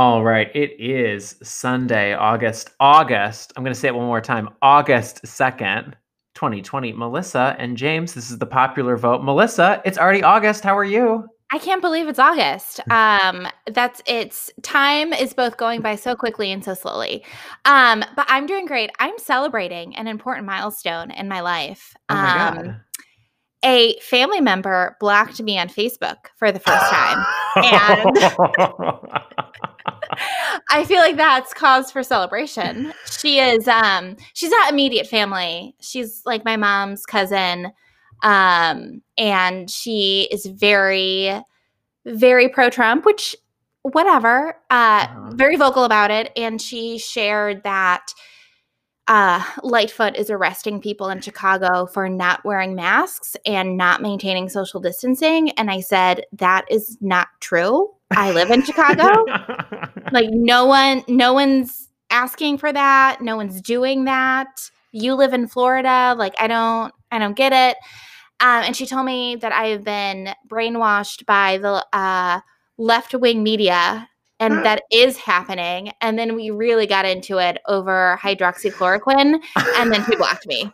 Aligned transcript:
All 0.00 0.24
right, 0.24 0.50
it 0.56 0.80
is 0.80 1.36
Sunday, 1.42 2.14
August 2.14 2.70
August. 2.80 3.52
I'm 3.54 3.62
going 3.62 3.74
to 3.74 3.78
say 3.78 3.88
it 3.88 3.94
one 3.94 4.06
more 4.06 4.22
time. 4.22 4.48
August 4.62 5.22
2nd, 5.24 5.92
2020. 6.34 6.94
Melissa 6.94 7.54
and 7.58 7.76
James, 7.76 8.14
this 8.14 8.30
is 8.30 8.38
the 8.38 8.46
popular 8.46 8.96
vote. 8.96 9.22
Melissa, 9.22 9.82
it's 9.84 9.98
already 9.98 10.22
August. 10.22 10.64
How 10.64 10.74
are 10.78 10.86
you? 10.86 11.26
I 11.52 11.58
can't 11.58 11.82
believe 11.82 12.08
it's 12.08 12.18
August. 12.18 12.80
Um, 12.90 13.46
that's 13.70 14.00
it's 14.06 14.50
time 14.62 15.12
is 15.12 15.34
both 15.34 15.58
going 15.58 15.82
by 15.82 15.96
so 15.96 16.16
quickly 16.16 16.50
and 16.50 16.64
so 16.64 16.72
slowly. 16.72 17.22
Um, 17.66 18.02
but 18.16 18.24
I'm 18.30 18.46
doing 18.46 18.64
great. 18.64 18.88
I'm 19.00 19.18
celebrating 19.18 19.94
an 19.96 20.06
important 20.06 20.46
milestone 20.46 21.10
in 21.10 21.28
my 21.28 21.40
life. 21.42 21.94
Oh 22.08 22.14
my 22.14 22.48
Um, 22.48 22.54
god. 22.56 22.80
a 23.66 23.98
family 24.00 24.40
member 24.40 24.96
blocked 24.98 25.42
me 25.42 25.58
on 25.58 25.68
Facebook 25.68 26.16
for 26.38 26.50
the 26.50 26.58
first 26.60 26.90
time. 26.90 27.26
and- 27.56 29.16
I 30.70 30.84
feel 30.84 30.98
like 30.98 31.16
that's 31.16 31.52
cause 31.54 31.90
for 31.90 32.02
celebration. 32.02 32.92
She 33.18 33.38
is 33.38 33.66
um 33.68 34.16
she's 34.34 34.50
not 34.50 34.72
immediate 34.72 35.06
family. 35.06 35.74
She's 35.80 36.22
like 36.24 36.44
my 36.44 36.56
mom's 36.56 37.06
cousin. 37.06 37.72
Um 38.22 39.02
and 39.16 39.70
she 39.70 40.28
is 40.30 40.46
very 40.46 41.40
very 42.06 42.48
pro 42.48 42.70
Trump, 42.70 43.04
which 43.04 43.36
whatever. 43.82 44.56
Uh 44.70 45.06
Uh-huh. 45.10 45.30
very 45.34 45.56
vocal 45.56 45.84
about 45.84 46.10
it 46.10 46.32
and 46.36 46.60
she 46.60 46.98
shared 46.98 47.62
that 47.64 48.12
uh, 49.08 49.42
Lightfoot 49.64 50.14
is 50.16 50.30
arresting 50.30 50.80
people 50.80 51.08
in 51.08 51.20
Chicago 51.20 51.86
for 51.86 52.08
not 52.08 52.44
wearing 52.44 52.76
masks 52.76 53.36
and 53.44 53.76
not 53.76 54.00
maintaining 54.00 54.48
social 54.48 54.78
distancing. 54.78 55.50
And 55.52 55.68
I 55.68 55.80
said, 55.80 56.26
that 56.32 56.64
is 56.70 56.96
not 57.00 57.26
true. 57.40 57.90
I 58.10 58.32
live 58.32 58.50
in 58.50 58.62
Chicago. 58.62 59.24
Like 60.12 60.30
no 60.30 60.64
one 60.64 61.04
no 61.06 61.32
one's 61.34 61.88
asking 62.10 62.58
for 62.58 62.72
that. 62.72 63.20
No 63.20 63.36
one's 63.36 63.60
doing 63.60 64.06
that. 64.06 64.48
You 64.90 65.14
live 65.14 65.32
in 65.32 65.46
florida. 65.46 66.16
Like 66.18 66.34
i 66.40 66.48
don't 66.48 66.92
i 67.12 67.18
don't 67.20 67.36
get 67.36 67.52
it. 67.52 67.76
Um, 68.40 68.64
and 68.64 68.76
she 68.76 68.86
told 68.86 69.06
me 69.06 69.36
that 69.36 69.52
i've 69.52 69.84
been 69.84 70.30
brainwashed 70.48 71.26
by 71.26 71.58
the 71.58 71.86
uh, 71.92 72.40
left-wing 72.76 73.44
media 73.44 74.08
and 74.40 74.64
that 74.64 74.82
is 74.90 75.18
happening. 75.18 75.92
And 76.00 76.18
then 76.18 76.34
we 76.34 76.50
really 76.50 76.86
got 76.86 77.04
into 77.04 77.38
it 77.38 77.58
over 77.68 78.18
hydroxychloroquine 78.20 79.40
and 79.76 79.92
then 79.92 80.04
she 80.06 80.16
blocked 80.16 80.46
me. 80.46 80.72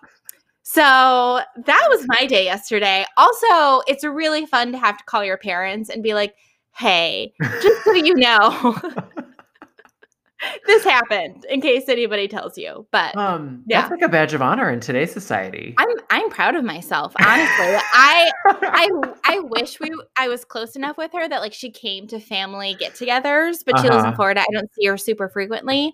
So 0.62 0.82
that 0.82 1.86
was 1.90 2.06
my 2.06 2.26
day 2.26 2.44
yesterday. 2.44 3.04
Also 3.16 3.82
it's 3.86 4.04
really 4.04 4.46
fun 4.46 4.72
to 4.72 4.78
have 4.78 4.96
to 4.96 5.04
call 5.04 5.24
your 5.24 5.36
parents 5.36 5.90
and 5.90 6.02
be 6.02 6.14
like 6.14 6.36
hey 6.76 7.32
just 7.62 7.84
so 7.84 7.92
you 7.92 8.14
know 8.14 8.76
this 10.66 10.84
happened 10.84 11.44
in 11.48 11.60
case 11.60 11.88
anybody 11.88 12.28
tells 12.28 12.58
you 12.58 12.86
but 12.92 13.16
um, 13.16 13.62
Yeah. 13.66 13.80
That's 13.80 13.90
like 13.90 14.02
a 14.02 14.08
badge 14.08 14.34
of 14.34 14.42
honor 14.42 14.70
in 14.70 14.80
today's 14.80 15.12
society. 15.12 15.74
i'm 15.78 15.88
i'm 16.10 16.28
proud 16.28 16.54
of 16.54 16.62
myself 16.64 17.14
honestly 17.18 17.76
i 17.94 18.30
i 18.62 18.88
i 19.24 19.38
wish 19.40 19.80
we 19.80 19.90
i 20.18 20.28
was 20.28 20.44
close 20.44 20.76
enough 20.76 20.98
with 20.98 21.10
her 21.12 21.26
that 21.26 21.40
like 21.40 21.54
she 21.54 21.70
came 21.70 22.06
to 22.08 22.20
family 22.20 22.76
get-togethers 22.78 23.64
but 23.64 23.78
she 23.80 23.88
lives 23.88 24.02
in 24.02 24.08
Uh-huh. 24.08 24.16
florida 24.16 24.40
i 24.42 24.46
don't 24.52 24.70
see 24.74 24.86
her 24.86 24.98
super 24.98 25.28
frequently 25.30 25.92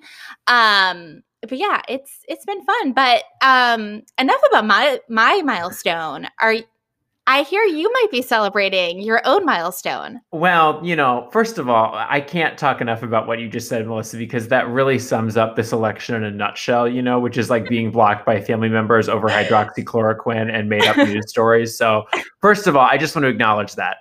um 0.48 1.22
but 1.42 1.56
yeah 1.58 1.80
it's 1.88 2.19
it's 2.28 2.44
been 2.44 2.64
fun 2.64 2.92
but 2.92 3.22
um 3.42 4.03
enough 4.19 4.41
about 4.50 4.66
my 4.66 4.98
my 5.08 5.41
milestone 5.44 6.27
are 6.41 6.56
i 7.27 7.42
hear 7.42 7.62
you 7.65 7.91
might 7.92 8.11
be 8.11 8.23
celebrating 8.23 9.01
your 9.01 9.20
own 9.25 9.45
milestone 9.45 10.20
Well, 10.33 10.81
you 10.83 10.97
know, 10.97 11.28
first 11.33 11.59
of 11.59 11.69
all, 11.69 11.94
I 11.94 12.21
can't 12.21 12.59
talk 12.59 12.81
enough 12.81 13.03
about 13.03 13.27
what 13.27 13.38
you 13.38 13.49
just 13.49 13.69
said, 13.69 13.87
Melissa, 13.87 14.16
because 14.16 14.49
that 14.49 14.69
really 14.69 14.99
sums 14.99 15.37
up 15.37 15.56
this 15.56 15.72
election 15.72 16.15
in 16.15 16.25
a 16.25 16.31
nutshell, 16.31 16.88
you 16.88 17.03
know, 17.03 17.21
which 17.21 17.37
is 17.37 17.50
like 17.50 17.69
being 17.69 17.91
blocked 17.91 18.27
by 18.27 18.41
family 18.41 18.69
members 18.69 19.09
over 19.09 19.28
hydroxychloroquine 19.28 20.53
and 20.53 20.69
made 20.69 20.84
up 20.84 20.97
news 20.97 21.28
stories. 21.28 21.77
So, 21.77 22.05
first 22.41 22.66
of 22.66 22.77
all, 22.77 22.87
I 22.87 22.97
just 22.97 23.15
want 23.15 23.25
to 23.25 23.28
acknowledge 23.28 23.75
that. 23.75 23.99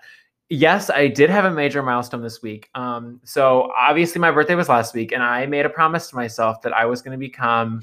Yes, 0.50 0.90
I 0.90 1.08
did 1.08 1.30
have 1.30 1.46
a 1.46 1.52
major 1.52 1.82
milestone 1.82 2.22
this 2.22 2.42
week. 2.42 2.70
Um, 2.76 3.22
so, 3.24 3.72
obviously, 3.78 4.20
my 4.20 4.32
birthday 4.32 4.56
was 4.56 4.70
last 4.70 4.94
week, 4.94 5.12
and 5.12 5.24
I 5.24 5.46
made 5.46 5.66
a 5.66 5.70
promise 5.70 6.10
to 6.10 6.16
myself 6.16 6.62
that 6.64 6.74
I 6.74 6.86
was 6.86 7.02
going 7.02 7.14
to 7.14 7.20
become 7.20 7.82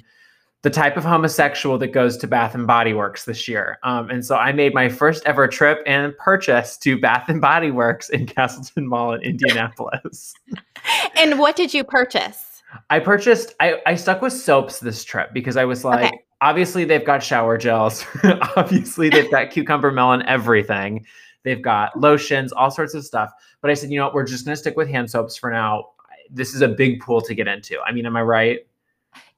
the 0.62 0.70
type 0.70 0.96
of 0.96 1.04
homosexual 1.04 1.78
that 1.78 1.88
goes 1.88 2.16
to 2.16 2.26
Bath 2.26 2.54
and 2.54 2.66
Body 2.66 2.92
Works 2.92 3.24
this 3.24 3.46
year. 3.46 3.78
Um, 3.84 4.10
and 4.10 4.24
so 4.24 4.36
I 4.36 4.52
made 4.52 4.74
my 4.74 4.88
first 4.88 5.24
ever 5.24 5.46
trip 5.46 5.80
and 5.86 6.16
purchase 6.18 6.76
to 6.78 6.98
Bath 7.00 7.28
and 7.28 7.40
Body 7.40 7.70
Works 7.70 8.08
in 8.10 8.26
Castleton 8.26 8.88
Mall 8.88 9.12
in 9.14 9.22
Indianapolis. 9.22 10.34
and 11.16 11.38
what 11.38 11.54
did 11.54 11.72
you 11.72 11.84
purchase 11.84 12.48
I 12.90 12.98
purchased, 13.00 13.54
I, 13.60 13.80
I 13.86 13.94
stuck 13.94 14.20
with 14.20 14.32
soaps 14.32 14.80
this 14.80 15.04
trip 15.04 15.32
because 15.32 15.56
I 15.56 15.64
was 15.64 15.84
like, 15.84 16.06
Okay. 16.06 16.18
obviously 16.40 16.84
they've 16.84 17.04
got 17.04 17.22
shower 17.22 17.56
gels. 17.56 18.04
obviously 18.56 19.08
they've 19.08 19.30
got 19.30 19.50
cucumber 19.50 19.90
melon, 19.90 20.22
everything. 20.26 21.06
They've 21.44 21.62
got 21.62 21.98
lotions, 21.98 22.52
all 22.52 22.70
sorts 22.70 22.94
of 22.94 23.04
stuff. 23.04 23.30
But 23.60 23.70
I 23.70 23.74
said, 23.74 23.90
you 23.90 23.98
know 23.98 24.04
what, 24.06 24.14
we're 24.14 24.26
just 24.26 24.44
going 24.44 24.54
to 24.54 24.60
stick 24.60 24.76
with 24.76 24.88
hand 24.88 25.10
soaps 25.10 25.36
for 25.36 25.50
now. 25.50 25.90
This 26.30 26.54
is 26.54 26.60
a 26.60 26.68
big 26.68 27.00
pool 27.00 27.22
to 27.22 27.34
get 27.34 27.48
into. 27.48 27.80
I 27.86 27.92
mean, 27.92 28.04
am 28.04 28.16
I 28.16 28.22
right? 28.22 28.58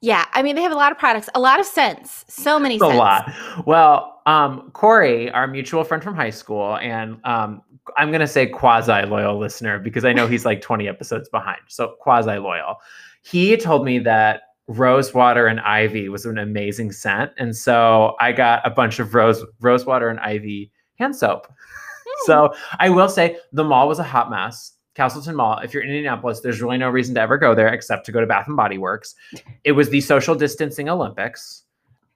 Yeah, 0.01 0.25
I 0.33 0.41
mean 0.41 0.55
they 0.55 0.61
have 0.61 0.71
a 0.71 0.75
lot 0.75 0.91
of 0.91 0.97
products, 0.97 1.29
a 1.35 1.39
lot 1.39 1.59
of 1.59 1.65
scents, 1.65 2.25
so 2.27 2.59
many 2.59 2.75
It's 2.75 2.83
a 2.83 2.87
lot. 2.87 3.31
Well, 3.65 4.21
um, 4.25 4.71
Corey, 4.73 5.29
our 5.31 5.47
mutual 5.47 5.83
friend 5.83 6.03
from 6.03 6.15
high 6.15 6.29
school, 6.29 6.77
and 6.77 7.19
um, 7.23 7.61
I'm 7.97 8.09
going 8.09 8.21
to 8.21 8.27
say 8.27 8.47
quasi 8.47 9.05
loyal 9.05 9.37
listener 9.37 9.79
because 9.79 10.05
I 10.05 10.13
know 10.13 10.27
he's 10.27 10.45
like 10.45 10.61
20 10.61 10.87
episodes 10.87 11.29
behind. 11.29 11.61
So 11.67 11.95
quasi 11.99 12.37
loyal. 12.37 12.77
He 13.23 13.57
told 13.57 13.85
me 13.85 13.99
that 13.99 14.41
rose 14.67 15.13
water 15.13 15.47
and 15.47 15.59
ivy 15.61 16.09
was 16.09 16.25
an 16.25 16.37
amazing 16.37 16.91
scent, 16.91 17.31
and 17.37 17.55
so 17.55 18.15
I 18.19 18.31
got 18.31 18.65
a 18.65 18.69
bunch 18.69 18.99
of 18.99 19.13
rose 19.13 19.43
rose 19.59 19.85
water 19.85 20.09
and 20.09 20.19
ivy 20.19 20.71
hand 20.97 21.15
soap. 21.15 21.47
Hmm. 21.47 22.25
So 22.25 22.53
I 22.79 22.89
will 22.89 23.09
say 23.09 23.37
the 23.51 23.63
mall 23.63 23.87
was 23.87 23.99
a 23.99 24.03
hot 24.03 24.29
mess. 24.29 24.73
Castleton 24.95 25.35
Mall. 25.35 25.59
If 25.59 25.73
you're 25.73 25.83
in 25.83 25.89
Indianapolis, 25.89 26.41
there's 26.41 26.61
really 26.61 26.77
no 26.77 26.89
reason 26.89 27.15
to 27.15 27.21
ever 27.21 27.37
go 27.37 27.55
there 27.55 27.69
except 27.69 28.05
to 28.07 28.11
go 28.11 28.19
to 28.21 28.27
Bath 28.27 28.47
and 28.47 28.57
Body 28.57 28.77
Works. 28.77 29.15
It 29.63 29.73
was 29.73 29.89
the 29.89 30.01
social 30.01 30.35
distancing 30.35 30.89
Olympics. 30.89 31.63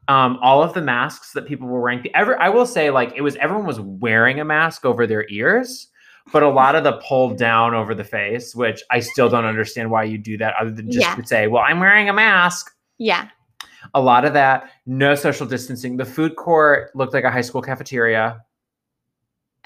Um, 0.07 0.37
all 0.41 0.61
of 0.61 0.73
the 0.73 0.81
masks 0.81 1.33
that 1.33 1.47
people 1.47 1.67
were 1.67 1.79
wearing. 1.81 2.05
Ever, 2.13 2.39
I 2.39 2.49
will 2.49 2.65
say, 2.65 2.89
like 2.91 3.13
it 3.15 3.21
was 3.21 3.35
everyone 3.37 3.65
was 3.65 3.79
wearing 3.79 4.39
a 4.39 4.45
mask 4.45 4.85
over 4.85 5.07
their 5.07 5.25
ears, 5.29 5.87
but 6.31 6.43
a 6.43 6.49
lot 6.49 6.75
of 6.75 6.83
the 6.83 6.93
pulled 7.07 7.37
down 7.37 7.73
over 7.73 7.95
the 7.95 8.03
face, 8.03 8.53
which 8.55 8.83
I 8.91 8.99
still 8.99 9.29
don't 9.29 9.45
understand 9.45 9.89
why 9.89 10.03
you 10.03 10.17
do 10.19 10.37
that, 10.37 10.53
other 10.59 10.71
than 10.71 10.91
just 10.91 11.07
Yeah. 11.07 11.15
to 11.15 11.25
say, 11.25 11.47
"Well, 11.47 11.63
I'm 11.65 11.79
wearing 11.79 12.07
a 12.09 12.13
mask." 12.13 12.71
Yeah. 12.99 13.29
A 13.93 14.01
lot 14.01 14.25
of 14.25 14.33
that, 14.33 14.69
no 14.85 15.15
social 15.15 15.45
distancing. 15.47 15.97
The 15.97 16.05
food 16.05 16.35
court 16.35 16.91
looked 16.95 17.13
like 17.13 17.23
a 17.23 17.31
high 17.31 17.41
school 17.41 17.61
cafeteria. 17.61 18.41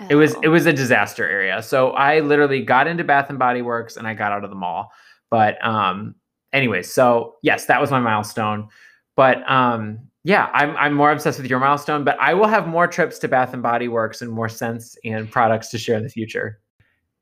It 0.09 0.15
was 0.15 0.35
Oh. 0.35 0.41
it 0.43 0.47
was 0.49 0.65
a 0.65 0.73
disaster 0.73 1.27
area. 1.27 1.61
So 1.61 1.91
I 1.91 2.19
literally 2.21 2.61
got 2.63 2.87
into 2.87 3.03
Bath 3.03 3.29
and 3.29 3.39
Body 3.39 3.61
Works 3.61 3.97
and 3.97 4.07
I 4.07 4.13
got 4.13 4.31
out 4.31 4.43
of 4.43 4.49
the 4.49 4.55
mall. 4.55 4.91
But 5.29 5.63
um 5.65 6.15
anyways, 6.53 6.91
so 6.93 7.35
yes, 7.41 7.65
that 7.65 7.81
was 7.81 7.91
my 7.91 7.99
milestone. 7.99 8.69
But 9.15 9.49
um 9.49 9.99
yeah, 10.23 10.49
I'm 10.53 10.75
I'm 10.77 10.93
more 10.93 11.11
obsessed 11.11 11.39
with 11.39 11.49
your 11.49 11.59
milestone, 11.59 12.03
but 12.03 12.17
I 12.19 12.33
will 12.33 12.47
have 12.47 12.67
more 12.67 12.87
trips 12.87 13.19
to 13.19 13.27
Bath 13.27 13.53
and 13.53 13.63
Body 13.63 13.87
Works 13.87 14.21
and 14.21 14.31
more 14.31 14.49
scents 14.49 14.97
and 15.03 15.29
products 15.31 15.69
to 15.69 15.77
share 15.77 15.97
in 15.97 16.03
the 16.03 16.09
future. 16.09 16.59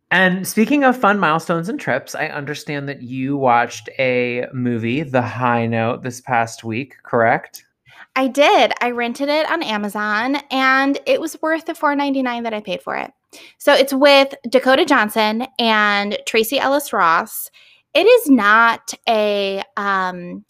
And 0.09 0.47
speaking 0.47 0.83
of 0.85 0.97
fun 0.97 1.19
milestones 1.19 1.67
and 1.67 1.77
trips, 1.79 2.15
I 2.15 2.27
understand 2.27 2.87
that 2.87 3.01
you 3.01 3.35
watched 3.35 3.89
a 3.99 4.45
movie, 4.53 5.03
The 5.03 5.21
High 5.21 5.67
Note, 5.67 6.01
this 6.01 6.21
past 6.21 6.63
week, 6.63 6.95
correct? 7.03 7.65
I 8.17 8.27
did. 8.27 8.73
I 8.81 8.89
rented 8.89 9.29
it 9.29 9.49
on 9.49 9.61
Amazon 9.61 10.37
and 10.49 10.99
it 11.05 11.21
was 11.21 11.37
worth 11.39 11.67
the 11.67 11.73
$4.99 11.73 12.43
that 12.43 12.53
I 12.53 12.61
paid 12.61 12.81
for 12.81 12.95
it. 12.95 13.11
So 13.59 13.73
it's 13.73 13.93
with 13.93 14.33
Dakota 14.49 14.85
Johnson 14.85 15.45
and 15.59 16.17
Tracee 16.25 16.57
Ellis 16.57 16.91
Ross. 16.91 17.51
It 17.93 18.07
is 18.07 18.27
not 18.27 18.95
a 19.07 19.61
um, 19.77 20.43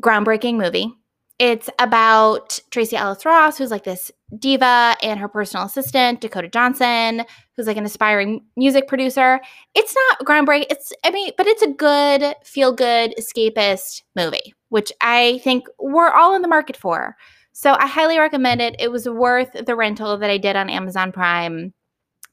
groundbreaking 0.00 0.54
movie. 0.54 0.94
It's 1.40 1.68
about 1.80 2.60
Tracee 2.70 2.94
Ellis 2.94 3.26
Ross, 3.26 3.58
who's 3.58 3.72
like 3.72 3.82
this 3.82 4.12
diva, 4.38 4.94
and 5.02 5.18
her 5.18 5.28
personal 5.28 5.66
assistant, 5.66 6.20
Dakota 6.20 6.48
Johnson, 6.48 7.24
who's 7.56 7.66
like 7.66 7.76
an 7.76 7.84
aspiring 7.84 8.44
music 8.56 8.86
producer. 8.86 9.40
It's 9.74 9.94
not 9.94 10.26
groundbreaking. 10.26 10.66
It's, 10.70 10.92
I 11.04 11.10
mean, 11.10 11.32
but 11.36 11.48
it's 11.48 11.62
a 11.62 11.72
good, 11.72 12.36
feel 12.44 12.72
good, 12.72 13.14
escapist 13.18 14.02
movie, 14.14 14.54
which 14.74 14.90
I 15.00 15.38
think 15.44 15.68
we're 15.78 16.10
all 16.10 16.34
in 16.34 16.42
the 16.42 16.48
market 16.48 16.76
for. 16.76 17.14
So 17.52 17.76
I 17.78 17.86
highly 17.86 18.18
recommend 18.18 18.60
it. 18.60 18.74
It 18.80 18.90
was 18.90 19.08
worth 19.08 19.52
the 19.52 19.76
rental 19.76 20.18
that 20.18 20.28
I 20.28 20.36
did 20.36 20.56
on 20.56 20.68
Amazon 20.68 21.12
Prime. 21.12 21.72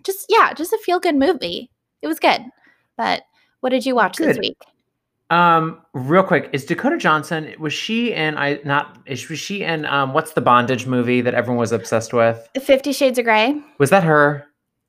Just, 0.04 0.26
yeah, 0.28 0.52
just 0.52 0.74
a 0.74 0.80
feel 0.84 1.00
good 1.00 1.16
movie. 1.16 1.70
It 2.02 2.08
was 2.08 2.18
good. 2.18 2.42
But 2.98 3.22
what 3.60 3.70
did 3.70 3.86
you 3.86 3.94
watch 3.94 4.18
this 4.18 4.40
week? 4.40 4.58
Um, 5.30 5.84
real 5.94 6.24
quick, 6.24 6.50
is 6.52 6.66
Dakota 6.66 6.98
Johnson 6.98 7.54
was 7.60 7.74
she 7.74 8.12
in 8.12 8.36
I 8.40 8.60
not 8.66 8.98
is 9.06 9.30
was 9.30 9.38
she 9.38 9.62
in 9.62 9.86
um 9.86 10.14
what's 10.14 10.34
the 10.34 10.42
bondage 10.42 10.88
movie 10.88 11.22
that 11.22 11.36
everyone 11.36 11.60
was 11.60 11.72
obsessed 11.72 12.12
with? 12.12 12.50
Fifty 12.60 12.92
Shades 12.92 13.20
of 13.20 13.26
Grey? 13.26 13.62
Was 13.78 13.92
that 13.92 14.04
her? 14.04 14.48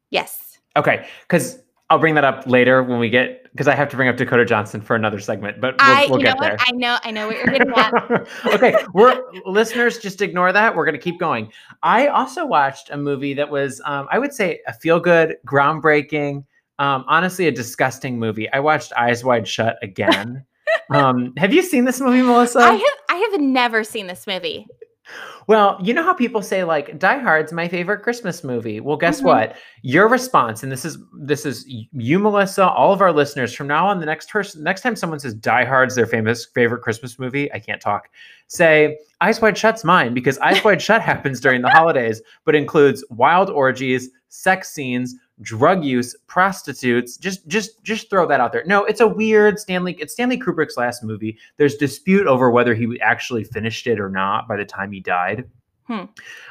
Yes. 0.09 0.59
Okay, 0.75 1.07
because 1.29 1.59
I'll 1.91 1.99
bring 1.99 2.15
that 2.15 2.25
up 2.25 2.47
later 2.47 2.83
when 2.83 2.99
we 2.99 3.11
get 3.11 3.42
because 3.53 3.69
I 3.69 3.75
have 3.75 3.89
to 3.91 3.97
bring 3.97 4.09
up 4.09 4.17
Dakota 4.17 4.45
Johnson 4.45 4.81
for 4.81 4.97
another 4.97 5.21
segment, 5.21 5.61
but 5.61 5.75
we'll, 5.79 5.97
I, 5.97 6.07
we'll 6.09 6.19
you 6.19 6.25
know 6.25 6.33
get 6.33 6.39
what? 6.39 6.47
there. 6.49 6.57
I 6.61 6.73
know, 6.73 6.99
I 7.05 7.11
know 7.11 7.27
what 7.27 7.37
you're 7.37 7.47
getting 7.47 7.73
at. 7.73 8.29
okay, 8.55 8.75
we're 8.95 9.23
listeners. 9.45 9.99
Just 9.99 10.23
ignore 10.23 10.53
that. 10.53 10.75
We're 10.75 10.87
gonna 10.87 10.99
keep 10.99 11.21
going. 11.21 11.53
I 11.83 12.09
also 12.09 12.47
watched 12.47 12.91
a 12.91 12.97
movie 12.97 13.35
that 13.35 13.51
was, 13.51 13.81
um, 13.85 14.09
I 14.11 14.19
would 14.19 14.33
say, 14.33 14.61
a 14.67 14.73
feel 14.73 15.01
good, 15.01 15.37
groundbreaking, 15.47 16.45
um, 16.79 17.05
honestly, 17.07 17.47
a 17.47 17.53
disgusting 17.53 18.19
movie. 18.19 18.51
I 18.53 18.61
watched 18.61 18.93
Eyes 18.97 19.23
Wide 19.23 19.47
Shut 19.47 19.77
again. 19.83 20.45
um, 20.91 21.35
have 21.37 21.53
you 21.53 21.63
seen 21.63 21.85
this 21.85 22.01
movie, 22.01 22.23
Melissa? 22.23 22.61
I 22.61 22.73
have, 22.73 22.99
I 23.11 23.17
have 23.17 23.41
never 23.41 23.85
seen 23.85 24.07
this 24.07 24.27
movie. 24.27 24.67
Well, 25.49 25.79
you 25.83 25.93
know 25.95 26.03
how 26.05 26.15
people 26.15 26.43
say 26.43 26.65
like 26.65 26.99
Die 26.99 27.19
Hard's 27.19 27.53
my 27.53 27.67
favorite 27.69 28.03
Christmas 28.03 28.45
movie. 28.45 28.81
Well, 28.81 28.97
guess 28.97 29.21
Mhm. 29.21 29.25
what? 29.25 29.57
Your 29.83 30.09
response, 30.09 30.63
and 30.63 30.71
this 30.71 30.85
is 30.85 30.99
this 31.21 31.45
is 31.45 31.65
you, 31.67 32.19
Melissa, 32.19 32.69
all 32.69 32.93
of 32.93 33.01
our 33.01 33.13
listeners. 33.13 33.53
From 33.55 33.67
now 33.67 33.87
on, 33.87 34.01
the 34.01 34.07
next 34.07 34.31
person, 34.31 34.63
next 34.63 34.83
time 34.83 34.95
someone 34.97 35.19
says 35.19 35.35
Die 35.35 35.65
Hard's 35.65 35.95
their 35.95 36.07
famous 36.07 36.47
favorite 36.47 36.83
Christmas 36.83 37.19
movie, 37.19 37.53
I 37.53 37.59
can't 37.59 37.81
talk. 37.81 38.09
Say 38.47 38.99
Eyes 39.21 39.41
Wide 39.41 39.57
Shut's 39.59 39.85
mine 39.85 40.15
because 40.15 40.39
Eyes 40.39 40.63
Wide 40.63 40.81
Shut 40.83 41.01
happens 41.11 41.41
during 41.41 41.63
the 41.63 41.71
holidays, 41.71 42.23
but 42.45 42.55
includes 42.55 43.05
wild 43.11 43.51
orgies, 43.51 44.11
sex 44.29 44.71
scenes, 44.71 45.15
drug 45.41 45.85
use, 45.85 46.15
prostitutes. 46.27 47.17
Just 47.17 47.47
just 47.49 47.83
just 47.83 48.11
throw 48.11 48.27
that 48.29 48.41
out 48.41 48.53
there. 48.53 48.65
No, 48.67 48.85
it's 48.85 49.01
a 49.01 49.09
weird 49.09 49.59
Stanley. 49.59 49.97
It's 49.99 50.13
Stanley 50.13 50.39
Kubrick's 50.39 50.77
last 50.77 51.03
movie. 51.03 51.39
There's 51.57 51.77
dispute 51.77 52.27
over 52.27 52.51
whether 52.51 52.75
he 52.75 53.01
actually 53.01 53.45
finished 53.45 53.87
it 53.87 53.99
or 53.99 54.09
not 54.09 54.47
by 54.49 54.57
the 54.57 54.65
time 54.65 54.93
he 54.93 55.01
died. 55.01 55.49
Hmm. 55.87 56.05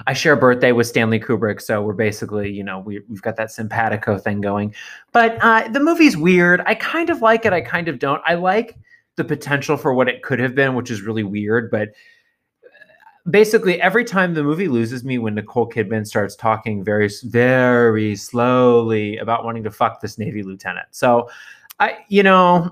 I 0.07 0.13
share 0.13 0.33
a 0.33 0.37
birthday 0.37 0.73
with 0.73 0.87
Stanley 0.87 1.19
Kubrick, 1.19 1.61
so 1.61 1.81
we're 1.81 1.93
basically, 1.93 2.51
you 2.51 2.63
know, 2.63 2.79
we, 2.79 3.01
we've 3.07 3.21
got 3.21 3.37
that 3.37 3.49
simpatico 3.49 4.17
thing 4.17 4.41
going. 4.41 4.75
But 5.13 5.37
uh, 5.41 5.69
the 5.69 5.79
movie's 5.79 6.17
weird. 6.17 6.61
I 6.65 6.75
kind 6.75 7.09
of 7.09 7.21
like 7.21 7.45
it. 7.45 7.53
I 7.53 7.61
kind 7.61 7.87
of 7.87 7.97
don't. 7.97 8.21
I 8.25 8.33
like 8.33 8.77
the 9.15 9.23
potential 9.23 9.77
for 9.77 9.93
what 9.93 10.09
it 10.09 10.21
could 10.21 10.39
have 10.39 10.53
been, 10.53 10.75
which 10.75 10.91
is 10.91 11.01
really 11.01 11.23
weird. 11.23 11.71
But 11.71 11.89
basically, 13.29 13.81
every 13.81 14.03
time 14.03 14.33
the 14.33 14.43
movie 14.43 14.67
loses 14.67 15.03
me 15.03 15.17
when 15.17 15.35
Nicole 15.35 15.69
Kidman 15.69 16.05
starts 16.07 16.35
talking 16.35 16.83
very, 16.83 17.09
very 17.23 18.15
slowly 18.15 19.17
about 19.17 19.45
wanting 19.45 19.63
to 19.63 19.71
fuck 19.71 20.01
this 20.01 20.17
Navy 20.17 20.43
lieutenant. 20.43 20.87
So, 20.91 21.29
I, 21.79 21.99
you 22.09 22.23
know. 22.23 22.69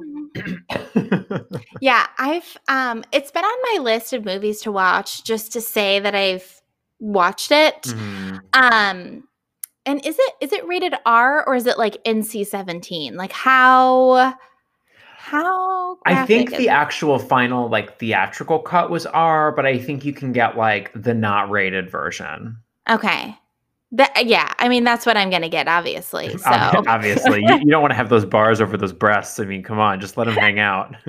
Yeah, 1.81 2.05
I've 2.19 2.57
um 2.67 3.03
it's 3.11 3.31
been 3.31 3.43
on 3.43 3.73
my 3.73 3.83
list 3.83 4.13
of 4.13 4.23
movies 4.23 4.61
to 4.61 4.71
watch 4.71 5.23
just 5.23 5.51
to 5.53 5.61
say 5.61 5.99
that 5.99 6.13
I've 6.13 6.61
watched 6.99 7.51
it. 7.51 7.81
Mhm. 7.83 8.41
Um 8.53 9.23
and 9.85 10.05
is 10.05 10.17
it 10.19 10.33
is 10.41 10.53
it 10.53 10.67
rated 10.67 10.93
R 11.05 11.43
or 11.47 11.55
is 11.55 11.65
it 11.65 11.79
like 11.79 12.03
NC-17? 12.05 13.15
Like 13.15 13.31
how 13.31 14.35
how 15.19 15.97
I 16.05 16.25
think 16.25 16.51
the 16.51 16.67
it? 16.67 16.69
actual 16.69 17.19
final 17.19 17.67
like 17.67 17.99
theatrical 17.99 18.59
cut 18.59 18.89
was 18.89 19.05
R, 19.05 19.51
but 19.51 19.65
I 19.65 19.77
think 19.77 20.05
you 20.05 20.13
can 20.13 20.31
get 20.31 20.57
like 20.57 20.91
the 20.95 21.13
not 21.13 21.49
rated 21.49 21.91
version. 21.91 22.57
Okay. 22.89 23.35
That, 23.91 24.25
yeah, 24.25 24.53
I 24.59 24.69
mean 24.69 24.85
that's 24.85 25.05
what 25.05 25.17
I'm 25.17 25.29
going 25.29 25.41
to 25.41 25.49
get 25.49 25.67
obviously. 25.67 26.29
So 26.37 26.83
Obviously, 26.87 27.41
you, 27.41 27.59
you 27.59 27.65
don't 27.65 27.81
want 27.81 27.91
to 27.91 27.97
have 27.97 28.07
those 28.07 28.23
bars 28.23 28.61
over 28.61 28.77
those 28.77 28.93
breasts. 28.93 29.39
I 29.41 29.43
mean, 29.43 29.61
come 29.61 29.77
on, 29.77 29.99
just 29.99 30.15
let 30.15 30.25
them 30.25 30.35
hang 30.35 30.57
out. 30.57 30.95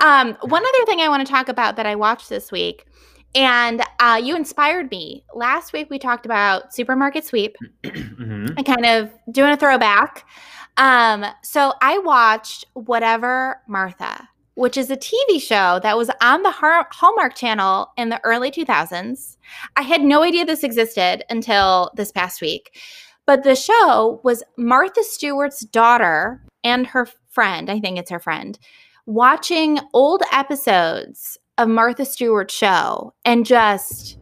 um, 0.00 0.36
one 0.42 0.62
other 0.62 0.86
thing 0.86 1.00
I 1.00 1.08
want 1.08 1.26
to 1.26 1.32
talk 1.32 1.48
about 1.48 1.76
that 1.76 1.86
I 1.86 1.94
watched 1.94 2.28
this 2.28 2.52
week, 2.52 2.86
and 3.34 3.82
uh, 3.98 4.20
you 4.22 4.36
inspired 4.36 4.90
me. 4.90 5.24
Last 5.34 5.72
week 5.72 5.88
we 5.88 5.98
talked 5.98 6.26
about 6.26 6.74
Supermarket 6.74 7.24
Sweep. 7.24 7.56
I 7.84 8.62
kind 8.62 8.84
of 8.84 9.10
doing 9.32 9.52
a 9.52 9.56
throwback. 9.56 10.26
Um, 10.76 11.24
so 11.42 11.72
I 11.80 11.98
watched 11.98 12.64
Whatever 12.74 13.60
Martha, 13.68 14.28
which 14.54 14.76
is 14.76 14.90
a 14.90 14.96
TV 14.96 15.40
show 15.40 15.80
that 15.82 15.96
was 15.96 16.10
on 16.20 16.42
the 16.42 16.50
Hallmark 16.52 17.34
Channel 17.34 17.88
in 17.96 18.08
the 18.08 18.20
early 18.24 18.50
2000s. 18.50 19.36
I 19.76 19.82
had 19.82 20.02
no 20.02 20.22
idea 20.22 20.44
this 20.44 20.64
existed 20.64 21.24
until 21.30 21.90
this 21.96 22.12
past 22.12 22.40
week. 22.40 22.76
But 23.26 23.42
the 23.42 23.56
show 23.56 24.20
was 24.22 24.42
Martha 24.56 25.02
Stewart's 25.02 25.60
daughter 25.60 26.42
and 26.62 26.86
her 26.88 27.08
friend, 27.30 27.70
I 27.70 27.80
think 27.80 27.98
it's 27.98 28.10
her 28.10 28.18
friend, 28.18 28.58
watching 29.06 29.78
old 29.92 30.22
episodes 30.32 31.38
of 31.58 31.68
Martha 31.68 32.04
Stewart's 32.04 32.54
show 32.54 33.14
and 33.24 33.46
just 33.46 34.18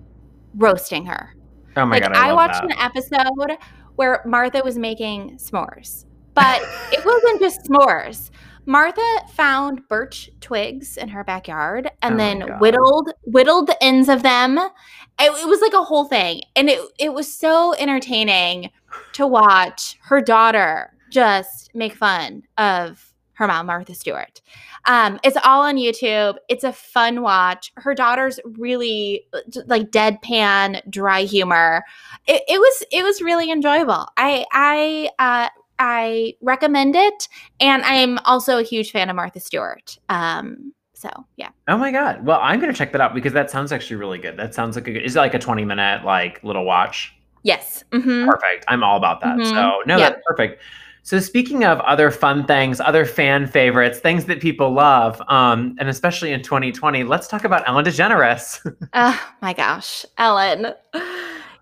roasting 0.54 1.06
her. 1.06 1.34
Oh 1.76 1.86
my 1.86 1.96
like 1.96 2.02
god, 2.02 2.16
I, 2.16 2.30
I, 2.30 2.32
watched 2.32 2.60
that. 2.60 2.64
an 2.64 2.78
episode 2.78 3.56
where 3.96 4.22
Martha 4.26 4.62
was 4.62 4.78
making 4.78 5.38
s'mores, 5.38 6.04
but 6.34 6.62
it 6.92 7.04
wasn't 7.04 7.40
just 7.40 7.64
s'mores. 7.64 8.30
Martha 8.64 9.02
found 9.34 9.86
birch 9.88 10.30
twigs 10.40 10.96
in 10.96 11.08
her 11.08 11.24
backyard 11.24 11.90
and 12.00 12.14
Oh 12.14 12.16
then 12.16 12.38
God. 12.40 12.60
whittled 12.60 13.12
whittled 13.24 13.66
the 13.66 13.82
ends 13.82 14.08
of 14.08 14.22
them. 14.22 14.56
It, 14.58 14.70
it 15.20 15.48
was 15.48 15.60
like 15.60 15.72
a 15.74 15.82
whole 15.82 16.04
thing, 16.04 16.42
and 16.54 16.68
it 16.70 16.80
it 16.98 17.12
was 17.12 17.32
so 17.32 17.74
entertaining 17.74 18.70
to 19.14 19.26
watch 19.26 19.98
her 20.02 20.20
daughter 20.20 20.92
just 21.10 21.74
make 21.74 21.94
fun 21.94 22.44
of 22.56 23.12
her 23.34 23.46
mom, 23.46 23.66
Martha 23.66 23.94
Stewart. 23.94 24.40
Um, 24.84 25.18
it's 25.24 25.36
all 25.44 25.62
on 25.62 25.76
YouTube. 25.76 26.36
It's 26.48 26.64
a 26.64 26.72
fun 26.72 27.22
watch. 27.22 27.72
Her 27.76 27.94
daughter's 27.94 28.38
really 28.44 29.26
like 29.66 29.90
deadpan, 29.90 30.88
dry 30.90 31.22
humor. 31.22 31.84
It, 32.26 32.42
it 32.48 32.58
was 32.58 32.84
it 32.92 33.02
was 33.02 33.20
really 33.22 33.50
enjoyable. 33.50 34.06
I 34.16 34.44
I 34.52 35.10
uh, 35.18 35.48
I 35.84 36.34
recommend 36.40 36.94
it, 36.94 37.28
and 37.58 37.82
I'm 37.82 38.18
also 38.20 38.58
a 38.58 38.62
huge 38.62 38.92
fan 38.92 39.10
of 39.10 39.16
Martha 39.16 39.40
Stewart. 39.40 39.98
Um, 40.08 40.72
so 40.94 41.10
yeah, 41.36 41.48
Oh 41.66 41.76
my 41.76 41.90
god. 41.90 42.24
Well, 42.24 42.38
I'm 42.40 42.60
gonna 42.60 42.72
check 42.72 42.92
that 42.92 43.00
out 43.00 43.12
because 43.14 43.32
that 43.32 43.50
sounds 43.50 43.72
actually 43.72 43.96
really 43.96 44.18
good. 44.18 44.36
That 44.36 44.54
sounds 44.54 44.76
like 44.76 44.86
a 44.86 44.92
good. 44.92 45.02
Is 45.02 45.16
it 45.16 45.18
like 45.18 45.34
a 45.34 45.40
20 45.40 45.64
minute 45.64 46.04
like 46.04 46.42
little 46.44 46.64
watch? 46.64 47.12
yes, 47.42 47.82
hmm 47.92 48.24
Perfect. 48.24 48.64
I'm 48.68 48.84
all 48.84 48.96
about 48.96 49.20
that. 49.22 49.36
Mhm. 49.38 49.46
So 49.52 49.78
no, 49.84 49.98
Yep. 49.98 50.12
that's 50.12 50.22
perfect. 50.24 50.62
So 51.02 51.18
speaking 51.18 51.64
of 51.64 51.80
other 51.80 52.12
fun 52.12 52.46
things, 52.46 52.78
other 52.80 53.04
fan 53.04 53.48
favorites, 53.48 53.98
things 53.98 54.26
that 54.26 54.40
people 54.40 54.70
love, 54.70 55.20
um, 55.26 55.74
and 55.80 55.88
especially 55.88 56.30
in 56.30 56.42
2020, 56.42 57.02
let's 57.02 57.26
talk 57.26 57.42
about 57.42 57.66
Ellen 57.68 57.84
DeGeneres. 57.84 58.60
oh 58.94 59.20
my 59.40 59.52
gosh, 59.52 60.06
Ellen. 60.18 60.72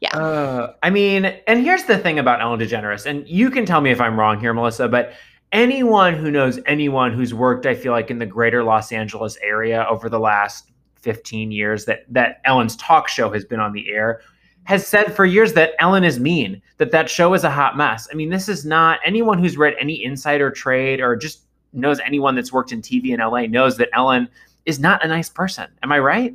Yeah. 0.01 0.17
Uh, 0.17 0.75
I 0.83 0.91
mean, 0.91 1.27
and 1.47 1.63
here's 1.63 1.85
the 1.85 1.99
thing 1.99 2.19
about 2.19 2.41
Ellen 2.41 2.59
DeGeneres, 2.59 3.07
and 3.07 3.29
you 3.29 3.51
can 3.51 3.67
tell 3.67 3.81
me 3.81 3.91
if 3.91 4.01
I'm 4.01 4.19
wrong 4.19 4.41
here, 4.41 4.55
Melissa, 4.55 4.89
but 4.89 5.13
anyone 5.53 6.15
who 6.15 6.31
knows 6.31 6.59
anyone 6.67 7.13
who's 7.13 7.35
worked, 7.35 7.67
I 7.67 7.75
feel 7.75 7.93
like, 7.93 8.11
in 8.11 8.19
the 8.19 8.27
greater 8.27 8.65
Los 8.65 8.93
Angeles 8.93 9.37
area 9.43 9.87
over 9.91 10.09
the 10.09 10.19
last 10.19 10.71
15 10.97 11.51
years 11.51 11.85
that 11.87 12.05
that 12.09 12.41
Ellen's 12.45 12.77
talk 12.77 13.09
show 13.09 13.31
has 13.31 13.45
been 13.45 13.61
on 13.61 13.73
the 13.73 13.91
air 13.91 14.21
has 14.65 14.87
said 14.87 15.15
for 15.15 15.25
years 15.25 15.55
that 15.55 15.73
Ellen 15.79 16.05
is 16.05 16.21
mean, 16.21 16.61
that 16.77 16.91
that 16.93 17.09
show 17.09 17.35
is 17.35 17.45
a 17.45 17.51
hot 17.51 17.77
mess. 17.77 18.07
I 18.11 18.15
mean, 18.15 18.31
this 18.31 18.49
is 18.49 18.65
not 18.65 19.01
anyone 19.05 19.39
who's 19.39 19.57
read 19.57 19.75
any 19.81 20.05
insider 20.05 20.51
trade 20.51 21.01
or 21.01 21.17
just 21.17 21.43
knows 21.73 21.99
anyone 22.01 22.35
that's 22.35 22.53
worked 22.53 22.73
in 22.73 22.83
TV 22.83 23.09
in 23.09 23.21
LA 23.21 23.43
knows 23.47 23.77
that 23.79 23.89
Ellen 23.95 24.29
is 24.67 24.79
not 24.79 25.05
a 25.05 25.09
nice 25.09 25.29
person. 25.29 25.67
Am 25.83 25.91
I 25.93 25.99
right? 25.99 26.35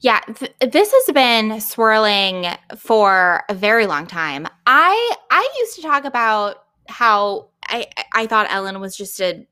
Yeah, 0.00 0.20
th- 0.20 0.52
this 0.72 0.92
has 0.92 1.14
been 1.14 1.60
swirling 1.60 2.46
for 2.76 3.42
a 3.48 3.54
very 3.54 3.86
long 3.86 4.06
time. 4.06 4.46
I 4.66 5.16
I 5.30 5.48
used 5.60 5.76
to 5.76 5.82
talk 5.82 6.04
about 6.04 6.64
how 6.88 7.48
I 7.66 7.86
I 8.14 8.26
thought 8.26 8.46
Ellen 8.50 8.80
was 8.80 8.96
just 8.96 9.20
a 9.20 9.46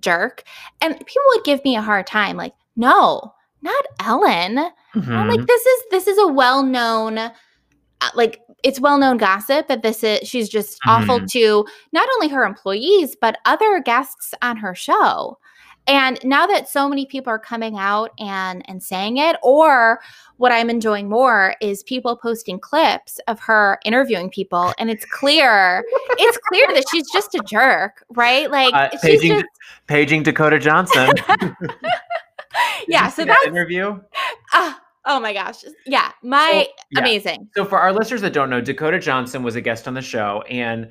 jerk, 0.00 0.44
and 0.80 0.94
people 0.94 1.22
would 1.28 1.44
give 1.44 1.64
me 1.64 1.76
a 1.76 1.82
hard 1.82 2.06
time, 2.06 2.36
like, 2.36 2.54
no, 2.76 3.32
not 3.62 3.84
Ellen. 4.00 4.58
I'm 4.58 5.02
Mhm. 5.02 5.28
like, 5.28 5.46
this 5.46 5.66
is 5.66 5.82
this 5.90 6.06
is 6.06 6.18
a 6.18 6.26
well 6.28 6.62
known, 6.62 7.18
uh, 7.18 7.30
like 8.14 8.40
it's 8.64 8.80
well 8.80 8.98
known 8.98 9.16
gossip 9.18 9.68
that 9.68 9.82
this 9.82 10.02
is 10.02 10.26
she's 10.28 10.48
just 10.48 10.78
awful 10.86 11.20
to 11.30 11.64
not 11.92 12.08
only 12.16 12.28
her 12.28 12.44
employees 12.44 13.16
but 13.20 13.38
other 13.44 13.80
guests 13.80 14.34
on 14.42 14.56
her 14.56 14.74
show. 14.74 15.38
And 15.88 16.18
now 16.22 16.46
that 16.46 16.68
so 16.68 16.88
many 16.88 17.06
people 17.06 17.30
are 17.30 17.38
coming 17.38 17.76
out 17.78 18.10
and 18.18 18.62
and 18.68 18.82
saying 18.82 19.16
it, 19.16 19.36
or 19.42 20.00
what 20.36 20.52
I'm 20.52 20.70
enjoying 20.70 21.08
more 21.08 21.56
is 21.60 21.82
people 21.82 22.16
posting 22.16 22.60
clips 22.60 23.18
of 23.26 23.40
her 23.40 23.80
interviewing 23.84 24.30
people, 24.30 24.74
and 24.78 24.90
it's 24.90 25.04
clear, 25.06 25.82
it's 26.10 26.38
clear 26.48 26.66
that 26.74 26.84
she's 26.90 27.10
just 27.10 27.34
a 27.34 27.40
jerk, 27.40 28.04
right? 28.10 28.50
Like 28.50 28.74
Uh, 28.74 28.90
she's 28.90 29.00
paging, 29.00 29.30
just 29.30 29.46
paging 29.86 30.22
Dakota 30.22 30.58
Johnson. 30.58 31.10
Yeah. 32.88 33.08
So 33.08 33.24
that 33.24 33.44
interview. 33.46 34.00
ah, 34.52 34.80
oh 35.04 35.20
my 35.20 35.32
gosh, 35.32 35.64
yeah, 35.86 36.12
my 36.22 36.66
So, 36.66 36.84
yeah. 36.92 37.00
amazing. 37.00 37.48
So 37.54 37.64
for 37.64 37.78
our 37.78 37.92
listeners 37.92 38.20
that 38.22 38.32
don't 38.32 38.50
know, 38.50 38.60
Dakota 38.60 38.98
Johnson 38.98 39.42
was 39.42 39.56
a 39.56 39.60
guest 39.60 39.86
on 39.86 39.94
the 39.94 40.02
show, 40.02 40.42
and 40.48 40.88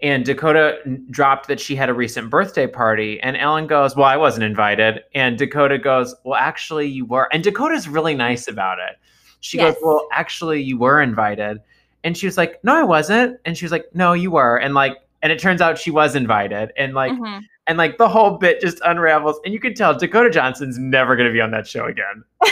and 0.00 0.24
Dakota 0.24 0.78
dropped 1.10 1.48
that 1.48 1.58
she 1.60 1.74
had 1.76 1.88
a 1.88 1.94
recent 1.94 2.30
birthday 2.30 2.66
party, 2.66 3.20
and 3.20 3.36
Ellen 3.36 3.66
goes, 3.66 3.96
"Well, 3.96 4.06
I 4.06 4.16
wasn't 4.16 4.44
invited," 4.44 5.02
and 5.14 5.36
Dakota 5.38 5.78
goes, 5.78 6.14
"Well, 6.24 6.38
actually, 6.38 6.86
you 6.88 7.04
were," 7.04 7.28
and 7.32 7.42
Dakota's 7.42 7.88
really 7.88 8.14
nice 8.14 8.46
about 8.48 8.78
it. 8.78 8.96
She 9.40 9.58
Yes. 9.58 9.74
goes, 9.74 9.82
"Well, 9.84 10.08
actually, 10.12 10.62
you 10.62 10.78
were 10.78 11.00
invited," 11.00 11.58
and 12.04 12.16
she 12.16 12.26
was 12.26 12.36
like, 12.36 12.58
"No, 12.62 12.74
I 12.76 12.82
wasn't," 12.84 13.38
and 13.44 13.56
she 13.56 13.64
was 13.64 13.72
like, 13.72 13.86
"No, 13.94 14.12
you 14.12 14.30
were," 14.30 14.56
and 14.56 14.74
like, 14.74 14.96
and 15.22 15.32
it 15.32 15.38
turns 15.40 15.60
out 15.60 15.78
she 15.78 15.90
was 15.90 16.14
invited, 16.14 16.72
and 16.76 16.94
like, 16.94 17.12
Mhm. 17.12 17.42
and 17.66 17.76
like 17.78 17.98
the 17.98 18.08
whole 18.08 18.38
bit 18.38 18.60
just 18.60 18.80
unravels. 18.84 19.40
And 19.44 19.52
you 19.52 19.60
can 19.60 19.74
tell 19.74 19.94
Dakota 19.96 20.30
Johnson's 20.30 20.78
never 20.78 21.16
going 21.16 21.26
to 21.28 21.32
be 21.32 21.40
on 21.40 21.50
that 21.50 21.66
show 21.66 21.86
again. 21.86 22.24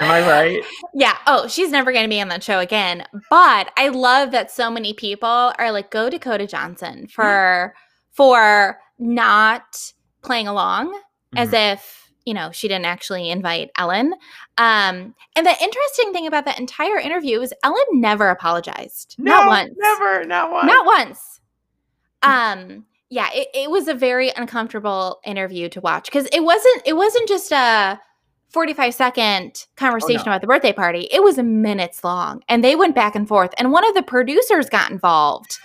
Am 0.00 0.10
I 0.10 0.20
right? 0.28 0.64
Yeah. 0.94 1.16
Oh, 1.26 1.48
she's 1.48 1.70
never 1.70 1.92
going 1.92 2.04
to 2.04 2.08
be 2.08 2.20
on 2.20 2.28
that 2.28 2.42
show 2.42 2.58
again. 2.58 3.06
But 3.30 3.70
I 3.76 3.88
love 3.88 4.30
that 4.32 4.50
so 4.50 4.70
many 4.70 4.92
people 4.92 5.52
are 5.58 5.72
like, 5.72 5.90
go 5.90 6.10
Dakota 6.10 6.46
Johnson 6.46 7.06
for 7.06 7.74
for 8.12 8.78
not 8.98 9.92
playing 10.22 10.48
along 10.48 10.92
mm-hmm. 10.92 11.38
as 11.38 11.52
if 11.52 12.10
you 12.24 12.34
know 12.34 12.50
she 12.50 12.68
didn't 12.68 12.86
actually 12.86 13.30
invite 13.30 13.70
Ellen. 13.78 14.12
Um, 14.58 15.14
and 15.34 15.46
the 15.46 15.62
interesting 15.62 16.12
thing 16.12 16.26
about 16.26 16.44
that 16.44 16.58
entire 16.58 16.98
interview 16.98 17.40
is 17.40 17.54
Ellen 17.62 17.84
never 17.92 18.28
apologized. 18.28 19.16
No, 19.18 19.32
not 19.32 19.46
once. 19.46 19.74
Never. 19.78 20.24
Not 20.24 20.50
once. 20.50 20.66
Not 20.66 20.86
once. 20.86 21.40
Um. 22.22 22.86
Yeah, 23.08 23.28
it, 23.32 23.48
it 23.54 23.70
was 23.70 23.86
a 23.86 23.94
very 23.94 24.32
uncomfortable 24.36 25.20
interview 25.24 25.68
to 25.68 25.80
watch 25.80 26.06
because 26.06 26.26
it 26.32 26.40
wasn't 26.40 26.82
it 26.84 26.96
wasn't 26.96 27.28
just 27.28 27.52
a 27.52 28.00
45 28.50 28.94
second 28.94 29.66
conversation 29.76 30.20
oh, 30.20 30.24
no. 30.24 30.32
about 30.32 30.40
the 30.40 30.46
birthday 30.46 30.72
party. 30.72 31.08
It 31.10 31.22
was 31.22 31.38
minutes 31.38 32.04
long 32.04 32.42
and 32.48 32.62
they 32.62 32.76
went 32.76 32.94
back 32.94 33.14
and 33.14 33.26
forth. 33.28 33.52
And 33.58 33.72
one 33.72 33.86
of 33.86 33.94
the 33.94 34.02
producers 34.02 34.68
got 34.68 34.90
involved 34.90 35.58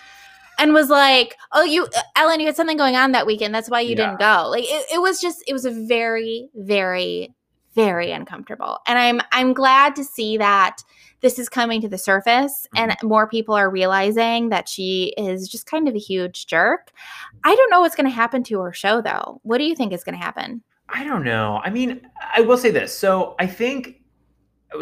and 0.60 0.74
was 0.74 0.90
like, 0.90 1.38
Oh, 1.52 1.64
you, 1.64 1.88
Ellen, 2.16 2.40
you 2.40 2.48
had 2.48 2.56
something 2.56 2.78
going 2.78 2.96
on 2.96 3.12
that 3.12 3.26
weekend. 3.26 3.54
That's 3.54 3.70
why 3.70 3.82
you 3.82 3.92
yeah. 3.92 4.08
didn't 4.08 4.20
go. 4.20 4.48
Like 4.50 4.66
it, 4.66 4.86
it 4.94 5.02
was 5.02 5.22
just, 5.22 5.44
it 5.48 5.54
was 5.54 5.66
a 5.66 5.72
very, 5.72 6.50
very, 6.56 7.34
very 7.76 8.12
uncomfortable. 8.12 8.80
And 8.88 9.00
I'm, 9.00 9.22
I'm 9.32 9.54
glad 9.54 9.96
to 9.96 10.04
see 10.04 10.38
that 10.38 10.84
this 11.22 11.38
is 11.40 11.50
coming 11.50 11.82
to 11.82 11.88
the 11.88 11.98
surface 11.98 12.68
mm-hmm. 12.76 12.90
and 12.90 12.98
more 13.04 13.28
people 13.28 13.56
are 13.56 13.70
realizing 13.70 14.50
that 14.50 14.68
she 14.68 15.14
is 15.18 15.48
just 15.48 15.66
kind 15.66 15.88
of 15.88 15.96
a 15.96 16.00
huge 16.00 16.48
jerk. 16.48 16.92
I 17.44 17.56
don't 17.56 17.70
know 17.70 17.82
what's 17.82 17.96
going 17.96 18.10
to 18.10 18.16
happen 18.16 18.44
to 18.46 18.60
her 18.60 18.74
show 18.74 19.02
though. 19.02 19.40
What 19.44 19.60
do 19.60 19.64
you 19.64 19.76
think 19.76 19.94
is 19.94 20.04
going 20.04 20.18
to 20.18 20.24
happen? 20.24 20.64
I 20.94 21.04
don't 21.04 21.24
know. 21.24 21.62
I 21.64 21.70
mean, 21.70 22.02
I 22.36 22.42
will 22.42 22.58
say 22.58 22.72
this. 22.72 22.98
So 22.98 23.36
I 23.40 23.48
think 23.48 24.01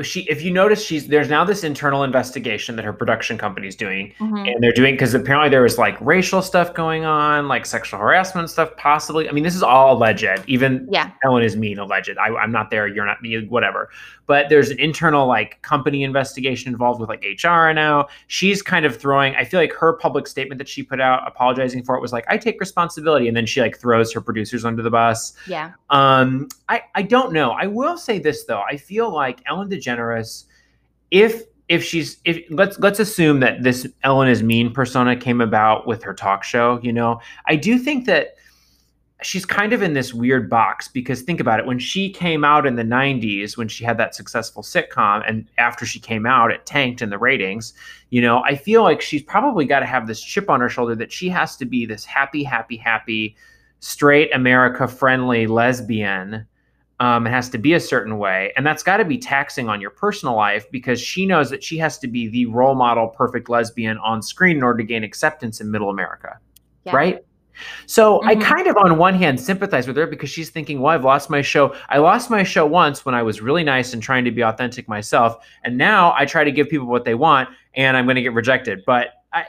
she 0.04 0.22
if 0.22 0.42
you 0.42 0.52
notice 0.52 0.84
she's 0.84 1.08
there's 1.08 1.30
now 1.30 1.44
this 1.44 1.64
internal 1.64 2.04
investigation 2.04 2.76
that 2.76 2.86
her 2.86 2.94
production 2.94 3.38
company 3.38 3.68
is 3.68 3.76
doing. 3.76 4.14
Mm-hmm. 4.20 4.36
and 4.36 4.64
they're 4.64 4.72
doing 4.72 4.94
because 4.94 5.14
apparently 5.14 5.50
there 5.50 5.64
was 5.64 5.78
like 5.78 6.00
racial 6.00 6.42
stuff 6.42 6.74
going 6.74 7.06
on 7.06 7.48
like 7.48 7.66
sexual 7.66 8.00
harassment 8.00 8.50
stuff 8.50 8.76
possibly. 8.78 9.28
I 9.28 9.32
mean 9.32 9.44
this 9.44 9.56
is 9.56 9.64
all 9.64 9.98
alleged. 9.98 10.28
Even 10.48 10.88
yeah. 10.92 11.12
Ellen 11.24 11.44
is 11.44 11.56
mean 11.56 11.80
alleged. 11.80 12.18
I, 12.18 12.28
i'm 12.36 12.52
not 12.52 12.70
there. 12.70 12.88
You're 12.88 13.06
not 13.06 13.22
me 13.22 13.46
whatever. 13.48 13.90
But 14.28 14.50
there's 14.50 14.70
an 14.70 14.80
internal 14.80 15.28
like 15.28 15.60
company 15.64 16.04
investigation 16.04 16.72
involved 16.72 17.00
with 17.00 17.10
like 17.10 17.26
hr 17.44 17.72
now. 17.72 18.08
She's 18.28 18.62
kind 18.62 18.86
of 18.86 18.96
throwing 18.96 19.36
i 19.36 19.44
feel 19.44 19.60
like 19.60 19.74
her 19.74 19.94
public 19.94 20.28
statement 20.28 20.60
that 20.60 20.70
she 20.70 20.84
put 20.84 21.02
out 21.02 21.28
apologizing 21.28 21.84
for 21.84 21.96
it 21.96 22.02
was 22.02 22.14
like 22.14 22.26
i 22.28 22.38
take 22.38 22.60
responsibility. 22.60 23.28
And 23.28 23.36
then 23.36 23.48
she 23.48 23.62
like 23.62 23.78
throws 23.78 24.14
her 24.14 24.22
producers 24.22 24.66
under 24.66 24.84
the 24.84 24.92
bus. 24.92 25.34
Yeah. 25.48 25.72
Um 25.90 26.48
i 26.68 26.84
i 26.94 27.02
don't 27.02 27.34
know. 27.34 27.52
I 27.52 27.66
will 27.66 27.98
say 27.98 28.20
this 28.20 28.44
though. 28.46 28.62
I 28.62 28.78
feel 28.78 29.12
like 29.12 29.42
ellen 29.48 29.70
DeGeneres, 29.80 30.46
if 31.12 31.44
if 31.68 31.84
she's 31.84 32.18
if 32.26 32.40
let's 32.50 32.80
let's 32.80 33.00
assume 33.00 33.40
that 33.42 33.64
this 33.64 33.88
Ellen 34.04 34.28
is 34.28 34.42
mean 34.44 34.74
persona 34.74 35.16
came 35.16 35.42
about 35.42 35.88
with 35.88 36.04
her 36.04 36.14
talk 36.14 36.44
show, 36.44 36.80
you 36.82 36.92
know, 36.92 37.22
I 37.46 37.56
do 37.56 37.78
think 37.78 38.06
that 38.06 38.36
she's 39.22 39.46
kind 39.46 39.74
of 39.74 39.82
in 39.82 39.94
this 39.94 40.14
weird 40.14 40.50
box 40.50 40.88
because 40.88 41.22
think 41.22 41.40
about 41.40 41.60
it. 41.60 41.66
When 41.66 41.80
she 41.80 42.10
came 42.10 42.44
out 42.44 42.66
in 42.66 42.76
the 42.76 42.84
90s 42.84 43.58
when 43.58 43.68
she 43.68 43.84
had 43.84 43.98
that 43.98 44.16
successful 44.16 44.64
sitcom 44.64 45.24
and 45.28 45.46
after 45.58 45.86
she 45.86 46.00
came 46.00 46.26
out 46.26 46.52
it 46.52 46.66
tanked 46.66 47.02
in 47.02 47.10
the 47.10 47.18
ratings 47.18 47.74
you 48.10 48.22
know? 48.22 48.42
I 48.44 48.56
feel 48.56 48.82
like 48.82 49.02
she's 49.02 49.24
probably 49.24 49.66
got 49.66 49.82
to 49.82 49.86
have 49.86 50.08
this 50.08 50.22
chip 50.22 50.50
on 50.50 50.62
her 50.62 50.70
shoulder 50.70 50.96
that 50.96 51.12
she 51.12 51.30
has 51.30 51.58
to 51.58 51.66
be 51.66 51.86
this 51.86 52.06
happy 52.06 52.44
happy 52.44 52.78
happy 52.78 53.36
straight 53.80 54.34
america 54.34 54.88
friendly 54.88 55.48
lesbian 55.48 56.46
um, 57.00 57.26
it 57.26 57.30
has 57.30 57.50
to 57.50 57.58
be 57.58 57.74
a 57.74 57.80
certain 57.80 58.18
way. 58.18 58.52
And 58.58 58.66
that's 58.66 58.84
got 58.84 58.98
to 58.98 59.06
be 59.06 59.18
taxing 59.18 59.70
on 59.70 59.80
your 59.80 59.90
personal 59.90 60.36
life 60.36 60.70
because 60.72 61.00
she 61.00 61.26
knows 61.26 61.50
that 61.50 61.64
she 61.64 61.78
has 61.78 61.98
to 62.00 62.08
be 62.08 62.28
the 62.28 62.46
role 62.48 62.76
model, 62.76 63.08
perfect 63.08 63.50
lesbian 63.50 63.98
on 64.00 64.22
screen 64.22 64.58
in 64.58 64.64
order 64.64 64.80
to 64.80 64.84
gain 64.84 65.04
acceptance 65.04 65.62
in 65.62 65.72
middle 65.72 65.90
America. 65.90 66.38
Yeah. 66.86 66.96
Right. 66.96 67.26
So 67.86 68.20
mm-hmm. 68.20 68.30
I 68.30 68.36
kind 68.36 68.68
of, 68.68 68.78
on 68.78 68.98
one 68.98 69.14
hand, 69.14 69.40
sympathize 69.40 69.88
with 69.88 69.96
her 69.98 70.08
because 70.08 70.30
she's 70.30 70.50
thinking, 70.50 70.80
well, 70.80 70.94
I've 70.94 71.04
lost 71.04 71.30
my 71.30 71.42
show. 71.42 71.76
I 71.90 71.98
lost 72.00 72.30
my 72.30 72.44
show 72.44 72.66
once 72.66 73.06
when 73.06 73.16
I 73.16 73.24
was 73.24 73.42
really 73.42 73.64
nice 73.64 73.94
and 73.94 74.04
trying 74.04 74.26
to 74.26 74.32
be 74.32 74.42
authentic 74.42 74.88
myself. 74.88 75.46
And 75.64 75.78
now 75.78 76.14
I 76.18 76.26
try 76.26 76.44
to 76.44 76.52
give 76.52 76.70
people 76.70 76.88
what 76.88 77.06
they 77.06 77.16
want 77.16 77.50
and 77.76 77.96
I'm 77.96 78.06
going 78.06 78.16
to 78.16 78.22
get 78.22 78.34
rejected. 78.34 78.84
But 78.86 79.10
I, 79.34 79.46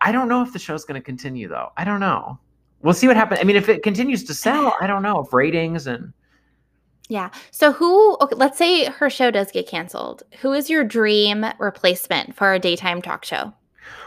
I 0.00 0.12
don't 0.12 0.28
know 0.28 0.42
if 0.42 0.52
the 0.52 0.58
show's 0.58 0.84
going 0.84 1.00
to 1.00 1.04
continue, 1.04 1.48
though. 1.48 1.70
I 1.76 1.84
don't 1.84 2.00
know. 2.00 2.38
We'll 2.82 2.94
see 2.94 3.06
what 3.06 3.16
happens. 3.16 3.40
I 3.40 3.44
mean, 3.44 3.56
if 3.56 3.68
it 3.68 3.82
continues 3.82 4.24
to 4.24 4.34
sell, 4.34 4.74
I 4.80 4.86
don't 4.86 5.02
know 5.02 5.20
if 5.20 5.32
ratings 5.32 5.86
and 5.86 6.12
yeah. 7.08 7.30
So 7.50 7.72
who 7.72 8.16
okay, 8.20 8.36
let's 8.36 8.58
say 8.58 8.86
her 8.86 9.10
show 9.10 9.30
does 9.30 9.50
get 9.50 9.66
canceled. 9.66 10.22
Who 10.40 10.52
is 10.52 10.70
your 10.70 10.84
dream 10.84 11.44
replacement 11.58 12.34
for 12.34 12.52
a 12.54 12.58
daytime 12.58 13.02
talk 13.02 13.24
show? 13.24 13.52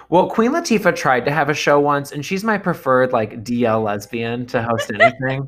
Well, 0.09 0.29
Queen 0.29 0.51
Latifah 0.51 0.95
tried 0.95 1.25
to 1.25 1.31
have 1.31 1.49
a 1.49 1.53
show 1.53 1.79
once 1.79 2.11
and 2.11 2.25
she's 2.25 2.43
my 2.43 2.57
preferred 2.57 3.11
like 3.11 3.43
DL 3.43 3.83
lesbian 3.83 4.45
to 4.47 4.61
host 4.63 4.91
anything. 4.91 5.47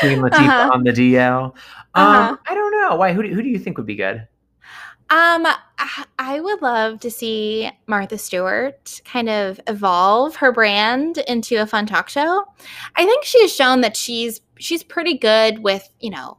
Queen 0.00 0.18
Latifah 0.20 0.32
uh-huh. 0.32 0.70
on 0.72 0.84
the 0.84 0.92
DL. 0.92 1.44
Um, 1.44 1.52
uh-huh. 1.94 2.36
I 2.48 2.54
don't 2.54 2.80
know. 2.80 2.96
Why 2.96 3.12
who 3.12 3.22
do, 3.22 3.34
who 3.34 3.42
do 3.42 3.48
you 3.48 3.58
think 3.58 3.76
would 3.76 3.86
be 3.86 3.96
good? 3.96 4.26
Um, 5.10 5.44
I 6.18 6.38
would 6.40 6.62
love 6.62 7.00
to 7.00 7.10
see 7.10 7.70
Martha 7.86 8.16
Stewart 8.16 9.00
kind 9.04 9.28
of 9.28 9.60
evolve 9.66 10.36
her 10.36 10.52
brand 10.52 11.18
into 11.18 11.56
a 11.56 11.66
fun 11.66 11.86
talk 11.86 12.08
show. 12.08 12.44
I 12.94 13.04
think 13.04 13.24
she 13.24 13.40
has 13.42 13.52
shown 13.52 13.80
that 13.80 13.96
she's 13.96 14.40
she's 14.58 14.84
pretty 14.84 15.18
good 15.18 15.60
with 15.60 15.88
you 15.98 16.10
know 16.10 16.36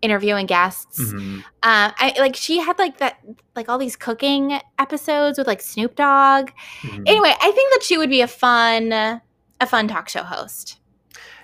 interviewing 0.00 0.46
guests. 0.46 1.00
Mm-hmm. 1.00 1.40
Uh, 1.62 1.90
I 1.96 2.14
like 2.18 2.36
she 2.36 2.60
had 2.60 2.78
like 2.78 2.98
that 2.98 3.18
like 3.56 3.68
all 3.68 3.78
these 3.78 3.96
cooking 3.96 4.60
episodes 4.78 5.36
with 5.36 5.48
like 5.48 5.60
Snoop 5.60 5.96
Dogg. 5.96 6.50
Mm-hmm. 6.82 7.02
Anyway, 7.06 7.32
I 7.40 7.50
think 7.50 7.72
that 7.72 7.82
she 7.82 7.98
would 7.98 8.10
be 8.10 8.20
a 8.20 8.28
fun 8.28 8.92
a 8.92 9.66
fun 9.66 9.88
talk 9.88 10.08
show 10.08 10.22
host. 10.22 10.78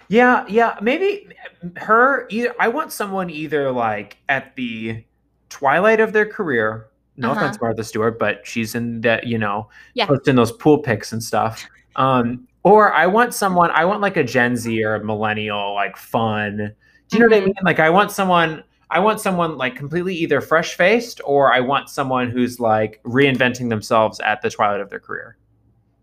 Yeah, 0.09 0.45
yeah, 0.49 0.77
maybe 0.83 1.29
her 1.77 2.27
either 2.31 2.55
I 2.61 2.69
want 2.69 2.93
someone 2.93 3.31
either 3.31 3.73
like 3.73 4.19
at 4.29 4.55
the 4.57 5.05
twilight 5.50 6.00
of 6.00 6.12
their 6.12 6.26
career. 6.26 6.87
No 7.16 7.33
uh-huh. 7.33 7.40
offense, 7.40 7.61
Martha 7.61 7.85
Stewart, 7.85 8.19
but 8.19 8.47
she's 8.47 8.75
in 8.75 9.02
that, 9.02 9.26
you 9.26 9.37
know, 9.37 9.69
yeah. 9.95 10.07
posting 10.07 10.37
those 10.37 10.52
pool 10.52 10.78
pics 10.78 11.12
and 11.12 11.23
stuff. 11.23 11.66
Um, 11.97 12.49
or 12.62 12.95
I 12.95 13.07
want 13.07 13.35
someone, 13.35 13.71
I 13.73 13.85
want 13.85 14.00
like 14.00 14.16
a 14.16 14.25
Gen 14.25 14.57
Z 14.57 14.83
or 14.83 14.95
a 14.95 15.04
millennial, 15.04 15.75
like 15.75 15.97
fun, 15.97 16.75
do 17.11 17.16
you 17.16 17.21
know 17.21 17.26
mm-hmm. 17.26 17.35
what 17.35 17.42
I 17.42 17.47
mean? 17.47 17.54
Like 17.64 17.80
I 17.80 17.90
want 17.90 18.12
someone 18.12 18.62
I 18.92 18.99
want 18.99 19.21
someone 19.21 19.57
like 19.57 19.76
completely 19.76 20.14
either 20.16 20.40
fresh 20.40 20.75
faced 20.75 21.21
or 21.25 21.52
I 21.52 21.61
want 21.61 21.88
someone 21.88 22.28
who's 22.28 22.59
like 22.59 23.00
reinventing 23.04 23.69
themselves 23.69 24.19
at 24.21 24.42
the 24.42 24.50
twilight 24.50 24.80
of 24.80 24.90
their 24.90 24.99
career. 24.99 25.37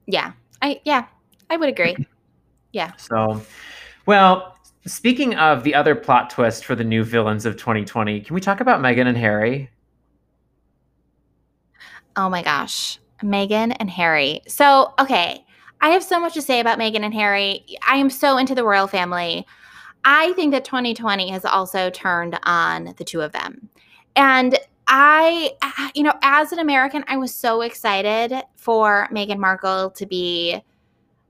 Yeah. 0.06 0.32
I 0.62 0.82
yeah, 0.86 1.06
I 1.50 1.58
would 1.58 1.70
agree. 1.70 1.96
Yeah. 2.74 2.92
So 2.98 3.42
well, 4.06 4.57
speaking 4.88 5.36
of 5.36 5.64
the 5.64 5.76
other 5.76 5.96
plot 5.96 6.30
twist 6.30 6.66
for 6.66 6.76
the 6.76 6.84
new 6.84 7.04
villains 7.04 7.46
of 7.46 7.58
2020, 7.58 8.22
can 8.22 8.34
we 8.34 8.42
talk 8.42 8.60
about 8.60 8.82
Meghan 8.82 9.08
and 9.08 9.18
Harry? 9.18 9.70
Oh 12.16 12.30
my 12.30 12.42
gosh. 12.42 13.00
Meghan 13.24 13.76
and 13.80 13.90
Harry. 13.90 14.42
So, 14.48 14.94
okay, 15.00 15.46
I 15.82 15.90
have 15.90 16.04
so 16.04 16.20
much 16.20 16.34
to 16.34 16.42
say 16.42 16.60
about 16.60 16.80
Meghan 16.80 17.04
and 17.04 17.14
Harry. 17.14 17.66
I 17.88 17.98
am 17.98 18.10
so 18.10 18.38
into 18.38 18.56
the 18.56 18.64
royal 18.64 18.88
family. 18.88 19.46
I 20.04 20.34
think 20.34 20.52
that 20.52 20.66
2020 20.66 21.30
has 21.30 21.46
also 21.46 21.90
turned 21.90 22.40
on 22.44 22.94
the 22.98 23.04
two 23.04 23.22
of 23.22 23.32
them. 23.32 23.70
And 24.16 24.58
I, 24.88 25.52
you 25.94 26.04
know, 26.04 26.14
as 26.22 26.52
an 26.52 26.60
American, 26.60 27.04
I 27.08 27.18
was 27.18 27.36
so 27.36 27.62
excited 27.62 28.34
for 28.56 29.10
Meghan 29.12 29.38
Markle 29.38 29.92
to 29.92 30.06
be 30.06 30.62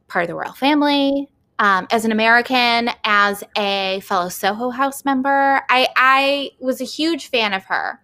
part 0.08 0.24
of 0.24 0.28
the 0.28 0.36
royal 0.36 0.54
family. 0.54 1.28
Um, 1.60 1.88
as 1.90 2.06
an 2.06 2.12
American, 2.12 2.92
as 3.04 3.44
a 3.58 4.00
fellow 4.02 4.30
Soho 4.30 4.70
House 4.70 5.04
member, 5.04 5.62
I, 5.70 5.88
I 5.96 6.52
was 6.60 6.82
a 6.82 6.86
huge 6.86 7.30
fan 7.30 7.54
of 7.54 7.66
her. 7.66 8.00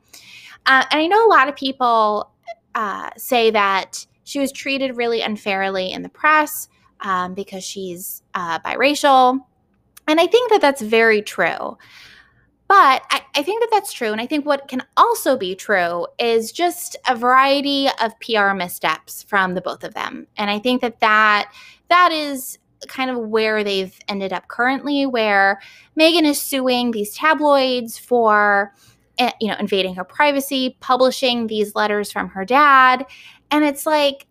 Uh, 0.65 0.85
and 0.89 1.01
I 1.01 1.07
know 1.07 1.25
a 1.25 1.29
lot 1.29 1.47
of 1.47 1.55
people 1.55 2.31
uh, 2.73 3.09
say 3.17 3.51
that 3.51 4.05
she 4.23 4.39
was 4.39 4.51
treated 4.51 4.97
really 4.97 5.21
unfairly 5.21 5.91
in 5.91 6.01
the 6.01 6.09
press 6.09 6.67
um, 7.01 7.33
because 7.33 7.63
she's 7.63 8.23
uh, 8.33 8.59
biracial. 8.59 9.39
And 10.07 10.19
I 10.19 10.27
think 10.27 10.51
that 10.51 10.61
that's 10.61 10.81
very 10.81 11.21
true. 11.21 11.77
But 12.67 13.03
I, 13.11 13.21
I, 13.35 13.43
think 13.43 13.61
that 13.61 13.69
that's 13.71 13.93
true. 13.93 14.11
And 14.11 14.21
I 14.21 14.25
think 14.25 14.45
what 14.45 14.67
can 14.67 14.81
also 14.97 15.37
be 15.37 15.53
true 15.53 16.07
is 16.17 16.51
just 16.51 16.95
a 17.07 17.15
variety 17.15 17.87
of 18.01 18.19
PR 18.19 18.53
missteps 18.53 19.21
from 19.21 19.53
the 19.53 19.61
both 19.61 19.83
of 19.83 19.93
them. 19.93 20.27
And 20.37 20.49
I 20.49 20.59
think 20.59 20.81
that 20.81 20.99
that, 21.01 21.53
that 21.89 22.11
is 22.11 22.57
kind 22.87 23.09
of 23.09 23.17
where 23.17 23.63
they've 23.63 23.97
ended 24.07 24.33
up 24.33 24.47
currently, 24.47 25.05
where 25.05 25.61
Meghan 25.99 26.23
is 26.23 26.41
suing 26.41 26.91
these 26.91 27.15
tabloids 27.15 27.97
for 27.97 28.73
eh, 29.17 29.31
you 29.39 29.47
know 29.47 29.55
invading 29.59 29.95
her 29.95 30.03
privacy 30.03 30.77
publishing 30.79 31.47
these 31.47 31.75
letters 31.75 32.11
from 32.11 32.29
her 32.29 32.45
dad 32.45 33.05
and 33.51 33.63
it's 33.63 33.85
like 33.85 34.25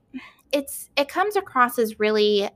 it's 0.51 0.91
it 0.97 1.09
comes 1.09 1.37
across 1.37 1.79
as 1.79 2.01
really 2.01 2.49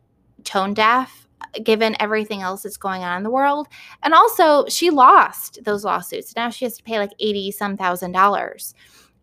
tone 0.45 0.75
deaf 0.75 1.27
given 1.63 1.97
everything 2.01 2.43
else 2.43 2.63
that's 2.63 2.77
going 2.77 3.03
on 3.03 3.17
in 3.17 3.23
the 3.23 3.31
world. 3.31 3.69
And 4.03 4.15
also, 4.15 4.67
she 4.69 4.91
lost 4.91 5.61
those 5.65 5.85
lawsuits. 5.85 6.35
Now 6.37 6.51
she 6.51 6.65
has 6.65 6.77
to 6.77 6.83
pay 6.83 6.99
like 6.99 7.13
80 7.19 7.53
some 7.53 7.77
thousand 7.77 8.13
dollars. 8.13 8.75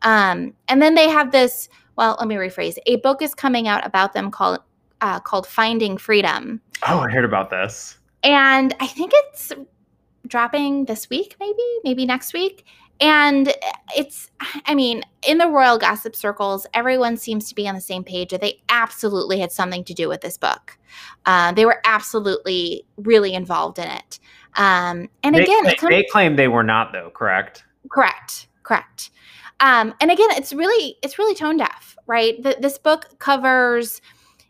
Um, 0.02 0.54
and 0.68 0.82
then 0.82 0.96
they 0.96 1.10
have 1.10 1.32
this, 1.32 1.70
well, 1.96 2.18
let 2.20 2.28
me 2.28 2.36
rephrase. 2.36 2.78
A 2.88 2.98
book 2.98 3.22
is 3.22 3.34
coming 3.34 3.68
out 3.68 3.86
about 3.86 4.14
them 4.14 4.32
called 4.32 4.60
uh, 5.04 5.20
called 5.20 5.46
Finding 5.46 5.98
Freedom. 5.98 6.62
Oh, 6.88 7.00
I 7.00 7.10
heard 7.12 7.26
about 7.26 7.50
this. 7.50 7.98
And 8.24 8.74
I 8.80 8.88
think 8.88 9.12
it's 9.14 9.52
dropping 10.26 10.86
this 10.86 11.10
week, 11.10 11.36
maybe, 11.42 11.62
maybe 11.84 12.06
next 12.06 12.34
week. 12.34 12.66
And 13.02 13.54
it's, 13.98 14.32
I 14.66 14.74
mean, 14.74 15.04
in 15.28 15.40
the 15.40 15.48
royal 15.50 15.78
gossip 15.78 16.16
circles, 16.16 16.66
everyone 16.74 17.18
seems 17.18 17.50
to 17.50 17.56
be 17.56 17.68
on 17.68 17.76
the 17.76 17.82
same 17.82 18.06
page 18.06 18.30
that 18.30 18.40
they 18.40 18.62
absolutely 18.70 19.40
had 19.40 19.52
something 19.52 19.84
to 19.84 19.94
do 19.94 20.08
with 20.08 20.22
this 20.22 20.38
book. 20.38 20.78
Uh, 21.26 21.52
they 21.52 21.66
were 21.66 21.82
absolutely 21.84 22.86
really 22.96 23.34
involved 23.34 23.80
in 23.80 23.90
it. 23.90 24.20
Um, 24.56 25.10
and 25.22 25.36
they, 25.36 25.44
again, 25.44 25.66
they, 25.66 25.76
they 25.90 26.06
claim 26.12 26.38
they 26.38 26.48
were 26.48 26.64
not, 26.64 26.94
though. 26.94 27.12
Correct. 27.14 27.66
Correct. 27.92 28.48
Correct. 28.62 29.10
Um, 29.60 29.94
and 30.00 30.12
again, 30.12 30.30
it's 30.32 30.54
really 30.54 30.98
it's 31.02 31.18
really 31.18 31.36
tone 31.36 31.58
deaf, 31.58 31.98
right? 32.08 32.42
The, 32.42 32.56
this 32.60 32.78
book 32.78 33.18
covers, 33.20 34.02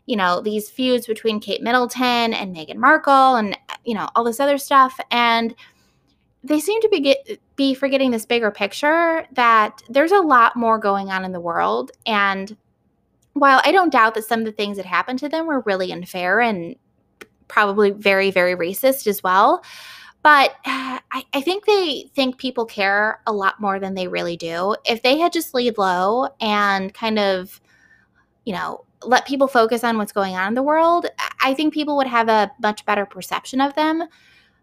you 0.06 0.16
know, 0.16 0.40
these 0.40 0.68
feuds 0.68 1.06
between 1.06 1.40
Kate 1.40 1.62
Middleton 1.62 2.34
and 2.34 2.54
Meghan 2.54 2.76
Markle, 2.76 3.36
and 3.36 3.58
you 3.84 3.94
know 3.94 4.08
all 4.14 4.24
this 4.24 4.40
other 4.40 4.58
stuff, 4.58 4.98
and 5.10 5.54
they 6.42 6.60
seem 6.60 6.80
to 6.82 6.88
be 6.88 7.00
get, 7.00 7.40
be 7.56 7.74
forgetting 7.74 8.10
this 8.10 8.26
bigger 8.26 8.50
picture 8.50 9.26
that 9.32 9.82
there's 9.88 10.12
a 10.12 10.18
lot 10.18 10.56
more 10.56 10.78
going 10.78 11.10
on 11.10 11.24
in 11.24 11.32
the 11.32 11.40
world, 11.40 11.90
and 12.06 12.56
while 13.32 13.60
I 13.64 13.72
don't 13.72 13.92
doubt 13.92 14.14
that 14.14 14.24
some 14.24 14.40
of 14.40 14.46
the 14.46 14.52
things 14.52 14.76
that 14.76 14.86
happened 14.86 15.18
to 15.20 15.28
them 15.28 15.46
were 15.46 15.60
really 15.60 15.92
unfair 15.92 16.40
and 16.40 16.76
probably 17.48 17.90
very 17.90 18.30
very 18.30 18.54
racist 18.54 19.06
as 19.06 19.22
well 19.22 19.62
but 20.24 20.56
I, 20.64 21.24
I, 21.32 21.40
think 21.42 21.66
they 21.66 22.10
think 22.16 22.38
people 22.38 22.64
care 22.64 23.20
a 23.26 23.32
lot 23.32 23.60
more 23.60 23.78
than 23.78 23.94
they 23.94 24.08
really 24.08 24.36
do. 24.36 24.74
If 24.84 25.02
they 25.02 25.18
had 25.18 25.32
just 25.32 25.54
laid 25.54 25.78
low 25.78 26.28
and 26.40 26.92
kind 26.92 27.20
of, 27.20 27.60
you 28.44 28.52
know, 28.52 28.84
let 29.06 29.26
people 29.26 29.48
focus 29.48 29.84
on 29.84 29.98
what's 29.98 30.12
going 30.12 30.34
on 30.34 30.48
in 30.48 30.54
the 30.54 30.62
world, 30.62 31.06
I 31.42 31.54
think 31.54 31.74
people 31.74 31.96
would 31.96 32.06
have 32.06 32.28
a 32.28 32.50
much 32.60 32.84
better 32.84 33.06
perception 33.06 33.60
of 33.60 33.74
them. 33.74 34.04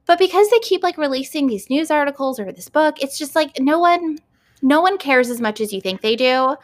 But 0.06 0.20
because 0.20 0.50
they 0.50 0.60
keep 0.60 0.84
like 0.84 0.98
releasing 0.98 1.48
these 1.48 1.70
news 1.70 1.92
articles 1.92 2.40
or 2.40 2.52
this 2.52 2.70
book, 2.70 3.02
it's 3.02 3.18
just 3.18 3.36
like 3.36 3.60
no 3.60 3.80
one 3.80 4.18
no 4.62 4.82
one 4.82 4.98
cares 4.98 5.30
as 5.30 5.42
much 5.42 5.60
as 5.60 5.74
you 5.74 5.82
think 5.82 6.02
they 6.02 6.16
do. 6.16 6.56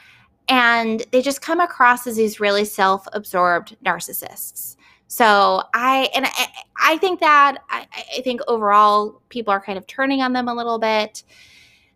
And 0.50 1.04
they 1.12 1.22
just 1.22 1.42
come 1.42 1.60
across 1.60 2.08
as 2.08 2.16
these 2.16 2.40
really 2.40 2.64
self-absorbed 2.64 3.76
narcissists. 3.84 4.76
So 5.08 5.64
I 5.74 6.10
and 6.16 6.26
I, 6.26 6.48
I 6.82 6.98
think 6.98 7.20
that 7.20 7.58
I, 7.70 7.88
I 8.18 8.22
think 8.22 8.42
overall 8.48 9.22
people 9.30 9.52
are 9.52 9.62
kind 9.62 9.78
of 9.78 9.88
turning 9.88 10.22
on 10.22 10.34
them 10.34 10.48
a 10.48 10.54
little 10.54 10.80
bit. 10.80 11.24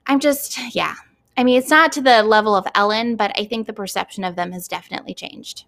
I'm 0.08 0.20
just 0.20 0.58
yeah. 0.76 0.96
I 1.38 1.44
mean, 1.44 1.58
it's 1.58 1.70
not 1.70 1.92
to 1.94 2.02
the 2.02 2.24
level 2.24 2.56
of 2.56 2.68
Ellen, 2.76 3.16
but 3.16 3.32
I 3.40 3.46
think 3.46 3.66
the 3.66 3.74
perception 3.74 4.24
of 4.24 4.36
them 4.36 4.52
has 4.52 4.68
definitely 4.68 5.14
changed. 5.14 5.66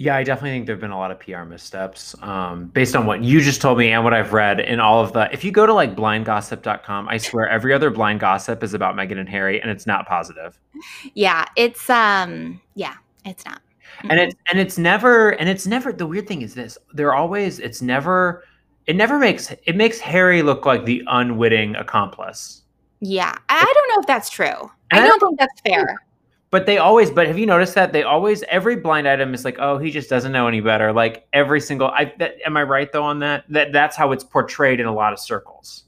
Yeah, 0.00 0.16
I 0.16 0.22
definitely 0.22 0.50
think 0.50 0.66
there 0.66 0.76
have 0.76 0.80
been 0.80 0.92
a 0.92 0.98
lot 0.98 1.10
of 1.10 1.18
PR 1.18 1.42
missteps 1.42 2.14
um, 2.22 2.66
based 2.66 2.94
on 2.94 3.04
what 3.04 3.22
you 3.22 3.40
just 3.40 3.60
told 3.60 3.78
me 3.78 3.90
and 3.90 4.04
what 4.04 4.14
I've 4.14 4.32
read 4.32 4.60
in 4.60 4.78
all 4.78 5.02
of 5.02 5.12
the. 5.12 5.28
If 5.32 5.42
you 5.42 5.50
go 5.50 5.66
to 5.66 5.74
like 5.74 5.96
blindgossip.com, 5.96 7.08
I 7.08 7.18
swear 7.18 7.48
every 7.48 7.74
other 7.74 7.90
blind 7.90 8.20
gossip 8.20 8.62
is 8.62 8.74
about 8.74 8.94
Meghan 8.94 9.18
and 9.18 9.28
Harry, 9.28 9.60
and 9.60 9.70
it's 9.70 9.86
not 9.86 10.06
positive. 10.06 10.58
Yeah, 11.14 11.46
it's 11.56 11.90
um, 11.90 12.60
yeah, 12.74 12.94
it's 13.24 13.44
not 13.44 13.60
and 14.04 14.20
it's 14.20 14.34
and 14.50 14.58
it's 14.58 14.78
never 14.78 15.30
and 15.30 15.48
it's 15.48 15.66
never 15.66 15.92
the 15.92 16.06
weird 16.06 16.26
thing 16.26 16.42
is 16.42 16.54
this 16.54 16.78
they're 16.94 17.14
always 17.14 17.58
it's 17.58 17.82
never 17.82 18.44
it 18.86 18.96
never 18.96 19.18
makes 19.18 19.52
it 19.64 19.76
makes 19.76 19.98
harry 19.98 20.42
look 20.42 20.66
like 20.66 20.84
the 20.84 21.02
unwitting 21.08 21.74
accomplice 21.76 22.62
yeah 23.00 23.36
i 23.48 23.72
don't 23.74 23.88
know 23.88 24.00
if 24.00 24.06
that's 24.06 24.30
true 24.30 24.70
i 24.92 25.00
don't 25.00 25.20
think 25.20 25.38
that's 25.38 25.60
fair 25.60 26.00
but 26.50 26.66
they 26.66 26.78
always 26.78 27.10
but 27.10 27.26
have 27.26 27.38
you 27.38 27.46
noticed 27.46 27.74
that 27.74 27.92
they 27.92 28.02
always 28.02 28.42
every 28.44 28.76
blind 28.76 29.06
item 29.06 29.34
is 29.34 29.44
like 29.44 29.56
oh 29.58 29.78
he 29.78 29.90
just 29.90 30.08
doesn't 30.08 30.32
know 30.32 30.46
any 30.46 30.60
better 30.60 30.92
like 30.92 31.26
every 31.32 31.60
single 31.60 31.88
i 31.88 32.12
that, 32.18 32.34
am 32.44 32.56
i 32.56 32.62
right 32.62 32.92
though 32.92 33.04
on 33.04 33.18
that 33.18 33.44
that 33.48 33.72
that's 33.72 33.96
how 33.96 34.12
it's 34.12 34.24
portrayed 34.24 34.80
in 34.80 34.86
a 34.86 34.94
lot 34.94 35.12
of 35.12 35.18
circles 35.18 35.84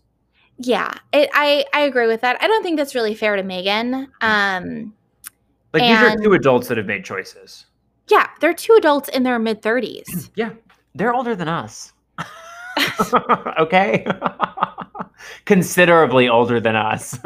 yeah 0.58 0.92
it, 1.12 1.30
i 1.32 1.64
i 1.72 1.80
agree 1.80 2.06
with 2.06 2.20
that 2.20 2.36
i 2.42 2.46
don't 2.46 2.62
think 2.62 2.76
that's 2.76 2.94
really 2.94 3.14
fair 3.14 3.36
to 3.36 3.42
meghan 3.42 4.06
um 4.20 4.92
like 5.72 5.82
and, 5.82 6.04
these 6.04 6.12
are 6.12 6.22
two 6.22 6.32
adults 6.34 6.68
that 6.68 6.76
have 6.76 6.86
made 6.86 7.04
choices 7.04 7.66
yeah, 8.10 8.28
they're 8.40 8.54
two 8.54 8.74
adults 8.74 9.08
in 9.08 9.22
their 9.22 9.38
mid 9.38 9.62
30s. 9.62 10.30
Yeah, 10.34 10.50
they're 10.94 11.14
older 11.14 11.36
than 11.36 11.48
us. 11.48 11.92
okay. 13.58 14.06
Considerably 15.44 16.28
older 16.28 16.60
than 16.60 16.76
us. 16.76 17.18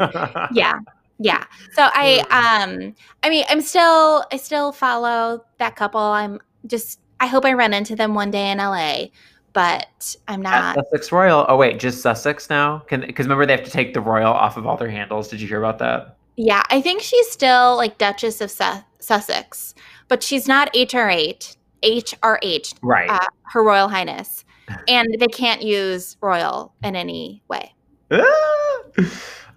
yeah. 0.51 0.79
Yeah. 1.17 1.45
So 1.73 1.87
I 1.93 2.19
um 2.29 2.95
I 3.23 3.29
mean 3.29 3.45
I'm 3.49 3.61
still 3.61 4.25
I 4.31 4.37
still 4.37 4.71
follow 4.71 5.45
that 5.57 5.75
couple. 5.75 6.01
I'm 6.01 6.39
just 6.67 6.99
I 7.19 7.27
hope 7.27 7.45
I 7.45 7.53
run 7.53 7.73
into 7.73 7.95
them 7.95 8.13
one 8.13 8.31
day 8.31 8.51
in 8.51 8.57
LA, 8.57 9.05
but 9.53 10.15
I'm 10.27 10.41
not 10.41 10.77
At 10.77 10.85
Sussex 10.85 11.11
Royal. 11.11 11.45
Oh 11.47 11.57
wait, 11.57 11.79
just 11.79 12.01
Sussex 12.01 12.49
now? 12.49 12.79
Can 12.79 13.01
because 13.01 13.25
remember 13.25 13.45
they 13.45 13.55
have 13.55 13.65
to 13.65 13.71
take 13.71 13.93
the 13.93 14.01
royal 14.01 14.33
off 14.33 14.57
of 14.57 14.65
all 14.67 14.77
their 14.77 14.89
handles. 14.89 15.27
Did 15.29 15.41
you 15.41 15.47
hear 15.47 15.59
about 15.59 15.79
that? 15.79 16.17
Yeah, 16.35 16.63
I 16.69 16.81
think 16.81 17.01
she's 17.01 17.31
still 17.31 17.77
like 17.77 17.97
Duchess 17.97 18.41
of 18.41 18.51
Su- 18.51 18.83
Sussex 18.99 19.73
but 20.07 20.23
she's 20.23 20.47
not 20.47 20.73
HRH, 20.73 21.55
HRH, 21.83 22.75
right? 22.81 23.09
Uh, 23.09 23.27
Her 23.43 23.63
Royal 23.63 23.87
Highness, 23.87 24.45
and 24.87 25.07
they 25.19 25.27
can't 25.27 25.61
use 25.61 26.17
royal 26.21 26.73
in 26.83 26.95
any 26.95 27.43
way. 27.47 27.73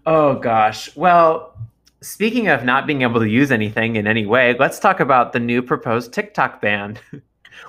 oh 0.08 0.34
gosh. 0.34 0.94
Well, 0.96 1.56
speaking 2.00 2.48
of 2.48 2.64
not 2.64 2.86
being 2.86 3.02
able 3.02 3.20
to 3.20 3.28
use 3.28 3.52
anything 3.52 3.96
in 3.96 4.06
any 4.06 4.26
way, 4.26 4.56
let's 4.58 4.78
talk 4.78 5.00
about 5.00 5.32
the 5.32 5.40
new 5.40 5.62
proposed 5.62 6.12
TikTok 6.12 6.60
ban. 6.60 6.98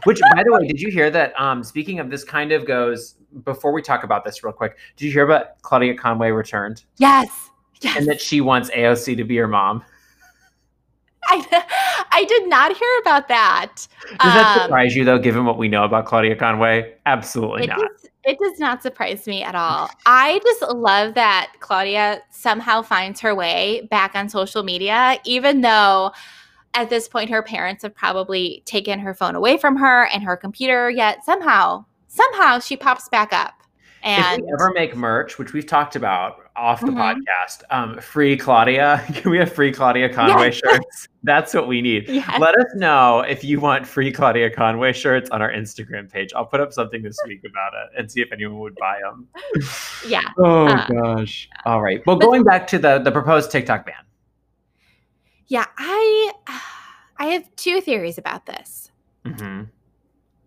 Which, 0.03 0.19
by 0.35 0.43
the 0.43 0.53
way, 0.53 0.67
did 0.67 0.79
you 0.79 0.89
hear 0.89 1.09
that? 1.11 1.39
Um, 1.39 1.63
speaking 1.63 1.99
of 1.99 2.09
this, 2.09 2.23
kind 2.23 2.51
of 2.51 2.65
goes 2.65 3.15
before 3.43 3.71
we 3.71 3.81
talk 3.81 4.03
about 4.03 4.23
this 4.23 4.43
real 4.43 4.53
quick. 4.53 4.77
Did 4.95 5.05
you 5.05 5.11
hear 5.11 5.23
about 5.23 5.61
Claudia 5.61 5.95
Conway 5.95 6.29
returned? 6.31 6.83
Yes. 6.97 7.49
Yes. 7.81 7.97
And 7.97 8.07
that 8.07 8.21
she 8.21 8.39
wants 8.39 8.69
AOC 8.71 9.17
to 9.17 9.23
be 9.23 9.37
her 9.37 9.47
mom. 9.47 9.83
I, 11.25 11.65
I 12.11 12.25
did 12.25 12.47
not 12.47 12.75
hear 12.75 12.99
about 13.01 13.27
that. 13.27 13.87
Does 14.09 14.17
that 14.19 14.57
um, 14.57 14.63
surprise 14.63 14.95
you, 14.95 15.05
though, 15.05 15.19
given 15.19 15.45
what 15.45 15.57
we 15.57 15.67
know 15.67 15.83
about 15.83 16.05
Claudia 16.05 16.35
Conway? 16.35 16.93
Absolutely 17.05 17.67
not. 17.67 17.79
Does, 17.79 18.08
it 18.23 18.37
does 18.39 18.59
not 18.59 18.83
surprise 18.83 19.27
me 19.27 19.43
at 19.43 19.55
all. 19.55 19.89
I 20.05 20.39
just 20.43 20.61
love 20.73 21.13
that 21.15 21.53
Claudia 21.59 22.21
somehow 22.31 22.81
finds 22.81 23.19
her 23.21 23.33
way 23.33 23.87
back 23.89 24.15
on 24.15 24.29
social 24.29 24.63
media, 24.63 25.19
even 25.25 25.61
though 25.61 26.11
at 26.73 26.89
this 26.89 27.07
point 27.07 27.29
her 27.29 27.41
parents 27.41 27.83
have 27.83 27.95
probably 27.95 28.61
taken 28.65 28.99
her 28.99 29.13
phone 29.13 29.35
away 29.35 29.57
from 29.57 29.75
her 29.77 30.07
and 30.07 30.23
her 30.23 30.37
computer, 30.37 30.89
yet 30.89 31.23
somehow, 31.25 31.85
somehow 32.07 32.59
she 32.59 32.75
pops 32.75 33.09
back 33.09 33.33
up. 33.33 33.53
And 34.03 34.39
if 34.39 34.45
we 34.45 34.53
ever 34.53 34.71
make 34.73 34.95
merch, 34.95 35.37
which 35.37 35.53
we've 35.53 35.65
talked 35.65 35.95
about 35.95 36.48
off 36.59 36.81
the 36.81 36.87
mm-hmm. 36.87 36.99
podcast, 36.99 37.63
um, 37.69 37.99
free 37.99 38.35
Claudia. 38.35 39.03
Can 39.13 39.31
we 39.31 39.37
have 39.37 39.51
free 39.51 39.71
Claudia 39.71 40.13
Conway 40.13 40.47
yes. 40.47 40.55
shirts? 40.55 41.07
That's 41.23 41.53
what 41.53 41.67
we 41.67 41.81
need. 41.81 42.07
Yes. 42.09 42.39
Let 42.39 42.55
us 42.59 42.67
know 42.75 43.21
if 43.21 43.43
you 43.43 43.59
want 43.59 43.87
free 43.87 44.11
Claudia 44.11 44.49
Conway 44.49 44.93
shirts 44.93 45.29
on 45.29 45.41
our 45.41 45.51
Instagram 45.51 46.11
page. 46.11 46.31
I'll 46.35 46.45
put 46.45 46.59
up 46.59 46.73
something 46.73 47.01
this 47.01 47.17
week 47.25 47.41
about 47.49 47.73
it 47.73 47.99
and 47.99 48.11
see 48.11 48.21
if 48.21 48.31
anyone 48.31 48.59
would 48.59 48.75
buy 48.75 48.99
them. 49.01 49.27
Yeah. 50.07 50.21
oh 50.37 50.67
uh, 50.67 50.87
gosh. 50.87 51.49
All 51.65 51.81
right. 51.81 52.05
Well, 52.05 52.17
going 52.17 52.43
back 52.43 52.67
to 52.67 52.79
the 52.79 52.99
the 52.99 53.11
proposed 53.11 53.51
TikTok 53.51 53.85
ban. 53.85 53.95
Yeah, 55.47 55.65
I 55.77 56.31
I 57.17 57.25
have 57.27 57.55
two 57.55 57.81
theories 57.81 58.17
about 58.17 58.45
this. 58.45 58.91
Mm-hmm. 59.25 59.63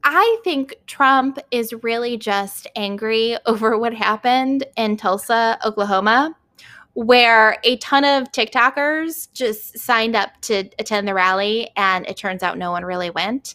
I 0.05 0.39
think 0.45 0.77
Trump 0.87 1.39
is 1.51 1.73
really 1.83 2.17
just 2.17 2.67
angry 2.77 3.37
over 3.47 3.79
what 3.79 3.95
happened 3.95 4.65
in 4.77 4.97
Tulsa, 4.97 5.59
Oklahoma, 5.65 6.37
where 6.95 7.59
a 7.65 7.77
ton 7.79 8.05
of 8.05 8.31
TikTokers 8.33 9.33
just 9.33 9.79
signed 9.79 10.15
up 10.15 10.31
to 10.43 10.69
attend 10.79 11.09
the 11.09 11.15
rally, 11.15 11.71
and 11.77 12.07
it 12.07 12.17
turns 12.17 12.43
out 12.43 12.59
no 12.59 12.71
one 12.71 12.85
really 12.85 13.11
went. 13.11 13.55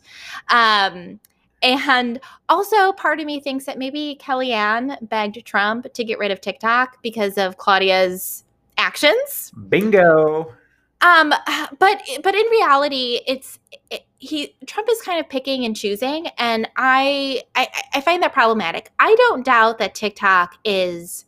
Um, 0.50 1.20
and 1.62 2.20
also, 2.50 2.94
part 2.94 3.20
of 3.20 3.26
me 3.26 3.40
thinks 3.40 3.66
that 3.66 3.78
maybe 3.78 4.18
Kellyanne 4.22 4.98
begged 5.10 5.44
Trump 5.46 5.92
to 5.94 6.04
get 6.04 6.20
rid 6.20 6.32
of 6.32 6.40
TikTok 6.40 7.02
because 7.02 7.38
of 7.38 7.58
Claudia's 7.58 8.44
actions. 8.78 9.52
Bingo. 9.68 10.54
Um, 11.02 11.34
but 11.80 12.02
but 12.24 12.36
in 12.36 12.46
reality, 12.48 13.22
it's 13.28 13.60
it, 13.92 14.04
he 14.20 14.56
Trump 14.66 14.90
is 14.90 15.02
kind 15.02 15.20
of 15.20 15.30
picking 15.30 15.66
and 15.66 15.76
choosing, 15.76 16.28
and 16.38 16.68
I, 16.76 17.44
I 17.56 17.68
I 17.96 18.02
find 18.02 18.24
that 18.24 18.34
problematic. 18.34 18.92
I 19.00 19.16
don't 19.16 19.46
doubt 19.46 19.78
that 19.80 19.96
TikTok 19.96 20.58
is 20.66 21.26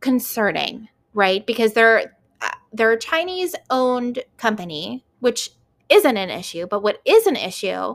concerning, 0.00 0.88
right? 1.12 1.46
Because 1.46 1.72
they're 1.72 2.16
uh, 2.40 2.50
they're 2.72 2.92
a 2.92 2.98
Chinese 2.98 3.54
owned 3.70 4.24
company, 4.36 5.04
which 5.20 5.50
isn't 5.88 6.16
an 6.16 6.30
issue. 6.30 6.66
But 6.66 6.82
what 6.82 7.00
is 7.04 7.26
an 7.26 7.36
issue 7.36 7.94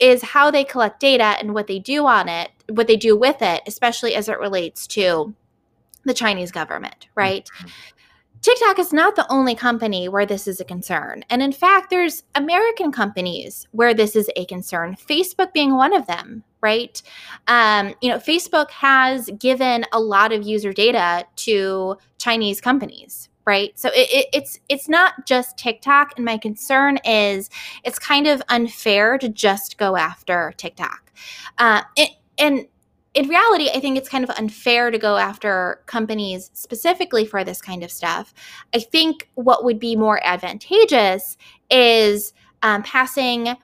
is 0.00 0.22
how 0.22 0.50
they 0.50 0.64
collect 0.64 1.00
data 1.00 1.36
and 1.38 1.54
what 1.54 1.66
they 1.66 1.78
do 1.78 2.06
on 2.06 2.28
it, 2.28 2.50
what 2.68 2.86
they 2.86 2.96
do 2.96 3.16
with 3.16 3.42
it, 3.42 3.62
especially 3.66 4.14
as 4.14 4.28
it 4.28 4.38
relates 4.38 4.86
to 4.88 5.34
the 6.04 6.14
Chinese 6.14 6.50
government, 6.50 7.08
right? 7.14 7.48
Mm-hmm. 7.58 7.68
TikTok 8.44 8.78
is 8.78 8.92
not 8.92 9.16
the 9.16 9.26
only 9.32 9.54
company 9.54 10.06
where 10.06 10.26
this 10.26 10.46
is 10.46 10.60
a 10.60 10.66
concern. 10.66 11.24
And 11.30 11.42
in 11.42 11.50
fact, 11.50 11.88
there's 11.88 12.24
American 12.34 12.92
companies 12.92 13.66
where 13.70 13.94
this 13.94 14.14
is 14.14 14.28
a 14.36 14.44
concern, 14.44 14.96
Facebook 14.96 15.54
being 15.54 15.74
one 15.74 15.94
of 15.94 16.06
them, 16.06 16.44
right? 16.60 17.00
Um, 17.48 17.94
you 18.02 18.10
know, 18.10 18.18
Facebook 18.18 18.70
has 18.70 19.30
given 19.38 19.86
a 19.94 19.98
lot 19.98 20.30
of 20.30 20.46
user 20.46 20.74
data 20.74 21.24
to 21.36 21.96
Chinese 22.18 22.60
companies, 22.60 23.30
right 23.46 23.78
so 23.78 23.88
it, 23.90 24.08
it, 24.10 24.26
it's 24.32 24.58
it's 24.70 24.88
not 24.88 25.26
just 25.26 25.58
tiktok 25.58 26.14
and 26.16 26.24
my 26.24 26.38
concern 26.38 26.96
is 27.04 27.50
it's 27.84 27.98
kind 27.98 28.26
of 28.26 28.42
unfair 28.48 29.18
to 29.18 29.28
just 29.28 29.76
go 29.76 29.96
after 29.96 30.54
tiktok 30.56 31.12
uh, 31.58 31.82
it, 31.94 32.08
and 32.38 32.66
in 33.14 33.28
reality, 33.28 33.70
I 33.72 33.78
think 33.78 33.96
it's 33.96 34.08
kind 34.08 34.24
of 34.24 34.30
unfair 34.30 34.90
to 34.90 34.98
go 34.98 35.16
after 35.16 35.80
companies 35.86 36.50
specifically 36.52 37.24
for 37.24 37.44
this 37.44 37.62
kind 37.62 37.84
of 37.84 37.90
stuff. 37.90 38.34
I 38.74 38.80
think 38.80 39.28
what 39.34 39.64
would 39.64 39.78
be 39.78 39.94
more 39.94 40.20
advantageous 40.24 41.36
is 41.70 42.32
um, 42.62 42.82
passing 42.82 43.56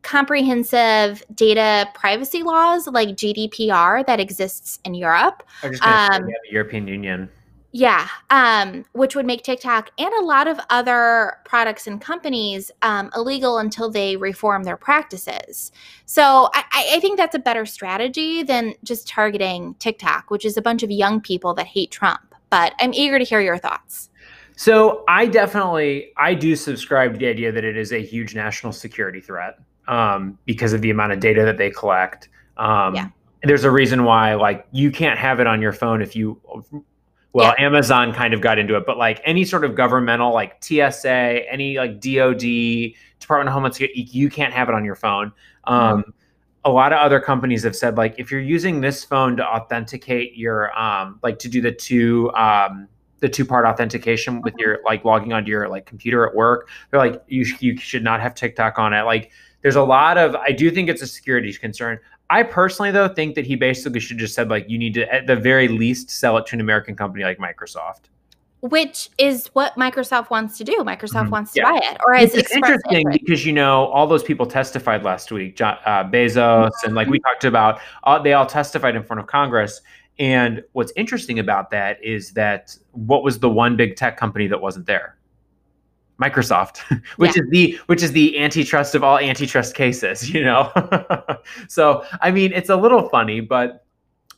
comprehensive 0.00 1.22
data 1.34 1.88
privacy 1.94 2.42
laws 2.42 2.86
like 2.86 3.10
GDPR 3.10 4.06
that 4.06 4.20
exists 4.20 4.78
in 4.84 4.94
Europe. 4.94 5.42
Um, 5.62 6.22
the 6.22 6.32
European 6.50 6.88
Union. 6.88 7.28
Yeah, 7.76 8.06
um, 8.30 8.84
which 8.92 9.16
would 9.16 9.26
make 9.26 9.42
TikTok 9.42 9.90
and 9.98 10.14
a 10.14 10.24
lot 10.24 10.46
of 10.46 10.60
other 10.70 11.38
products 11.44 11.88
and 11.88 12.00
companies 12.00 12.70
um, 12.82 13.10
illegal 13.16 13.58
until 13.58 13.90
they 13.90 14.16
reform 14.16 14.62
their 14.62 14.76
practices. 14.76 15.72
So 16.06 16.50
I, 16.54 16.92
I, 16.92 17.00
think 17.00 17.18
that's 17.18 17.34
a 17.34 17.40
better 17.40 17.66
strategy 17.66 18.44
than 18.44 18.74
just 18.84 19.08
targeting 19.08 19.74
TikTok, 19.80 20.30
which 20.30 20.44
is 20.44 20.56
a 20.56 20.62
bunch 20.62 20.84
of 20.84 20.92
young 20.92 21.20
people 21.20 21.52
that 21.54 21.66
hate 21.66 21.90
Trump. 21.90 22.36
But 22.48 22.74
I'm 22.78 22.94
eager 22.94 23.18
to 23.18 23.24
hear 23.24 23.40
your 23.40 23.58
thoughts. 23.58 24.08
So 24.54 25.02
I 25.08 25.26
definitely 25.26 26.12
I 26.16 26.34
do 26.34 26.54
subscribe 26.54 27.14
to 27.14 27.18
the 27.18 27.26
idea 27.26 27.50
that 27.50 27.64
it 27.64 27.76
is 27.76 27.92
a 27.92 28.00
huge 28.00 28.36
national 28.36 28.72
security 28.72 29.20
threat 29.20 29.58
um, 29.88 30.38
because 30.44 30.74
of 30.74 30.80
the 30.80 30.90
amount 30.90 31.10
of 31.10 31.18
data 31.18 31.44
that 31.44 31.58
they 31.58 31.70
collect. 31.70 32.28
Um, 32.56 32.94
yeah. 32.94 33.08
There's 33.42 33.64
a 33.64 33.70
reason 33.72 34.04
why 34.04 34.34
like 34.34 34.64
you 34.70 34.92
can't 34.92 35.18
have 35.18 35.40
it 35.40 35.48
on 35.48 35.60
your 35.60 35.72
phone 35.72 36.02
if 36.02 36.14
you 36.14 36.40
well 37.34 37.52
yeah. 37.58 37.66
amazon 37.66 38.14
kind 38.14 38.32
of 38.32 38.40
got 38.40 38.58
into 38.58 38.74
it 38.76 38.86
but 38.86 38.96
like 38.96 39.20
any 39.24 39.44
sort 39.44 39.64
of 39.64 39.74
governmental 39.74 40.32
like 40.32 40.62
tsa 40.62 41.42
any 41.50 41.76
like 41.76 42.00
dod 42.00 42.38
department 42.38 43.48
of 43.48 43.52
homeland 43.52 43.74
security 43.74 44.08
you 44.10 44.30
can't 44.30 44.54
have 44.54 44.70
it 44.70 44.74
on 44.74 44.84
your 44.84 44.94
phone 44.94 45.30
um, 45.64 46.00
mm-hmm. 46.00 46.10
a 46.64 46.70
lot 46.70 46.92
of 46.92 46.98
other 46.98 47.20
companies 47.20 47.62
have 47.62 47.76
said 47.76 47.96
like 47.98 48.14
if 48.16 48.30
you're 48.30 48.40
using 48.40 48.80
this 48.80 49.04
phone 49.04 49.36
to 49.36 49.46
authenticate 49.46 50.34
your 50.36 50.76
um, 50.78 51.18
like 51.22 51.38
to 51.38 51.48
do 51.48 51.60
the 51.60 51.72
two 51.72 52.32
um, 52.34 52.88
the 53.20 53.28
two 53.28 53.44
part 53.44 53.66
authentication 53.66 54.40
with 54.42 54.54
your 54.58 54.76
mm-hmm. 54.76 54.86
like 54.86 55.04
logging 55.04 55.32
onto 55.32 55.50
your 55.50 55.68
like 55.68 55.84
computer 55.84 56.26
at 56.26 56.34
work 56.34 56.68
they're 56.90 57.00
like 57.00 57.22
you, 57.28 57.44
you 57.60 57.76
should 57.76 58.04
not 58.04 58.20
have 58.20 58.34
tiktok 58.34 58.78
on 58.78 58.94
it 58.94 59.02
like 59.02 59.30
there's 59.62 59.76
a 59.76 59.82
lot 59.82 60.18
of 60.18 60.34
i 60.36 60.52
do 60.52 60.70
think 60.70 60.88
it's 60.88 61.02
a 61.02 61.06
security 61.06 61.52
concern 61.54 61.98
I 62.30 62.42
personally 62.42 62.90
though 62.90 63.08
think 63.08 63.34
that 63.34 63.46
he 63.46 63.56
basically 63.56 64.00
should 64.00 64.18
just 64.18 64.34
said 64.34 64.48
like 64.48 64.68
you 64.68 64.78
need 64.78 64.94
to 64.94 65.12
at 65.12 65.26
the 65.26 65.36
very 65.36 65.68
least 65.68 66.10
sell 66.10 66.36
it 66.38 66.46
to 66.46 66.56
an 66.56 66.60
American 66.60 66.96
company 66.96 67.24
like 67.24 67.38
Microsoft. 67.38 68.08
Which 68.60 69.10
is 69.18 69.48
what 69.48 69.74
Microsoft 69.74 70.30
wants 70.30 70.56
to 70.56 70.64
do. 70.64 70.72
Microsoft 70.78 71.24
mm-hmm. 71.24 71.30
wants 71.30 71.52
to 71.52 71.60
yeah. 71.60 71.70
buy 71.70 71.80
it, 71.82 71.98
or 72.06 72.14
it's 72.14 72.34
interesting 72.50 73.00
interest. 73.00 73.20
because 73.20 73.44
you 73.44 73.52
know 73.52 73.88
all 73.88 74.06
those 74.06 74.22
people 74.22 74.46
testified 74.46 75.02
last 75.02 75.30
week, 75.30 75.54
John, 75.54 75.76
uh, 75.84 76.02
Bezos, 76.04 76.36
mm-hmm. 76.36 76.86
and 76.86 76.94
like 76.94 77.08
we 77.08 77.20
talked 77.20 77.44
about, 77.44 77.80
uh, 78.04 78.18
they 78.18 78.32
all 78.32 78.46
testified 78.46 78.96
in 78.96 79.02
front 79.02 79.20
of 79.20 79.26
Congress. 79.26 79.82
And 80.18 80.62
what's 80.72 80.92
interesting 80.96 81.40
about 81.40 81.70
that 81.72 82.02
is 82.02 82.32
that 82.32 82.74
what 82.92 83.22
was 83.22 83.38
the 83.38 83.50
one 83.50 83.76
big 83.76 83.96
tech 83.96 84.16
company 84.16 84.46
that 84.46 84.60
wasn't 84.60 84.86
there? 84.86 85.16
Microsoft, 86.20 86.78
which 87.16 87.36
yeah. 87.36 87.42
is 87.42 87.50
the 87.50 87.80
which 87.86 88.02
is 88.02 88.12
the 88.12 88.38
antitrust 88.38 88.94
of 88.94 89.02
all 89.02 89.18
antitrust 89.18 89.74
cases, 89.74 90.30
you 90.30 90.44
know. 90.44 90.70
so 91.68 92.04
I 92.20 92.30
mean, 92.30 92.52
it's 92.52 92.70
a 92.70 92.76
little 92.76 93.08
funny, 93.08 93.40
but 93.40 93.84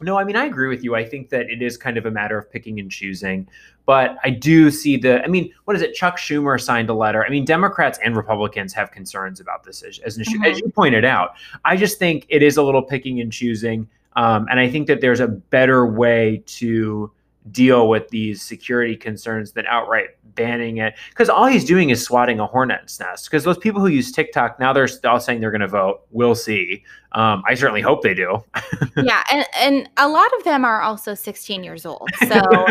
no, 0.01 0.19
I 0.19 0.25
mean, 0.25 0.37
I 0.37 0.45
agree 0.45 0.69
with 0.69 0.85
you. 0.85 0.95
I 0.95 1.05
think 1.05 1.31
that 1.31 1.49
it 1.49 1.63
is 1.63 1.77
kind 1.77 1.97
of 1.97 2.05
a 2.05 2.11
matter 2.11 2.37
of 2.37 2.51
picking 2.51 2.79
and 2.81 2.91
choosing. 2.91 3.49
But 3.87 4.17
I 4.25 4.31
do 4.31 4.71
see 4.71 4.97
the. 4.97 5.23
I 5.23 5.29
mean, 5.29 5.53
what 5.65 5.77
is 5.77 5.83
it? 5.83 5.95
Chuck 5.95 6.19
Schumer 6.19 6.61
signed 6.61 6.91
a 6.91 6.95
letter. 6.95 7.25
I 7.25 7.31
mean, 7.31 7.45
Democrats 7.45 7.99
and 8.05 8.17
Republicans 8.17 8.75
have 8.75 8.91
concerns 8.91 9.41
about 9.41 9.65
this 9.65 9.83
as, 9.83 9.99
as 10.01 10.17
an 10.17 10.23
issue, 10.23 10.39
mm-hmm. 10.39 10.45
as 10.45 10.59
you 10.59 10.69
pointed 10.71 11.05
out. 11.05 11.37
I 11.65 11.77
just 11.77 11.99
think 11.99 12.27
it 12.29 12.43
is 12.43 12.57
a 12.57 12.63
little 12.63 12.83
picking 12.83 13.21
and 13.21 13.33
choosing, 13.33 13.89
um, 14.17 14.47
and 14.51 14.59
I 14.59 14.69
think 14.69 14.87
that 14.89 15.01
there's 15.01 15.21
a 15.21 15.29
better 15.29 15.87
way 15.87 16.43
to 16.47 17.11
deal 17.51 17.89
with 17.89 18.09
these 18.09 18.43
security 18.43 18.97
concerns 18.97 19.53
than 19.53 19.67
outright 19.67 20.11
banning 20.35 20.79
it. 20.79 20.95
Because 21.11 21.29
all 21.29 21.47
he's 21.47 21.65
doing 21.65 21.91
is 21.91 22.03
swatting 22.03 22.41
a 22.41 22.47
hornet's 22.47 22.99
nest. 23.01 23.27
Because 23.27 23.45
those 23.45 23.59
people 23.59 23.81
who 23.81 23.89
use 23.89 24.13
tiktok 24.13 24.61
now 24.61 24.73
they're 24.73 24.89
all 25.05 25.21
saying 25.21 25.41
they're 25.41 25.51
going 25.51 25.61
to 25.61 25.69
vote. 25.69 26.03
We'll 26.11 26.35
see. 26.35 26.85
Um, 27.13 27.43
i 27.47 27.55
certainly 27.55 27.81
hope 27.81 28.03
they 28.03 28.15
do. 28.15 28.45
Yeah 28.97 29.23
and, 29.31 29.47
and 29.59 29.91
a 29.97 30.09
lot 30.09 30.31
of 30.39 30.45
them 30.45 30.65
are 30.65 30.81
also 30.81 31.15
16 31.15 31.65
years 31.65 31.85
old 31.87 32.09
so. 32.27 32.41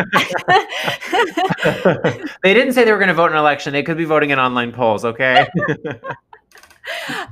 They 2.44 2.54
didn't 2.54 2.74
say 2.74 2.84
they 2.84 2.92
were 2.92 2.98
going 2.98 3.08
to 3.08 3.14
vote 3.14 3.28
in 3.28 3.34
an 3.34 3.40
election. 3.40 3.74
They 3.74 3.84
could 3.84 3.98
be 3.98 4.06
voting 4.06 4.30
in 4.32 4.40
online 4.40 4.72
polls 4.72 5.06
okay? 5.06 5.48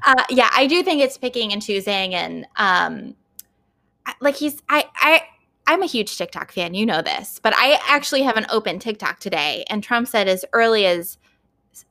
Uh, 0.05 0.15
yeah 0.31 0.49
i 0.55 0.65
do 0.65 0.81
think 0.81 0.99
it's 0.99 1.15
picking 1.15 1.53
and 1.53 1.61
choosing 1.61 2.15
and 2.15 2.47
um, 2.55 3.15
like 4.19 4.35
he's 4.35 4.61
i 4.67 4.83
i 4.95 5.21
I'm 5.67 5.81
a 5.81 5.85
huge 5.85 6.17
TikTok 6.17 6.51
fan, 6.51 6.73
you 6.73 6.85
know 6.85 7.01
this, 7.01 7.39
but 7.41 7.53
I 7.55 7.79
actually 7.87 8.21
have 8.23 8.37
an 8.37 8.45
open 8.49 8.79
TikTok 8.79 9.19
today. 9.19 9.63
And 9.69 9.83
Trump 9.83 10.07
said 10.07 10.27
as 10.27 10.43
early 10.53 10.85
as 10.85 11.17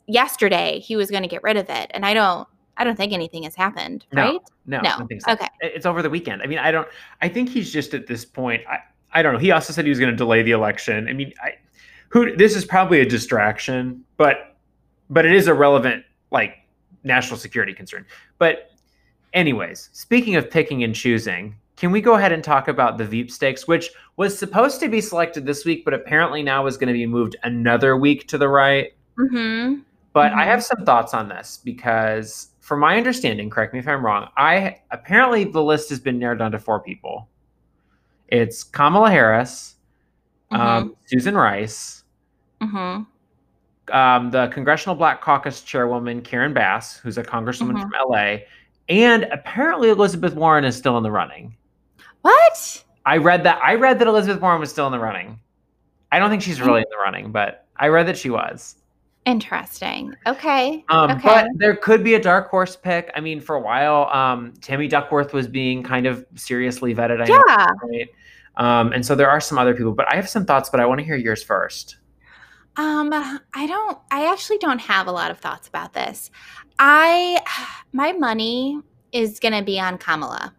yesterday 0.06 0.80
he 0.80 0.96
was 0.96 1.10
going 1.10 1.22
to 1.22 1.28
get 1.28 1.42
rid 1.42 1.56
of 1.56 1.68
it, 1.70 1.90
and 1.94 2.04
I 2.04 2.14
don't. 2.14 2.48
I 2.74 2.84
don't 2.84 2.96
think 2.96 3.12
anything 3.12 3.42
has 3.42 3.54
happened, 3.54 4.06
no, 4.12 4.22
right? 4.22 4.40
No, 4.64 4.80
no. 4.80 5.06
So. 5.18 5.32
Okay, 5.32 5.46
it's 5.60 5.84
over 5.84 6.00
the 6.00 6.08
weekend. 6.08 6.40
I 6.40 6.46
mean, 6.46 6.58
I 6.58 6.70
don't. 6.70 6.88
I 7.20 7.28
think 7.28 7.50
he's 7.50 7.70
just 7.70 7.92
at 7.92 8.06
this 8.06 8.24
point. 8.24 8.62
I, 8.66 8.78
I 9.12 9.22
don't 9.22 9.34
know. 9.34 9.38
He 9.38 9.50
also 9.50 9.74
said 9.74 9.84
he 9.84 9.90
was 9.90 9.98
going 9.98 10.10
to 10.10 10.16
delay 10.16 10.42
the 10.42 10.52
election. 10.52 11.06
I 11.06 11.12
mean, 11.12 11.34
I, 11.42 11.52
who? 12.08 12.34
This 12.34 12.56
is 12.56 12.64
probably 12.64 13.00
a 13.00 13.06
distraction, 13.06 14.04
but 14.16 14.56
but 15.10 15.26
it 15.26 15.32
is 15.32 15.48
a 15.48 15.54
relevant 15.54 16.04
like 16.30 16.54
national 17.04 17.38
security 17.38 17.74
concern. 17.74 18.06
But 18.38 18.70
anyways, 19.34 19.90
speaking 19.92 20.36
of 20.36 20.50
picking 20.50 20.82
and 20.82 20.94
choosing, 20.94 21.56
can 21.76 21.90
we 21.90 22.00
go 22.00 22.14
ahead 22.14 22.32
and 22.32 22.44
talk 22.44 22.68
about 22.68 22.98
the 22.98 23.04
Veep 23.04 23.30
stakes, 23.30 23.66
which 23.66 23.90
was 24.16 24.38
supposed 24.38 24.80
to 24.80 24.88
be 24.88 25.00
selected 25.00 25.46
this 25.46 25.64
week, 25.64 25.84
but 25.84 25.94
apparently 25.94 26.42
now 26.42 26.66
is 26.66 26.76
going 26.76 26.88
to 26.88 26.92
be 26.92 27.06
moved 27.06 27.36
another 27.42 27.96
week 27.96 28.28
to 28.28 28.38
the 28.38 28.48
right? 28.48 28.92
Mm-hmm. 29.18 29.80
But 30.12 30.30
mm-hmm. 30.30 30.40
I 30.40 30.44
have 30.44 30.62
some 30.62 30.84
thoughts 30.84 31.14
on 31.14 31.28
this 31.28 31.60
because, 31.64 32.48
from 32.60 32.80
my 32.80 32.96
understanding, 32.96 33.50
correct 33.50 33.72
me 33.72 33.78
if 33.78 33.88
I'm 33.88 34.04
wrong, 34.04 34.28
I 34.36 34.80
apparently 34.90 35.44
the 35.44 35.62
list 35.62 35.88
has 35.90 35.98
been 35.98 36.18
narrowed 36.18 36.38
down 36.38 36.52
to 36.52 36.58
four 36.58 36.80
people. 36.80 37.28
It's 38.28 38.62
Kamala 38.62 39.10
Harris, 39.10 39.76
um, 40.50 40.60
mm-hmm. 40.60 40.68
um, 40.68 40.96
Susan 41.06 41.34
Rice, 41.34 42.04
mm-hmm. 42.60 43.94
um, 43.94 44.30
the 44.30 44.48
Congressional 44.48 44.94
Black 44.94 45.20
Caucus 45.20 45.62
chairwoman 45.62 46.22
Karen 46.22 46.54
Bass, 46.54 46.96
who's 46.98 47.18
a 47.18 47.22
congresswoman 47.22 47.72
mm-hmm. 47.72 47.90
from 47.90 47.92
LA, 48.08 48.36
and 48.88 49.24
apparently 49.24 49.88
Elizabeth 49.88 50.34
Warren 50.34 50.64
is 50.64 50.76
still 50.76 50.96
in 50.96 51.02
the 51.02 51.10
running. 51.10 51.56
What? 52.22 52.84
I 53.04 53.18
read 53.18 53.44
that. 53.44 53.60
I 53.62 53.74
read 53.74 53.98
that 53.98 54.08
Elizabeth 54.08 54.40
Warren 54.40 54.60
was 54.60 54.70
still 54.70 54.86
in 54.86 54.92
the 54.92 54.98
running. 54.98 55.38
I 56.10 56.18
don't 56.18 56.30
think 56.30 56.42
she's 56.42 56.60
really 56.60 56.80
in 56.80 56.86
the 56.90 56.98
running, 57.02 57.32
but 57.32 57.66
I 57.76 57.88
read 57.88 58.06
that 58.06 58.18
she 58.18 58.30
was. 58.30 58.76
Interesting. 59.24 60.14
Okay. 60.26 60.84
Um, 60.88 61.12
okay. 61.12 61.22
But 61.22 61.46
there 61.56 61.76
could 61.76 62.02
be 62.02 62.14
a 62.14 62.20
dark 62.20 62.50
horse 62.50 62.76
pick. 62.76 63.10
I 63.14 63.20
mean, 63.20 63.40
for 63.40 63.54
a 63.54 63.60
while, 63.60 64.08
um, 64.12 64.52
Tammy 64.60 64.88
Duckworth 64.88 65.32
was 65.32 65.46
being 65.46 65.82
kind 65.82 66.06
of 66.06 66.26
seriously 66.34 66.94
vetted. 66.94 67.22
I 67.22 67.26
yeah. 67.26 67.66
Know, 67.66 67.88
right? 67.88 68.08
um, 68.56 68.92
and 68.92 69.06
so 69.06 69.14
there 69.14 69.30
are 69.30 69.40
some 69.40 69.58
other 69.58 69.74
people, 69.74 69.92
but 69.92 70.12
I 70.12 70.16
have 70.16 70.28
some 70.28 70.44
thoughts, 70.44 70.70
but 70.70 70.80
I 70.80 70.86
want 70.86 70.98
to 70.98 71.04
hear 71.04 71.16
yours 71.16 71.42
first. 71.42 71.98
Um, 72.76 73.10
I 73.12 73.66
don't. 73.66 73.98
I 74.10 74.30
actually 74.32 74.58
don't 74.58 74.80
have 74.80 75.06
a 75.06 75.12
lot 75.12 75.30
of 75.30 75.38
thoughts 75.38 75.68
about 75.68 75.92
this. 75.92 76.30
I, 76.78 77.40
my 77.92 78.12
money 78.12 78.80
is 79.12 79.38
going 79.38 79.54
to 79.54 79.62
be 79.62 79.78
on 79.78 79.98
Kamala. 79.98 80.54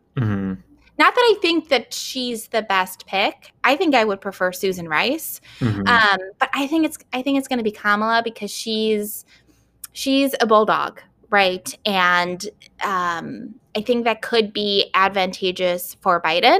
Not 0.97 1.15
that 1.15 1.21
I 1.21 1.39
think 1.41 1.69
that 1.69 1.93
she's 1.93 2.49
the 2.49 2.61
best 2.61 3.07
pick. 3.07 3.51
I 3.63 3.75
think 3.75 3.95
I 3.95 4.03
would 4.03 4.21
prefer 4.21 4.51
Susan 4.51 4.87
Rice, 4.87 5.41
mm-hmm. 5.59 5.87
um, 5.87 6.19
but 6.39 6.49
I 6.53 6.67
think 6.67 6.85
it's 6.85 6.97
I 7.13 7.21
think 7.23 7.39
it's 7.39 7.47
going 7.47 7.57
to 7.57 7.63
be 7.63 7.71
Kamala 7.71 8.21
because 8.23 8.51
she's 8.51 9.25
she's 9.93 10.35
a 10.39 10.45
bulldog, 10.45 11.01
right? 11.31 11.75
And 11.85 12.47
um, 12.83 13.55
I 13.75 13.81
think 13.81 14.03
that 14.03 14.21
could 14.21 14.53
be 14.53 14.91
advantageous 14.93 15.95
for 16.01 16.21
Biden, 16.21 16.59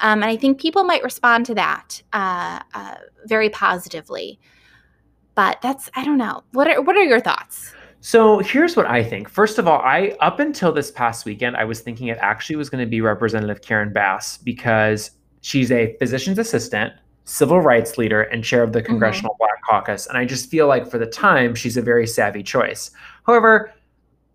um, 0.00 0.22
and 0.22 0.24
I 0.24 0.36
think 0.36 0.60
people 0.60 0.82
might 0.82 1.04
respond 1.04 1.46
to 1.46 1.54
that 1.54 2.02
uh, 2.12 2.60
uh, 2.74 2.96
very 3.26 3.48
positively. 3.48 4.40
But 5.36 5.62
that's 5.62 5.88
I 5.94 6.04
don't 6.04 6.18
know. 6.18 6.42
What 6.50 6.66
are 6.66 6.82
what 6.82 6.96
are 6.96 7.04
your 7.04 7.20
thoughts? 7.20 7.72
So 8.00 8.38
here's 8.38 8.76
what 8.76 8.86
I 8.86 9.02
think. 9.02 9.28
First 9.28 9.58
of 9.58 9.66
all, 9.66 9.80
I 9.80 10.16
up 10.20 10.38
until 10.40 10.72
this 10.72 10.90
past 10.90 11.24
weekend, 11.24 11.56
I 11.56 11.64
was 11.64 11.80
thinking 11.80 12.08
it 12.08 12.18
actually 12.20 12.56
was 12.56 12.70
going 12.70 12.84
to 12.84 12.88
be 12.88 13.00
Representative 13.00 13.60
Karen 13.60 13.92
Bass 13.92 14.38
because 14.38 15.10
she's 15.40 15.70
a 15.72 15.96
physician's 15.98 16.38
assistant, 16.38 16.92
civil 17.24 17.60
rights 17.60 17.98
leader, 17.98 18.22
and 18.22 18.44
chair 18.44 18.62
of 18.62 18.72
the 18.72 18.78
Mm-hmm. 18.80 18.86
Congressional 18.86 19.36
Black 19.38 19.60
Caucus. 19.68 20.06
And 20.06 20.16
I 20.16 20.24
just 20.24 20.48
feel 20.48 20.66
like 20.68 20.88
for 20.88 20.98
the 20.98 21.06
time, 21.06 21.54
she's 21.54 21.76
a 21.76 21.82
very 21.82 22.06
savvy 22.06 22.42
choice. 22.42 22.90
However, 23.26 23.72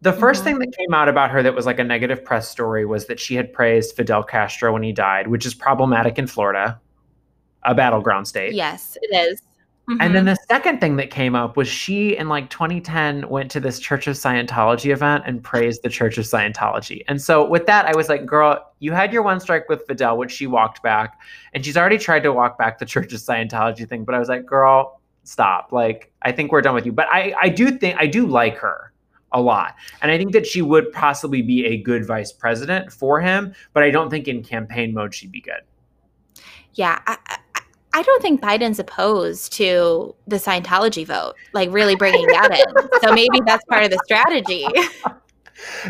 the 0.02 0.12
1st 0.12 0.42
Mhm. 0.42 0.44
thing 0.44 0.60
that 0.60 0.76
came 0.78 0.94
out 0.94 1.08
about 1.08 1.32
her 1.32 1.42
that 1.42 1.56
was 1.56 1.66
like 1.66 1.80
a 1.80 1.84
negative 1.84 2.24
press 2.26 2.50
story 2.50 2.86
was 2.86 3.06
that 3.06 3.20
she 3.20 3.36
had 3.36 3.54
praised 3.54 3.96
Fidel 3.96 4.22
Castro 4.24 4.74
when 4.74 4.84
he 4.84 4.92
died, 4.92 5.28
which 5.28 5.46
is 5.46 5.54
problematic 5.54 6.20
in 6.20 6.28
Florida, 6.28 6.78
a 7.64 7.74
battleground 7.74 8.28
state. 8.28 8.54
Yes, 8.54 8.98
it 9.02 9.16
is. 9.16 9.42
And 10.00 10.16
then 10.16 10.24
Mhm. 10.24 10.36
the 10.36 10.38
second 10.48 10.80
thing 10.80 10.96
that 10.96 11.10
came 11.10 11.36
up 11.36 11.58
was 11.58 11.68
she 11.68 12.16
in 12.16 12.30
like 12.30 12.50
2010 12.50 13.28
went 13.28 13.52
to 13.52 13.60
this 13.60 13.80
Church 13.80 14.08
of 14.08 14.16
Scientology 14.16 14.94
event 14.94 15.26
and 15.28 15.44
praised 15.44 15.84
the 15.84 15.90
Church 15.90 16.18
of 16.18 16.24
Scientology. 16.24 17.04
And 17.10 17.22
so 17.22 17.46
with 17.48 17.66
that, 17.66 17.86
I 17.86 17.94
was 17.94 18.08
like, 18.08 18.26
girl, 18.26 18.74
you 18.80 18.94
had 18.94 19.12
your 19.12 19.24
one 19.24 19.42
strike 19.42 19.68
with 19.68 19.86
Fidel, 19.86 20.18
which 20.18 20.32
she 20.32 20.48
walked 20.48 20.82
back. 20.84 21.20
And 21.54 21.66
she's 21.66 21.76
already 21.76 21.98
tried 21.98 22.24
to 22.24 22.32
walk 22.32 22.58
back 22.58 22.80
the 22.80 22.86
Church 22.86 23.12
of 23.12 23.20
Scientology 23.20 23.88
thing. 23.88 24.06
But 24.06 24.16
I 24.16 24.20
was 24.20 24.30
like, 24.30 24.46
girl, 24.46 25.02
stop. 25.26 25.74
Like, 25.74 26.14
I 26.22 26.32
think 26.32 26.54
we're 26.54 26.62
done 26.62 26.76
with 26.76 26.86
you. 26.86 26.94
But 26.94 27.08
I, 27.12 27.34
I 27.42 27.50
do 27.50 27.70
think 27.72 27.98
I 28.00 28.08
do 28.08 28.26
like 28.26 28.58
her 28.60 28.94
a 29.34 29.42
lot. 29.42 29.76
And 30.02 30.10
I 30.12 30.18
think 30.18 30.32
that 30.32 30.48
she 30.48 30.62
would 30.62 30.94
possibly 30.94 31.42
be 31.42 31.66
a 31.66 31.76
good 31.78 32.06
vice 32.06 32.32
president 32.32 32.94
for 32.94 33.20
him. 33.20 33.54
But 33.74 33.84
I 33.84 33.90
don't 33.92 34.10
think 34.10 34.30
in 34.30 34.44
campaign 34.44 34.94
mode 34.94 35.14
she'd 35.14 35.32
be 35.32 35.42
good. 35.42 35.62
yeah, 36.76 37.00
I, 37.06 37.18
I, 37.28 37.38
I 37.94 38.02
don't 38.02 38.22
think 38.22 38.42
Biden's 38.42 38.80
opposed 38.80 39.54
to 39.54 40.16
the 40.28 40.38
Scientology 40.38 41.06
vote, 41.06 41.34
like 41.54 41.72
really 41.72 41.96
bringing 41.96 42.26
that 42.28 42.52
in. 42.52 42.88
So 43.04 43.14
maybe 43.14 43.42
that's 43.46 43.64
part 43.66 43.84
of 43.84 43.92
the 43.92 44.00
strategy. 44.06 44.66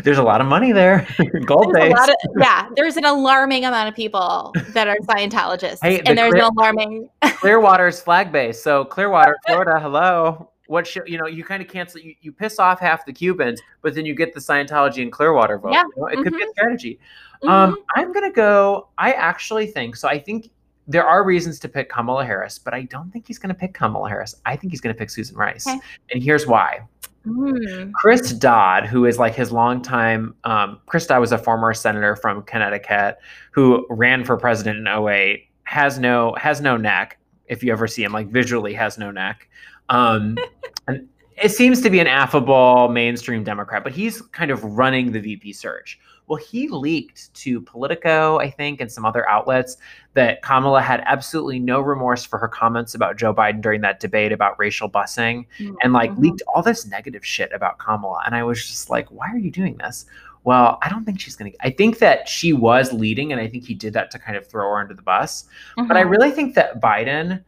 There's 0.02 0.18
a 0.18 0.22
lot 0.22 0.40
of 0.40 0.46
money 0.46 0.72
there. 0.72 1.06
Gold 1.46 1.74
There's 1.74 1.92
base. 1.94 2.08
of, 2.08 2.14
yeah, 2.38 2.68
there's 2.76 2.96
an 2.96 3.04
alarming 3.04 3.64
amount 3.64 3.88
of 3.88 3.94
people 3.94 4.52
that 4.68 4.86
are 4.88 4.96
Scientologists, 5.02 5.78
Hey, 5.82 5.96
the 5.98 6.08
and 6.08 6.18
there's 6.18 6.32
clear- 6.32 6.42
no 6.42 6.50
alarming. 6.56 7.08
Clearwater's 7.22 8.00
flag 8.00 8.30
base. 8.30 8.62
So 8.62 8.84
Clearwater, 8.84 9.36
Florida, 9.46 9.80
hello. 9.80 10.50
What 10.66 10.86
should 10.86 11.08
you 11.08 11.18
know? 11.18 11.26
You 11.26 11.44
kind 11.44 11.62
of 11.62 11.68
cancel. 11.68 12.00
You, 12.00 12.14
you 12.20 12.32
piss 12.32 12.58
off 12.58 12.80
half 12.80 13.04
the 13.04 13.12
Cubans, 13.12 13.60
but 13.82 13.94
then 13.94 14.06
you 14.06 14.14
get 14.14 14.32
the 14.32 14.40
Scientology 14.40 15.02
and 15.02 15.12
Clearwater 15.12 15.58
vote. 15.58 15.72
Yeah, 15.72 15.82
You 15.96 16.02
know, 16.02 16.06
it 16.06 16.16
could 16.22 16.32
be 16.34 16.42
a 16.42 16.46
mhm. 16.46 16.50
strategy. 16.50 16.98
Mhm. 17.42 17.48
Um, 17.50 17.76
I'm 17.96 18.12
gonna 18.12 18.32
go. 18.32 18.88
I 18.96 19.12
actually 19.12 19.66
think 19.66 19.94
so. 19.96 20.08
I 20.08 20.18
think 20.18 20.50
there 20.86 21.06
are 21.06 21.24
reasons 21.24 21.58
to 21.60 21.68
pick 21.68 21.88
Kamala 21.88 22.24
Harris, 22.24 22.58
but 22.58 22.74
I 22.74 22.82
don't 22.82 23.10
think 23.10 23.26
he's 23.26 23.38
gonna 23.38 23.54
pick 23.54 23.74
Kamala 23.74 24.08
Harris. 24.08 24.34
I 24.44 24.56
think 24.56 24.72
he's 24.72 24.80
gonna 24.80 24.94
pick 24.94 25.10
Susan 25.10 25.36
Rice, 25.36 25.66
Okay. 25.66 25.78
and 26.12 26.22
here's 26.22 26.46
why. 26.46 26.80
Mm. 27.26 27.92
Chris 27.92 28.32
Dodd, 28.32 28.84
who 28.84 29.06
is 29.06 29.18
like 29.18 29.34
his 29.34 29.50
longtime, 29.50 30.34
um, 30.44 30.78
Chris 30.86 31.06
Dodd 31.06 31.20
was 31.20 31.32
a 31.32 31.38
former 31.38 31.72
senator 31.72 32.16
from 32.16 32.42
Connecticut 32.42 33.16
who 33.50 33.86
ran 33.88 34.24
for 34.24 34.36
president 34.36 34.78
in 34.78 34.86
08, 34.86 35.48
has 35.64 35.98
no 35.98 36.34
has 36.38 36.60
no 36.60 36.76
neck. 36.76 37.18
If 37.46 37.62
you 37.62 37.72
ever 37.72 37.86
see 37.86 38.04
him, 38.04 38.12
like 38.12 38.28
visually 38.28 38.74
has 38.74 38.98
no 38.98 39.10
neck. 39.10 39.48
Um, 39.88 40.36
and 40.88 41.08
it 41.42 41.50
seems 41.50 41.80
to 41.80 41.90
be 41.90 41.98
an 41.98 42.06
affable 42.06 42.88
mainstream 42.88 43.42
Democrat, 43.42 43.84
but 43.84 43.92
he's 43.92 44.20
kind 44.20 44.50
of 44.50 44.62
running 44.62 45.12
the 45.12 45.20
VP 45.20 45.52
search. 45.54 45.98
Well, 46.26 46.38
he 46.38 46.68
leaked 46.68 47.32
to 47.34 47.60
Politico, 47.60 48.38
I 48.38 48.50
think, 48.50 48.80
and 48.80 48.90
some 48.90 49.04
other 49.04 49.28
outlets 49.28 49.76
that 50.14 50.40
Kamala 50.42 50.80
had 50.80 51.02
absolutely 51.06 51.58
no 51.58 51.80
remorse 51.80 52.24
for 52.24 52.38
her 52.38 52.48
comments 52.48 52.94
about 52.94 53.16
Joe 53.16 53.34
Biden 53.34 53.60
during 53.60 53.82
that 53.82 54.00
debate 54.00 54.32
about 54.32 54.58
racial 54.58 54.88
busing 54.88 55.44
and 55.82 55.92
like 55.92 56.10
Mhm. 56.12 56.18
leaked 56.20 56.42
all 56.48 56.62
this 56.62 56.86
negative 56.86 57.24
shit 57.26 57.52
about 57.52 57.78
Kamala. 57.78 58.22
And 58.24 58.34
I 58.34 58.42
was 58.42 58.66
just 58.66 58.88
like, 58.88 59.06
why 59.10 59.30
are 59.30 59.38
you 59.38 59.50
doing 59.50 59.76
this? 59.76 60.06
Well, 60.44 60.78
I 60.82 60.88
don't 60.88 61.04
think 61.04 61.20
she's 61.20 61.36
going 61.36 61.52
to. 61.52 61.58
I 61.62 61.70
think 61.70 61.98
that 61.98 62.28
she 62.28 62.52
was 62.52 62.92
leading, 62.92 63.32
and 63.32 63.40
I 63.40 63.46
think 63.48 63.64
he 63.64 63.74
did 63.74 63.92
that 63.94 64.10
to 64.12 64.18
kind 64.18 64.36
of 64.36 64.46
throw 64.46 64.68
her 64.70 64.78
under 64.78 64.94
the 64.94 65.02
bus. 65.02 65.44
But 65.76 65.96
I 65.96 66.04
Mhm. 66.04 66.10
really 66.10 66.30
think 66.30 66.54
that 66.54 66.80
Biden. 66.80 67.42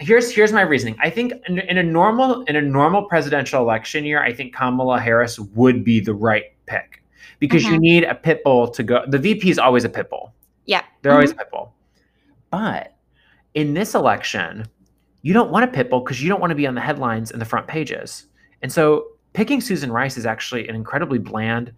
Here's 0.00 0.30
here's 0.30 0.52
my 0.52 0.62
reasoning. 0.62 0.96
I 1.00 1.08
think 1.08 1.32
in, 1.48 1.60
in 1.60 1.78
a 1.78 1.82
normal 1.82 2.42
in 2.42 2.56
a 2.56 2.60
normal 2.62 3.04
presidential 3.04 3.62
election 3.62 4.04
year, 4.04 4.22
I 4.22 4.32
think 4.32 4.54
Kamala 4.54 5.00
Harris 5.00 5.38
would 5.38 5.84
be 5.84 6.00
the 6.00 6.12
right 6.14 6.44
pick 6.66 7.02
because 7.38 7.64
you 7.64 7.74
Mhm. 7.74 7.80
need 7.80 8.04
a 8.04 8.14
pit 8.14 8.42
bull 8.44 8.68
to 8.68 8.82
go. 8.82 9.04
The 9.06 9.18
VP 9.18 9.50
is 9.50 9.58
always 9.58 9.84
a 9.84 9.88
pit 9.88 10.10
bull. 10.10 10.32
yeah, 10.66 10.82
They're 11.02 11.12
always 11.12 11.30
Mhm. 11.30 11.34
a 11.34 11.38
pit 11.38 11.48
bull. 11.52 11.74
But 12.50 12.94
in 13.54 13.74
this 13.74 13.94
election, 13.94 14.66
you 15.22 15.32
don't 15.34 15.50
want 15.50 15.64
a 15.64 15.68
pit 15.68 15.90
bull 15.90 16.00
because 16.00 16.22
you 16.22 16.28
don't 16.28 16.40
want 16.40 16.50
to 16.50 16.54
be 16.54 16.66
on 16.66 16.74
the 16.74 16.80
headlines 16.80 17.30
and 17.30 17.40
the 17.40 17.44
front 17.44 17.66
pages. 17.66 18.26
And 18.62 18.72
so 18.72 19.06
picking 19.34 19.60
Susan 19.60 19.92
Rice 19.92 20.16
is 20.16 20.24
actually 20.26 20.68
an 20.68 20.74
incredibly 20.74 21.18
bland. 21.18 21.72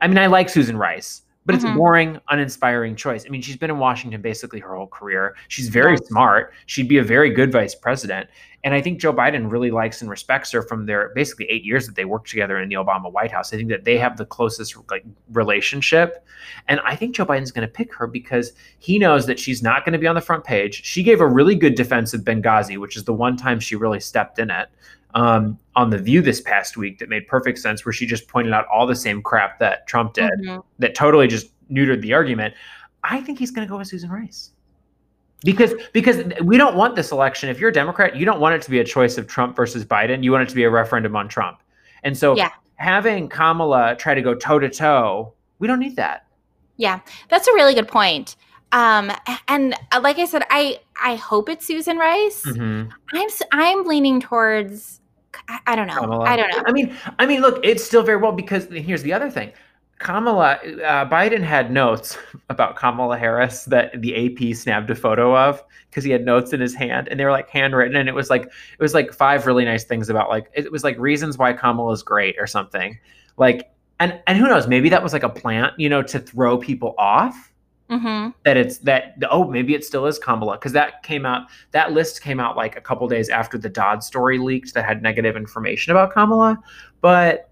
I 0.00 0.08
mean, 0.08 0.18
I 0.18 0.26
like 0.26 0.48
Susan 0.48 0.76
Rice, 0.76 1.22
but 1.44 1.54
it's 1.54 1.64
a 1.64 1.68
Mhm. 1.68 1.76
boring, 1.76 2.20
uninspiring 2.30 2.96
choice. 2.96 3.24
I 3.26 3.28
mean, 3.28 3.42
she's 3.42 3.56
been 3.56 3.70
in 3.70 3.78
Washington 3.78 4.20
basically 4.22 4.60
her 4.60 4.74
whole 4.74 4.86
career. 4.86 5.34
She's 5.48 5.68
very 5.68 5.96
smart. 5.96 6.52
She'd 6.66 6.88
be 6.88 6.98
a 6.98 7.04
very 7.04 7.30
good 7.30 7.52
vice 7.52 7.74
president. 7.74 8.28
And 8.64 8.74
I 8.74 8.80
think 8.80 9.00
Joe 9.00 9.12
Biden 9.12 9.50
really 9.50 9.72
likes 9.72 10.00
and 10.02 10.10
respects 10.10 10.52
her 10.52 10.62
from 10.62 10.86
their 10.86 11.10
basically 11.16 11.46
eight 11.50 11.64
years 11.64 11.86
that 11.86 11.96
they 11.96 12.04
worked 12.04 12.30
together 12.30 12.60
in 12.60 12.68
the 12.68 12.76
Obama 12.76 13.10
White 13.10 13.32
House. 13.32 13.52
I 13.52 13.56
think 13.56 13.68
that 13.70 13.84
they 13.84 13.98
have 13.98 14.16
the 14.16 14.24
closest 14.24 14.76
like 14.88 15.04
relationship. 15.32 16.24
And 16.68 16.78
I 16.84 16.94
think 16.94 17.16
Joe 17.16 17.26
Biden's 17.26 17.50
going 17.50 17.66
to 17.66 17.72
pick 17.72 17.92
her 17.94 18.06
because 18.06 18.52
he 18.78 18.98
knows 19.00 19.26
that 19.26 19.38
she's 19.38 19.62
not 19.62 19.84
going 19.84 19.94
to 19.94 19.98
be 19.98 20.06
on 20.06 20.14
the 20.14 20.20
front 20.20 20.44
page. 20.44 20.84
She 20.84 21.02
gave 21.02 21.20
a 21.20 21.26
really 21.26 21.56
good 21.56 21.74
defense 21.74 22.14
of 22.14 22.20
Benghazi, 22.22 22.78
which 22.78 22.96
is 22.96 23.04
the 23.04 23.12
one 23.12 23.36
time 23.36 23.58
she 23.58 23.74
really 23.74 24.00
stepped 24.00 24.38
in 24.38 24.48
it 24.50 24.68
um, 25.14 25.58
on 25.74 25.90
The 25.90 25.98
View 25.98 26.22
this 26.22 26.40
past 26.40 26.76
week 26.76 26.98
that 27.00 27.08
made 27.08 27.26
perfect 27.26 27.58
sense, 27.58 27.84
where 27.84 27.92
she 27.92 28.06
just 28.06 28.28
pointed 28.28 28.52
out 28.52 28.66
all 28.72 28.86
the 28.86 28.94
same 28.96 29.22
crap 29.22 29.58
that 29.58 29.86
Trump 29.88 30.14
did 30.14 30.30
Mhm. 30.44 30.62
that 30.78 30.94
totally 30.94 31.26
just 31.26 31.48
neutered 31.68 32.00
the 32.00 32.12
argument. 32.12 32.54
I 33.02 33.20
think 33.20 33.38
he's 33.40 33.50
going 33.50 33.66
to 33.66 33.70
go 33.70 33.78
with 33.78 33.88
Susan 33.88 34.10
Rice. 34.10 34.52
Because 35.44 35.74
because 35.92 36.22
we 36.42 36.56
don't 36.56 36.76
want 36.76 36.94
this 36.96 37.10
election. 37.10 37.48
If 37.48 37.58
you're 37.58 37.70
a 37.70 37.72
Democrat, 37.72 38.14
you 38.16 38.24
don't 38.24 38.40
want 38.40 38.54
it 38.54 38.62
to 38.62 38.70
be 38.70 38.78
a 38.78 38.84
choice 38.84 39.18
of 39.18 39.26
Trump 39.26 39.56
versus 39.56 39.84
Biden. 39.84 40.22
You 40.22 40.30
want 40.32 40.44
it 40.44 40.48
to 40.50 40.54
be 40.54 40.64
a 40.64 40.70
referendum 40.70 41.16
on 41.16 41.28
Trump. 41.28 41.58
And 42.04 42.16
so 42.16 42.36
Yeah. 42.36 42.50
having 42.76 43.28
Kamala 43.28 43.96
try 43.96 44.14
to 44.14 44.22
go 44.22 44.34
toe 44.34 44.58
to 44.58 44.68
toe, 44.68 45.32
we 45.58 45.66
don't 45.66 45.80
need 45.80 45.96
that. 45.96 46.26
Yeah, 46.76 47.00
that's 47.28 47.48
a 47.48 47.52
really 47.54 47.74
good 47.74 47.88
point. 47.88 48.36
Um, 48.72 49.12
and 49.48 49.74
uh, 49.92 50.00
like 50.02 50.18
I 50.18 50.24
said, 50.24 50.44
I 50.50 50.80
I 51.02 51.16
hope 51.16 51.48
it's 51.48 51.66
Susan 51.66 51.98
Rice. 51.98 52.44
Mhm. 52.46 52.90
I'm 53.12 53.28
I'm 53.52 53.84
leaning 53.84 54.20
towards. 54.20 55.00
I, 55.48 55.58
I 55.66 55.76
don't 55.76 55.86
know. 55.86 55.98
Kamala. 56.00 56.24
I 56.24 56.36
don't 56.36 56.50
know. 56.50 56.62
I 56.66 56.72
mean, 56.72 56.96
I 57.18 57.26
mean, 57.26 57.40
look, 57.40 57.60
it's 57.64 57.82
still 57.84 58.02
very 58.02 58.18
well 58.18 58.32
because 58.32 58.66
here's 58.66 59.02
the 59.02 59.12
other 59.12 59.30
thing. 59.30 59.52
Kamala, 60.02 60.54
uh, 60.84 61.08
Biden 61.08 61.42
had 61.42 61.70
notes 61.70 62.18
about 62.50 62.76
Kamala 62.76 63.16
Harris 63.16 63.64
that 63.66 64.00
the 64.00 64.26
AP 64.26 64.56
snapped 64.56 64.90
a 64.90 64.94
photo 64.94 65.36
of 65.36 65.62
because 65.88 66.04
he 66.04 66.10
had 66.10 66.24
notes 66.24 66.52
in 66.52 66.60
his 66.60 66.74
hand 66.74 67.08
and 67.08 67.18
they 67.18 67.24
were 67.24 67.30
like 67.30 67.48
handwritten 67.48 67.96
and 67.96 68.08
it 68.08 68.14
was 68.14 68.28
like 68.28 68.44
it 68.44 68.80
was 68.80 68.94
like 68.94 69.12
five 69.12 69.46
really 69.46 69.64
nice 69.64 69.84
things 69.84 70.08
about 70.08 70.28
like 70.28 70.50
it 70.54 70.70
was 70.72 70.84
like 70.84 70.98
reasons 70.98 71.38
why 71.38 71.52
Kamala 71.52 71.92
is 71.92 72.02
great 72.02 72.36
or 72.38 72.46
something. 72.46 72.98
Like 73.36 73.70
and 74.00 74.20
and 74.26 74.38
who 74.38 74.48
knows 74.48 74.66
maybe 74.66 74.88
that 74.88 75.02
was 75.02 75.12
like 75.12 75.22
a 75.22 75.28
plant 75.28 75.78
you 75.78 75.88
know 75.88 76.02
to 76.02 76.18
throw 76.18 76.58
people 76.58 76.94
off. 76.98 77.52
Hmm 77.88 78.30
that 78.44 78.56
it's 78.56 78.78
that 78.78 79.14
oh 79.30 79.48
maybe 79.48 79.74
it 79.74 79.84
still 79.84 80.06
is 80.06 80.18
Kamala 80.18 80.54
because 80.54 80.72
that 80.72 81.02
came 81.02 81.26
out 81.26 81.46
that 81.72 81.92
list 81.92 82.22
came 82.22 82.40
out 82.40 82.56
like 82.56 82.76
a 82.76 82.80
couple 82.80 83.06
days 83.06 83.28
after 83.28 83.58
the 83.58 83.68
Dodd 83.68 84.02
story 84.02 84.38
leaked 84.38 84.74
that 84.74 84.84
had 84.84 85.02
negative 85.02 85.36
information 85.36 85.90
about 85.90 86.12
Kamala. 86.12 86.58
But 87.00 87.51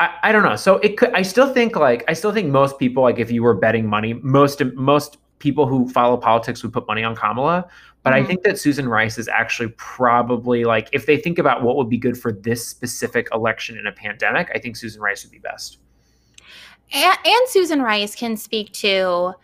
I, 0.00 0.16
I 0.24 0.32
don't 0.32 0.42
know. 0.42 0.56
So 0.56 0.76
it 0.78 0.96
could 0.96 1.12
I 1.12 1.22
still 1.22 1.52
think 1.52 1.76
like 1.76 2.04
I 2.08 2.14
still 2.14 2.32
think 2.32 2.48
most 2.48 2.78
people 2.78 3.02
like 3.02 3.18
if 3.18 3.30
you 3.30 3.42
were 3.42 3.54
betting 3.54 3.86
money 3.86 4.14
most 4.14 4.62
most 4.74 5.18
people 5.38 5.66
who 5.66 5.88
follow 5.88 6.16
politics 6.16 6.62
would 6.62 6.72
put 6.72 6.86
money 6.88 7.04
on 7.04 7.14
Kamala. 7.14 7.68
But 8.02 8.14
I 8.14 8.22
Mhm. 8.22 8.26
think 8.26 8.42
that 8.44 8.58
Susan 8.58 8.88
Rice 8.88 9.18
is 9.18 9.28
actually 9.28 9.68
probably 9.76 10.64
like 10.64 10.88
if 10.92 11.04
they 11.04 11.18
think 11.18 11.38
about 11.38 11.62
what 11.62 11.76
would 11.76 11.90
be 11.90 11.98
good 11.98 12.16
for 12.16 12.32
this 12.32 12.66
specific 12.66 13.28
election 13.32 13.76
in 13.76 13.86
a 13.86 13.92
pandemic 13.92 14.50
I 14.54 14.58
think 14.58 14.76
Susan 14.76 15.02
Rice 15.02 15.22
would 15.22 15.32
be 15.32 15.38
best. 15.38 15.78
And, 16.92 17.18
and 17.24 17.48
Susan 17.48 17.82
Rice 17.82 18.16
can 18.16 18.36
speak 18.36 18.72
to 18.72 19.34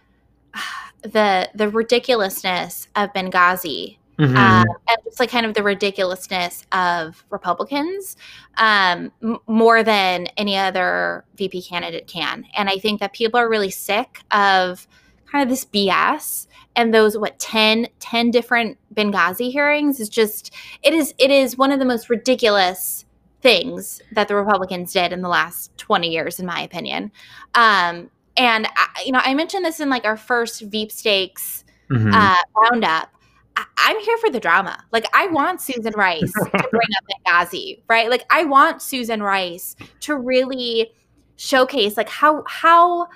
uh, 0.55 0.59
the 1.03 1.51
the 1.55 1.69
ridiculousness 1.69 2.89
of 2.97 3.13
Benghazi 3.13 3.99
Mhm. 4.19 4.37
um, 4.37 4.67
and 4.89 4.99
just 5.05 5.21
like 5.21 5.31
kind 5.31 5.45
of 5.45 5.53
the 5.55 5.63
ridiculousness 5.63 6.65
of 6.73 7.25
Republicans 7.31 8.17
um, 8.57 9.13
m- 9.23 9.39
more 9.47 9.83
than 9.83 10.27
any 10.39 10.57
other 10.57 11.25
VP 11.37 11.63
candidate 11.63 12.07
can. 12.07 12.47
And 12.57 12.71
I 12.71 12.79
think 12.79 13.01
that 13.01 13.13
people 13.13 13.39
are 13.39 13.49
really 13.49 13.71
sick 13.71 14.21
of 14.31 14.87
kind 15.31 15.43
of 15.43 15.51
this 15.51 15.67
BS 15.67 16.47
and 16.77 16.95
those 16.95 17.19
what 17.19 17.39
10, 17.39 17.89
10 18.01 18.31
different 18.31 18.79
Benghazi 18.95 19.51
hearings 19.53 20.01
is 20.01 20.09
just 20.09 20.55
it 20.83 20.95
is 20.95 21.13
it 21.19 21.31
is 21.31 21.59
one 21.59 21.71
of 21.73 21.79
the 21.79 21.85
most 21.85 22.09
ridiculous 22.09 23.05
things 23.43 24.01
that 24.13 24.29
the 24.29 24.35
Republicans 24.35 24.93
did 24.95 25.13
in 25.13 25.21
the 25.21 25.29
last 25.29 25.77
20 25.77 26.09
years 26.09 26.41
in 26.41 26.47
my 26.47 26.61
opinion. 26.63 27.13
Um, 27.55 28.11
and 28.39 28.67
I, 28.77 29.03
you 29.05 29.13
know, 29.13 29.21
I 29.23 29.35
mentioned 29.35 29.65
this 29.65 29.79
in 29.81 29.91
like 29.91 30.05
our 30.07 30.17
first 30.17 30.63
Veep 30.63 30.91
Stakes 30.91 31.65
Mhm. 31.91 32.13
uh, 32.13 32.37
roundup. 32.57 33.11
I- 33.57 33.91
am 33.91 34.01
here 34.01 34.19
for 34.19 34.31
the 34.31 34.41
drama. 34.41 34.83
Like 34.93 35.07
I 35.15 35.27
want 35.29 35.61
Susan 35.61 35.93
Rice 35.97 36.33
to 36.33 36.69
bring 36.71 36.89
up 36.97 37.05
Benghazi, 37.27 37.81
right? 37.89 38.11
Like 38.11 38.25
I 38.31 38.45
want 38.45 38.83
Susan 38.83 39.23
Rice 39.23 39.77
to 40.01 40.17
really 40.17 40.93
showcase 41.37 41.97
like 41.97 42.09
how 42.09 42.43
how 42.47 43.09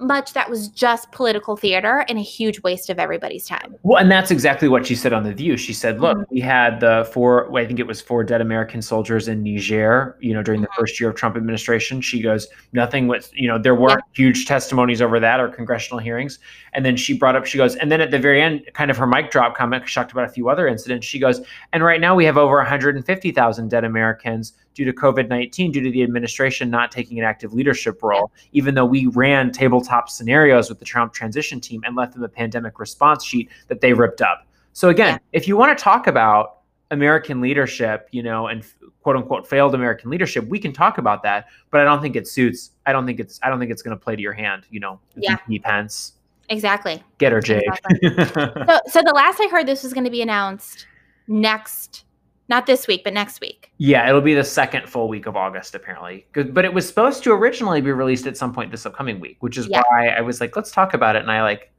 much 0.00 0.32
that 0.32 0.48
was 0.48 0.68
just 0.68 1.10
political 1.12 1.56
theater 1.56 2.04
and 2.08 2.18
a 2.18 2.22
huge 2.22 2.62
waste 2.62 2.90
of 2.90 2.98
everybody's 2.98 3.46
time. 3.46 3.76
Well, 3.82 4.00
and 4.00 4.10
that's 4.10 4.30
exactly 4.30 4.68
what 4.68 4.86
she 4.86 4.94
said 4.94 5.12
on 5.12 5.22
The 5.22 5.32
View. 5.32 5.56
She 5.56 5.72
said, 5.72 6.00
look, 6.00 6.16
mm-hmm. 6.16 6.34
we 6.34 6.40
had 6.40 6.80
the 6.80 7.08
four, 7.12 7.56
I 7.56 7.66
think 7.66 7.78
it 7.78 7.86
was 7.86 8.00
four 8.00 8.24
dead 8.24 8.40
American 8.40 8.82
soldiers 8.82 9.28
in 9.28 9.42
Niger, 9.42 10.16
you 10.20 10.34
know, 10.34 10.42
during 10.42 10.60
mm-hmm. 10.60 10.70
the 10.74 10.80
first 10.80 11.00
year 11.00 11.10
of 11.10 11.16
Trump 11.16 11.36
administration. 11.36 12.00
She 12.00 12.20
goes, 12.22 12.48
nothing 12.72 13.08
with, 13.08 13.30
you 13.34 13.48
know, 13.48 13.58
there 13.58 13.74
weren't 13.74 14.02
yeah. 14.14 14.24
huge 14.24 14.46
testimonies 14.46 15.02
over 15.02 15.20
that 15.20 15.40
or 15.40 15.48
congressional 15.48 15.98
hearings. 15.98 16.38
And 16.72 16.84
then 16.84 16.96
she 16.96 17.16
brought 17.16 17.36
up, 17.36 17.46
she 17.46 17.58
goes, 17.58 17.76
and 17.76 17.90
then 17.90 18.00
at 18.00 18.10
the 18.10 18.18
very 18.18 18.40
end, 18.40 18.62
kind 18.74 18.90
of 18.90 18.96
her 18.96 19.06
mic 19.06 19.30
drop 19.30 19.56
comment, 19.56 19.88
she 19.88 19.94
talked 19.94 20.12
about 20.12 20.24
a 20.24 20.28
few 20.28 20.48
other 20.48 20.66
incidents. 20.66 21.06
She 21.06 21.18
goes, 21.18 21.40
and 21.72 21.82
right 21.82 22.00
now 22.00 22.14
we 22.14 22.24
have 22.24 22.36
over 22.36 22.56
150,000 22.56 23.68
dead 23.68 23.84
Americans 23.84 24.54
due 24.80 24.90
to 24.90 24.98
COVID 24.98 25.28
19, 25.28 25.72
due 25.72 25.82
to 25.82 25.90
the 25.90 26.02
administration 26.02 26.70
not 26.70 26.90
taking 26.90 27.18
an 27.18 27.24
active 27.26 27.52
leadership 27.52 28.02
role, 28.02 28.32
even 28.52 28.74
though 28.74 28.86
we 28.86 29.04
ran 29.08 29.52
tabletop 29.52 30.08
scenarios 30.08 30.70
with 30.70 30.78
the 30.78 30.86
Trump 30.86 31.12
transition 31.12 31.60
team 31.60 31.82
and 31.84 31.94
left 31.94 32.14
them 32.14 32.22
a 32.22 32.28
pandemic 32.28 32.78
response 32.78 33.22
sheet 33.22 33.50
that 33.68 33.82
they 33.82 33.92
ripped 33.92 34.22
up. 34.22 34.46
So, 34.72 34.88
again, 34.88 35.12
yeah. 35.12 35.38
if 35.38 35.46
you 35.46 35.54
want 35.54 35.76
to 35.76 35.84
talk 35.84 36.06
about 36.06 36.60
American 36.90 37.42
leadership, 37.42 38.08
you 38.10 38.22
know, 38.22 38.46
and 38.46 38.64
quote 39.02 39.16
unquote 39.16 39.46
failed 39.46 39.74
American 39.74 40.08
leadership, 40.08 40.48
we 40.48 40.58
can 40.58 40.72
talk 40.72 40.96
about 40.96 41.22
that, 41.24 41.48
but 41.70 41.82
I 41.82 41.84
don't 41.84 42.00
think 42.00 42.16
it 42.16 42.26
suits. 42.26 42.70
I 42.86 42.92
don't 42.92 43.04
think 43.04 43.20
it's. 43.20 43.38
I 43.42 43.50
don't 43.50 43.58
think 43.58 43.70
it's 43.70 43.82
going 43.82 43.94
to 43.94 44.02
play 44.02 44.16
to 44.16 44.22
your 44.22 44.32
hand. 44.32 44.64
You 44.70 44.80
know, 44.80 44.98
yeah. 45.14 45.36
Pence. 45.62 46.14
Exactly. 46.48 47.04
Get 47.18 47.32
her, 47.32 47.42
Jade. 47.42 47.64
Exactly. 48.00 48.64
so, 48.66 48.80
so 48.86 49.02
the 49.02 49.12
last 49.14 49.40
I 49.42 49.48
heard, 49.48 49.66
this 49.66 49.82
was 49.82 49.92
going 49.92 50.04
to 50.04 50.10
be 50.10 50.22
announced 50.22 50.86
next 51.28 52.04
not 52.50 52.66
this 52.66 52.86
week, 52.86 53.04
but 53.04 53.14
next 53.14 53.40
week. 53.40 53.72
Yeah, 53.78 54.06
it'll 54.08 54.20
be 54.20 54.34
the 54.34 54.44
second 54.44 54.88
full 54.88 55.08
week 55.08 55.26
of 55.26 55.36
August, 55.36 55.74
apparently. 55.74 56.26
But 56.34 56.64
it 56.64 56.74
was 56.74 56.86
supposed 56.86 57.22
to 57.24 57.32
originally 57.32 57.80
be 57.80 57.92
released 57.92 58.26
at 58.26 58.36
some 58.36 58.52
point 58.52 58.72
this 58.72 58.84
upcoming 58.84 59.20
week, 59.20 59.36
which 59.40 59.56
is 59.56 59.68
yeah. 59.68 59.82
why 59.88 60.08
I 60.08 60.20
was 60.20 60.40
like, 60.40 60.56
let's 60.56 60.72
talk 60.72 60.92
about 60.92 61.16
it. 61.16 61.22
And 61.22 61.30
I 61.30 61.42
like 61.42 61.72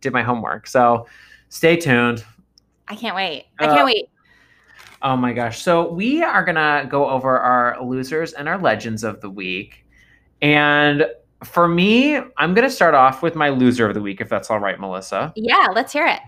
did 0.00 0.12
my 0.12 0.22
homework. 0.22 0.66
So 0.66 1.06
stay 1.50 1.76
tuned. 1.76 2.24
I 2.88 2.96
can't 2.96 3.14
wait. 3.14 3.46
I 3.58 3.66
can't 3.66 3.82
uh, 3.82 3.84
wait. 3.84 4.08
Oh 5.02 5.16
my 5.16 5.34
gosh. 5.34 5.62
So 5.62 5.92
we 5.92 6.22
are 6.22 6.42
going 6.42 6.56
to 6.56 6.88
go 6.88 7.08
over 7.08 7.38
our 7.38 7.82
losers 7.84 8.32
and 8.32 8.48
our 8.48 8.58
legends 8.58 9.04
of 9.04 9.20
the 9.20 9.28
week. 9.30 9.84
And 10.40 11.06
for 11.42 11.68
me, 11.68 12.16
I'm 12.16 12.54
going 12.54 12.66
to 12.66 12.74
start 12.74 12.94
off 12.94 13.22
with 13.22 13.34
my 13.34 13.50
loser 13.50 13.86
of 13.86 13.94
the 13.94 14.00
week, 14.00 14.22
if 14.22 14.30
that's 14.30 14.50
all 14.50 14.58
right, 14.58 14.80
Melissa. 14.80 15.34
Yeah, 15.36 15.68
let's 15.74 15.92
hear 15.92 16.06
it. 16.06 16.20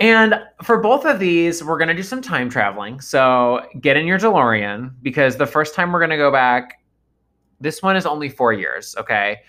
And 0.00 0.34
for 0.62 0.78
both 0.78 1.04
of 1.04 1.18
these, 1.18 1.62
we're 1.62 1.78
going 1.78 1.88
to 1.88 1.94
do 1.94 2.02
some 2.02 2.20
time 2.20 2.50
traveling. 2.50 3.00
So 3.00 3.66
get 3.80 3.96
in 3.96 4.06
your 4.06 4.18
DeLorean 4.18 4.92
because 5.02 5.36
the 5.36 5.46
first 5.46 5.74
time 5.74 5.92
we're 5.92 6.00
going 6.00 6.10
to 6.10 6.16
go 6.16 6.32
back, 6.32 6.80
this 7.60 7.82
one 7.82 7.96
is 7.96 8.04
only 8.04 8.28
four 8.28 8.52
years, 8.52 8.96
okay? 8.98 9.42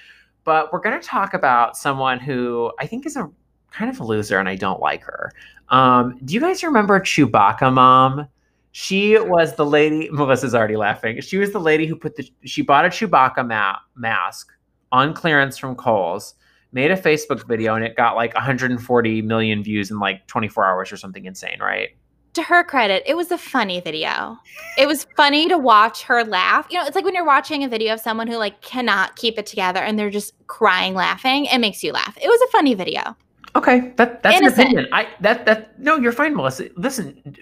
But 0.44 0.72
we're 0.72 0.80
going 0.80 1.00
to 1.00 1.06
talk 1.06 1.34
about 1.34 1.76
someone 1.76 2.20
who 2.20 2.72
I 2.80 2.86
think 2.86 3.06
is 3.06 3.16
a 3.16 3.30
kind 3.72 3.90
of 3.90 4.00
a 4.00 4.04
loser 4.04 4.38
and 4.40 4.48
I 4.48 4.56
don't 4.56 4.80
like 4.80 5.04
her. 5.04 5.32
Um, 5.70 6.20
do 6.24 6.34
you 6.36 6.40
guys 6.40 6.64
remember 6.64 7.00
Chewbacca 7.00 7.74
Mom? 7.74 8.28
She 8.72 9.18
was 9.18 9.56
the 9.56 9.66
lady, 9.66 10.10
Melissa's 10.12 10.54
already 10.54 10.76
laughing. 10.76 11.20
She 11.22 11.38
was 11.38 11.52
the 11.52 11.60
lady 11.60 11.88
who 11.88 11.96
put 11.96 12.16
the, 12.16 12.30
she 12.44 12.62
bought 12.62 12.86
a 12.86 12.90
Chewbacca 12.90 13.48
ma- 13.48 13.80
mask 13.96 14.52
on 14.92 15.14
clearance 15.14 15.58
from 15.58 15.76
Kohl's 15.76 16.36
made 16.76 16.92
a 16.92 16.98
Facebook 16.98 17.48
video 17.48 17.74
and 17.74 17.86
it 17.86 17.96
got 17.96 18.16
like 18.18 18.36
140 18.36 19.22
million 19.22 19.64
views 19.64 19.90
in 19.90 19.98
like 19.98 20.28
24 20.28 20.66
hours 20.66 20.92
or 20.92 20.98
something 20.98 21.26
insane, 21.26 21.58
right? 21.62 21.90
To 22.34 22.44
her 22.44 22.66
credit, 22.66 23.02
it 23.06 23.16
was 23.16 23.32
a 23.32 23.38
funny 23.38 23.80
video. 23.80 24.38
It 24.78 24.86
was 24.86 25.08
funny 25.16 25.48
to 25.48 25.58
watch 25.58 26.04
her 26.04 26.26
laugh. 26.26 26.68
You 26.70 26.78
know, 26.78 26.86
it's 26.86 26.94
like 26.94 27.06
when 27.06 27.16
you're 27.16 27.26
watching 27.26 27.64
a 27.64 27.70
video 27.70 27.94
of 27.94 28.02
someone 28.02 28.28
who 28.28 28.36
like 28.36 28.62
cannot 28.62 29.16
keep 29.16 29.40
it 29.40 29.46
together 29.46 29.80
and 29.80 29.98
they're 29.98 30.10
just 30.10 30.34
crying 30.48 30.94
laughing, 30.96 31.46
it 31.46 31.60
makes 31.60 31.82
you 31.82 31.94
laugh. 31.94 32.18
It 32.22 32.28
was 32.28 32.42
a 32.42 32.52
funny 32.52 32.74
video. 32.74 33.16
Okay, 33.56 33.94
that 33.96 34.22
that's 34.22 34.36
Innocent. 34.36 34.60
an 34.60 34.66
opinion. 34.66 34.90
I 34.92 35.08
that 35.22 35.46
that 35.46 35.80
no, 35.80 35.96
you're 35.96 36.12
fine, 36.12 36.36
Melissa. 36.36 36.68
Listen, 36.76 37.38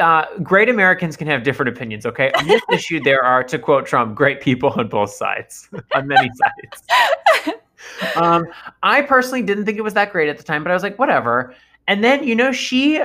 uh, 0.00 0.26
great 0.40 0.68
Americans 0.68 1.16
can 1.16 1.26
have 1.26 1.42
different 1.42 1.76
opinions. 1.76 2.06
Okay, 2.06 2.30
on 2.38 2.46
this 2.46 2.62
issue, 2.72 3.00
there 3.00 3.24
are, 3.24 3.42
to 3.42 3.58
quote 3.58 3.86
Trump, 3.86 4.14
great 4.14 4.40
people 4.40 4.68
on 4.76 4.88
both 4.88 5.10
sides, 5.10 5.68
on 5.96 6.06
many 6.06 6.30
sides 6.36 7.58
um, 8.16 8.46
I 8.82 9.02
personally 9.02 9.42
didn't 9.42 9.64
think 9.64 9.78
it 9.78 9.82
was 9.82 9.94
that 9.94 10.12
great 10.12 10.28
at 10.28 10.38
the 10.38 10.44
time, 10.44 10.62
but 10.62 10.70
I 10.70 10.74
was 10.74 10.82
like, 10.82 10.98
whatever. 10.98 11.54
And 11.88 12.02
then, 12.02 12.24
you 12.24 12.34
know, 12.34 12.52
she 12.52 13.00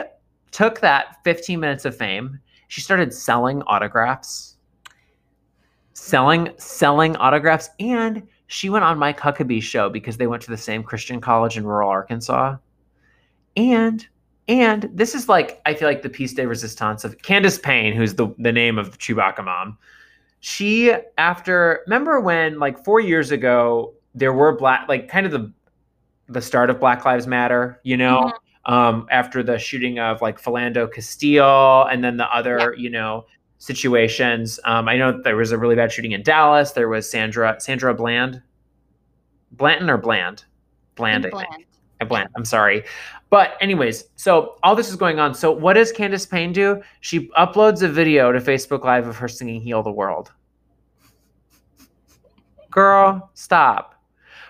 took 0.52 0.80
that 0.82 1.18
15 1.24 1.60
minutes 1.60 1.86
of 1.86 1.96
fame. 1.96 2.40
She 2.68 2.82
started 2.82 3.14
selling 3.14 3.62
autographs, 3.64 4.58
selling, 5.94 6.50
selling 6.58 7.16
autographs. 7.18 7.70
And 7.80 8.28
she 8.48 8.70
went 8.70 8.84
on 8.84 8.98
Mike 8.98 9.20
Huckabee's 9.20 9.64
show 9.64 9.90
because 9.90 10.18
they 10.18 10.28
went 10.28 10.42
to 10.44 10.52
the 10.52 10.58
same 10.58 10.84
Christian 10.84 11.22
college 11.22 11.58
in 11.58 11.66
rural 11.66 11.90
Arkansas. 11.90 12.58
And 13.56 14.08
and 14.48 14.90
this 14.94 15.14
is 15.14 15.28
like 15.28 15.62
I 15.66 15.74
feel 15.74 15.88
like 15.88 16.02
the 16.02 16.10
piece 16.10 16.34
de 16.34 16.48
resistance 16.48 17.04
of 17.04 17.22
Candace 17.22 17.60
Payne, 17.60 17.94
who's 17.94 18.16
the 18.16 18.34
the 18.38 18.52
name 18.52 18.78
of 18.78 18.92
the 18.92 18.98
Chewbacca 18.98 19.44
mom. 19.44 19.78
She 20.40 20.94
after 21.18 21.82
remember 21.86 22.20
when 22.22 22.60
like 22.60 22.84
four 22.84 23.00
years 23.02 23.32
ago 23.32 23.94
there 24.18 24.34
were 24.34 24.56
black 24.56 24.88
like 24.90 25.08
kind 25.08 25.26
of 25.26 25.32
the 25.32 25.52
the 26.30 26.42
start 26.42 26.70
of 26.70 26.80
Black 26.80 27.06
Lives 27.06 27.26
Matter, 27.26 27.80
you 27.84 27.96
know, 27.96 28.34
mm-hmm. 28.66 28.74
um, 28.74 29.08
after 29.12 29.42
the 29.44 29.58
shooting 29.58 30.00
of 30.00 30.22
like 30.22 30.42
Philando 30.42 30.92
Castile 30.92 31.88
and 31.90 32.04
then 32.04 32.18
the 32.18 32.26
other, 32.36 32.58
yeah. 32.76 32.84
you 32.84 32.90
know, 32.90 33.26
situations. 33.60 34.60
Um, 34.66 34.90
I 34.90 34.98
know 34.98 35.22
there 35.24 35.38
was 35.38 35.52
a 35.52 35.58
really 35.58 35.76
bad 35.76 35.92
shooting 35.92 36.12
in 36.12 36.24
Dallas. 36.24 36.72
There 36.72 36.90
was 36.90 37.10
Sandra 37.10 37.56
Sandra 37.60 37.94
Bland, 37.94 38.42
Blanton 39.54 39.90
or 39.90 39.98
Bland, 39.98 40.44
Bland, 40.96 41.26
I 41.26 41.30
Bland. 41.30 41.48
think. 41.50 42.10
Bland. 42.10 42.30
I'm 42.36 42.46
sorry, 42.46 42.84
but 43.32 43.58
anyways, 43.60 44.04
so 44.18 44.60
all 44.62 44.76
this 44.76 44.88
is 44.88 44.96
going 44.96 45.18
on. 45.18 45.34
So 45.34 45.52
what 45.52 45.74
does 45.74 45.92
Candace 45.92 46.28
Payne 46.28 46.54
do? 46.54 46.82
She 47.00 47.30
uploads 47.30 47.82
a 47.82 47.88
video 47.88 48.32
to 48.32 48.40
Facebook 48.40 48.84
Live 48.84 49.08
of 49.08 49.16
her 49.16 49.28
singing 49.28 49.62
"Heal 49.62 49.82
the 49.82 49.92
World." 49.92 50.32
Girl, 52.70 53.32
stop 53.34 53.97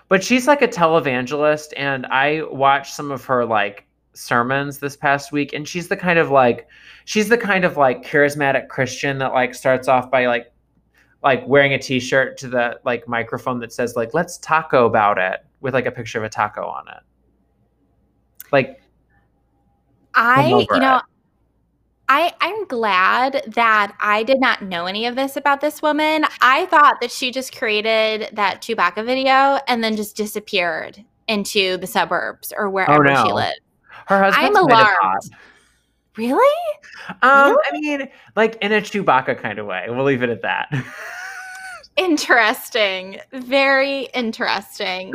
but 0.08 0.24
she's 0.24 0.46
like 0.46 0.62
a 0.62 0.68
televangelist 0.68 1.72
and 1.76 2.06
i 2.06 2.42
watched 2.50 2.94
some 2.94 3.10
of 3.10 3.24
her 3.24 3.44
like 3.44 3.86
sermons 4.14 4.78
this 4.78 4.96
past 4.96 5.30
week 5.32 5.52
and 5.52 5.68
she's 5.68 5.88
the 5.88 5.96
kind 5.96 6.18
of 6.18 6.30
like 6.30 6.66
she's 7.04 7.28
the 7.28 7.38
kind 7.38 7.64
of 7.64 7.76
like 7.76 8.04
charismatic 8.04 8.68
christian 8.68 9.18
that 9.18 9.32
like 9.32 9.54
starts 9.54 9.86
off 9.86 10.10
by 10.10 10.26
like 10.26 10.52
like 11.22 11.46
wearing 11.46 11.72
a 11.74 11.78
t-shirt 11.78 12.36
to 12.36 12.48
the 12.48 12.80
like 12.84 13.06
microphone 13.06 13.60
that 13.60 13.72
says 13.72 13.94
like 13.96 14.14
let's 14.14 14.38
taco 14.38 14.86
about 14.86 15.18
it 15.18 15.44
with 15.60 15.74
like 15.74 15.86
a 15.86 15.90
picture 15.90 16.18
of 16.18 16.24
a 16.24 16.28
taco 16.28 16.66
on 16.66 16.86
it 16.88 17.02
like 18.50 18.80
i 20.14 20.48
you 20.48 20.66
know 20.80 20.96
it. 20.96 21.02
I, 22.08 22.32
I'm 22.40 22.64
glad 22.66 23.42
that 23.48 23.94
I 24.00 24.22
did 24.22 24.40
not 24.40 24.62
know 24.62 24.86
any 24.86 25.04
of 25.06 25.14
this 25.14 25.36
about 25.36 25.60
this 25.60 25.82
woman. 25.82 26.24
I 26.40 26.66
thought 26.66 27.00
that 27.00 27.10
she 27.10 27.30
just 27.30 27.56
created 27.56 28.30
that 28.32 28.62
Chewbacca 28.62 29.04
video 29.04 29.60
and 29.68 29.84
then 29.84 29.94
just 29.94 30.16
disappeared 30.16 31.04
into 31.26 31.76
the 31.76 31.86
suburbs 31.86 32.52
or 32.56 32.70
wherever 32.70 33.06
oh, 33.06 33.12
no. 33.12 33.24
she 33.26 33.32
lived. 33.32 33.60
Her 34.06 34.22
husband. 34.22 34.46
I'm 34.46 34.56
alarmed. 34.56 35.30
Really? 36.16 36.56
Um, 37.22 37.52
really? 37.52 37.58
I 37.68 37.72
mean, 37.98 38.08
like 38.36 38.56
in 38.62 38.72
a 38.72 38.80
Chewbacca 38.80 39.38
kind 39.38 39.58
of 39.58 39.66
way. 39.66 39.86
We'll 39.88 40.04
leave 40.04 40.22
it 40.22 40.30
at 40.30 40.42
that. 40.42 40.72
interesting. 41.96 43.20
Very 43.32 44.04
interesting. 44.14 45.12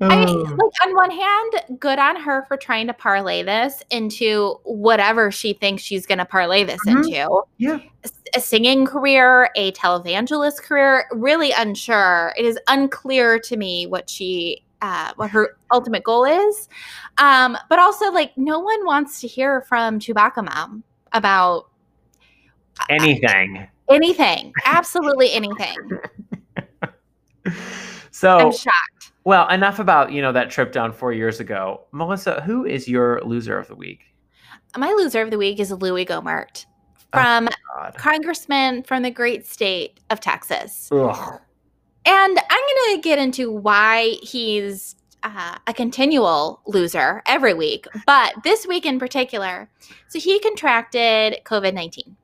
I 0.00 0.24
like 0.24 0.72
on 0.84 0.94
one 0.94 1.10
hand, 1.10 1.80
good 1.80 1.98
on 1.98 2.16
her 2.16 2.44
for 2.46 2.56
trying 2.56 2.86
to 2.88 2.92
parlay 2.92 3.42
this 3.42 3.82
into 3.90 4.58
whatever 4.64 5.30
she 5.30 5.52
thinks 5.52 5.82
she's 5.82 6.06
going 6.06 6.18
to 6.18 6.24
parlay 6.24 6.64
this 6.64 6.80
mm-hmm. 6.86 6.98
into. 6.98 7.42
Yeah. 7.58 7.78
A 8.34 8.40
singing 8.40 8.86
career, 8.86 9.50
a 9.54 9.72
televangelist 9.72 10.62
career, 10.62 11.06
really 11.12 11.52
unsure. 11.52 12.32
It 12.36 12.44
is 12.44 12.58
unclear 12.68 13.38
to 13.40 13.56
me 13.56 13.86
what 13.86 14.08
she 14.10 14.64
uh, 14.82 15.12
what 15.16 15.30
her 15.30 15.56
ultimate 15.72 16.02
goal 16.02 16.24
is. 16.24 16.68
Um, 17.18 17.56
but 17.68 17.78
also 17.78 18.10
like 18.10 18.36
no 18.36 18.58
one 18.58 18.84
wants 18.84 19.20
to 19.20 19.28
hear 19.28 19.62
from 19.62 20.00
Chewbacca 20.00 20.44
mom 20.44 20.82
about 21.12 21.68
uh, 22.80 22.84
anything. 22.90 23.58
Uh, 23.58 23.94
anything. 23.94 24.52
Absolutely 24.66 25.32
anything. 25.32 25.76
so 28.10 28.38
I'm 28.38 28.52
shocked. 28.52 28.91
Well, 29.24 29.48
enough 29.48 29.78
about, 29.78 30.12
you 30.12 30.20
know, 30.20 30.32
that 30.32 30.50
trip 30.50 30.72
down 30.72 30.92
four 30.92 31.12
years 31.12 31.38
ago. 31.40 31.82
Melissa, 31.92 32.40
who 32.42 32.64
is 32.64 32.88
your 32.88 33.20
loser 33.22 33.58
of 33.58 33.68
the 33.68 33.76
week? 33.76 34.00
My 34.76 34.90
loser 34.92 35.22
of 35.22 35.30
the 35.30 35.38
week 35.38 35.60
is 35.60 35.70
Louie 35.70 36.04
Gohmert 36.04 36.66
oh, 37.12 37.18
from 37.20 37.48
oh, 37.76 37.90
Congressman 37.96 38.82
from 38.82 39.02
the 39.02 39.10
great 39.10 39.46
state 39.46 40.00
of 40.10 40.20
Texas. 40.20 40.88
Ugh. 40.90 41.40
And 42.04 42.38
I'm 42.38 42.60
going 42.86 42.96
to 42.96 43.00
get 43.00 43.18
into 43.18 43.52
why 43.52 44.16
he's 44.22 44.96
uh, 45.22 45.58
a 45.66 45.74
continual 45.74 46.60
loser 46.66 47.22
every 47.26 47.54
week, 47.54 47.86
but 48.06 48.34
this 48.42 48.66
week 48.66 48.84
in 48.84 48.98
particular. 48.98 49.70
So 50.08 50.18
he 50.18 50.40
contracted 50.40 51.40
COVID 51.44 51.74
19. 51.74 52.16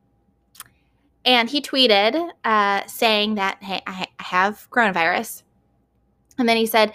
And 1.25 1.51
he 1.51 1.61
tweeted 1.61 2.31
uh, 2.45 2.87
saying 2.87 3.35
that, 3.35 3.63
hey, 3.63 3.83
I 3.87 4.07
have 4.19 4.67
coronavirus. 4.71 5.43
And 6.39 6.49
then 6.49 6.57
he 6.57 6.67
said, 6.67 6.93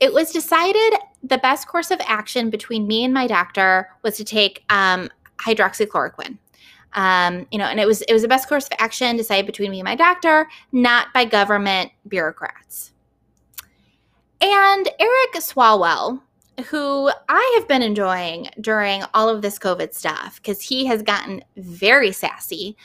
it 0.00 0.12
was 0.12 0.32
decided 0.32 0.94
the 1.22 1.38
best 1.38 1.68
course 1.68 1.90
of 1.90 2.00
action 2.06 2.50
between 2.50 2.86
me 2.86 3.04
and 3.04 3.14
my 3.14 3.26
doctor 3.26 3.88
was 4.02 4.16
to 4.16 4.24
take 4.24 4.64
um, 4.68 5.08
hydroxychloroquine. 5.38 6.38
Um, 6.94 7.46
you 7.50 7.58
know, 7.58 7.64
and 7.64 7.80
it 7.80 7.86
was 7.86 8.02
it 8.02 8.12
was 8.12 8.22
the 8.22 8.28
best 8.28 8.48
course 8.48 8.66
of 8.66 8.72
action 8.78 9.16
decided 9.16 9.46
between 9.46 9.70
me 9.70 9.80
and 9.80 9.84
my 9.84 9.94
doctor, 9.94 10.46
not 10.72 11.12
by 11.14 11.24
government 11.24 11.90
bureaucrats. 12.06 12.92
And 14.42 14.88
Eric 14.98 15.34
Swalwell, 15.36 16.20
who 16.66 17.10
I 17.28 17.52
have 17.56 17.68
been 17.68 17.80
enjoying 17.80 18.48
during 18.60 19.04
all 19.14 19.28
of 19.28 19.40
this 19.40 19.58
COVID 19.58 19.94
stuff, 19.94 20.36
because 20.36 20.60
he 20.60 20.84
has 20.86 21.00
gotten 21.00 21.42
very 21.56 22.12
sassy, 22.12 22.76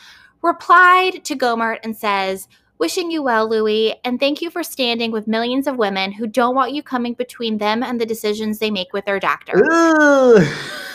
replied 0.41 1.25
to 1.25 1.35
Gohmert 1.35 1.79
and 1.83 1.97
says, 1.97 2.47
Wishing 2.79 3.09
you 3.09 3.23
well, 3.23 3.49
Louie, 3.49 3.95
and 4.03 4.19
thank 4.19 4.41
you 4.41 4.51
for 4.51 4.61
standing 4.61 5.11
with 5.11 5.27
millions 5.27 5.65
of 5.65 5.77
women 5.77 6.11
who 6.11 6.27
don't 6.27 6.53
want 6.53 6.73
you 6.73 6.83
coming 6.83 7.13
between 7.13 7.57
them 7.57 7.81
and 7.81 7.99
the 7.99 8.05
decisions 8.05 8.59
they 8.59 8.69
make 8.69 8.93
with 8.93 9.05
their 9.05 9.19
doctor. 9.19 9.63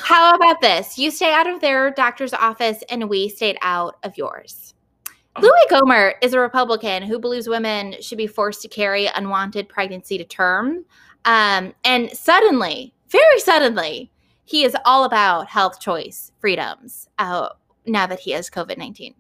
How 0.05 0.35
about 0.35 0.61
this? 0.61 0.97
You 0.97 1.11
stay 1.11 1.33
out 1.33 1.49
of 1.49 1.61
their 1.61 1.91
doctor's 1.91 2.35
office 2.35 2.85
and 2.89 3.09
we 3.09 3.29
stayed 3.29 3.59
out 3.63 3.97
of 4.05 4.17
yours. 4.17 4.75
Oh. 5.35 5.41
Louie 5.41 5.81
Gohmert 5.81 6.15
is 6.23 6.35
a 6.35 6.41
Republican 6.41 7.03
who 7.03 7.19
believes 7.19 7.49
women 7.49 7.97
should 8.01 8.19
be 8.19 8.27
forced 8.27 8.63
to 8.63 8.69
carry 8.69 9.07
unwanted 9.07 9.69
pregnancy 9.69 10.19
to 10.19 10.25
term. 10.25 10.85
Um, 11.25 11.75
and 11.85 12.11
suddenly, 12.13 12.95
very 13.09 13.41
suddenly, 13.41 14.11
he 14.45 14.65
is 14.65 14.77
all 14.85 15.05
about 15.05 15.49
health 15.49 15.81
choice 15.81 16.31
freedoms 16.39 17.09
uh, 17.19 17.49
now 17.87 18.07
that 18.07 18.21
he 18.21 18.33
has 18.33 18.51
COVID 18.51 18.79
19. 18.79 19.15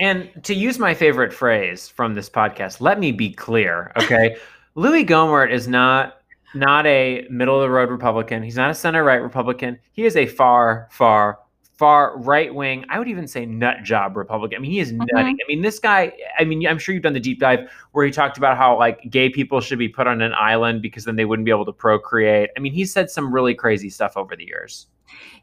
And 0.00 0.30
to 0.44 0.54
use 0.54 0.78
my 0.78 0.94
favorite 0.94 1.32
phrase 1.32 1.88
from 1.88 2.14
this 2.14 2.30
podcast, 2.30 2.80
let 2.80 2.98
me 2.98 3.12
be 3.12 3.30
clear, 3.30 3.92
okay? 3.98 4.36
Louie 4.74 5.04
Gohmert 5.04 5.52
is 5.52 5.68
not 5.68 6.16
not 6.54 6.86
a 6.86 7.26
middle 7.30 7.56
of 7.56 7.62
the 7.62 7.70
road 7.70 7.90
Republican. 7.90 8.42
He's 8.42 8.56
not 8.56 8.70
a 8.70 8.74
center 8.74 9.04
right 9.04 9.22
Republican. 9.22 9.78
He 9.92 10.04
is 10.04 10.16
a 10.16 10.26
far, 10.26 10.88
far, 10.90 11.38
far 11.78 12.18
right 12.18 12.52
wing. 12.52 12.84
I 12.88 12.98
would 12.98 13.08
even 13.08 13.28
say 13.28 13.46
nut 13.46 13.82
job 13.84 14.16
Republican. 14.16 14.56
I 14.56 14.60
mean, 14.60 14.70
he 14.70 14.80
is 14.80 14.92
mm-hmm. 14.92 15.04
nutty. 15.12 15.30
I 15.30 15.48
mean, 15.48 15.62
this 15.62 15.78
guy. 15.78 16.12
I 16.38 16.44
mean, 16.44 16.66
I'm 16.66 16.78
sure 16.78 16.94
you've 16.94 17.04
done 17.04 17.12
the 17.12 17.20
deep 17.20 17.38
dive 17.38 17.70
where 17.92 18.04
he 18.04 18.10
talked 18.10 18.38
about 18.38 18.56
how 18.56 18.78
like 18.78 19.10
gay 19.10 19.28
people 19.28 19.60
should 19.60 19.78
be 19.78 19.88
put 19.88 20.06
on 20.06 20.22
an 20.22 20.32
island 20.34 20.82
because 20.82 21.04
then 21.04 21.16
they 21.16 21.24
wouldn't 21.24 21.44
be 21.44 21.52
able 21.52 21.66
to 21.66 21.72
procreate. 21.72 22.50
I 22.56 22.60
mean, 22.60 22.72
he 22.72 22.84
said 22.84 23.10
some 23.10 23.32
really 23.32 23.54
crazy 23.54 23.90
stuff 23.90 24.16
over 24.16 24.34
the 24.34 24.46
years. 24.46 24.86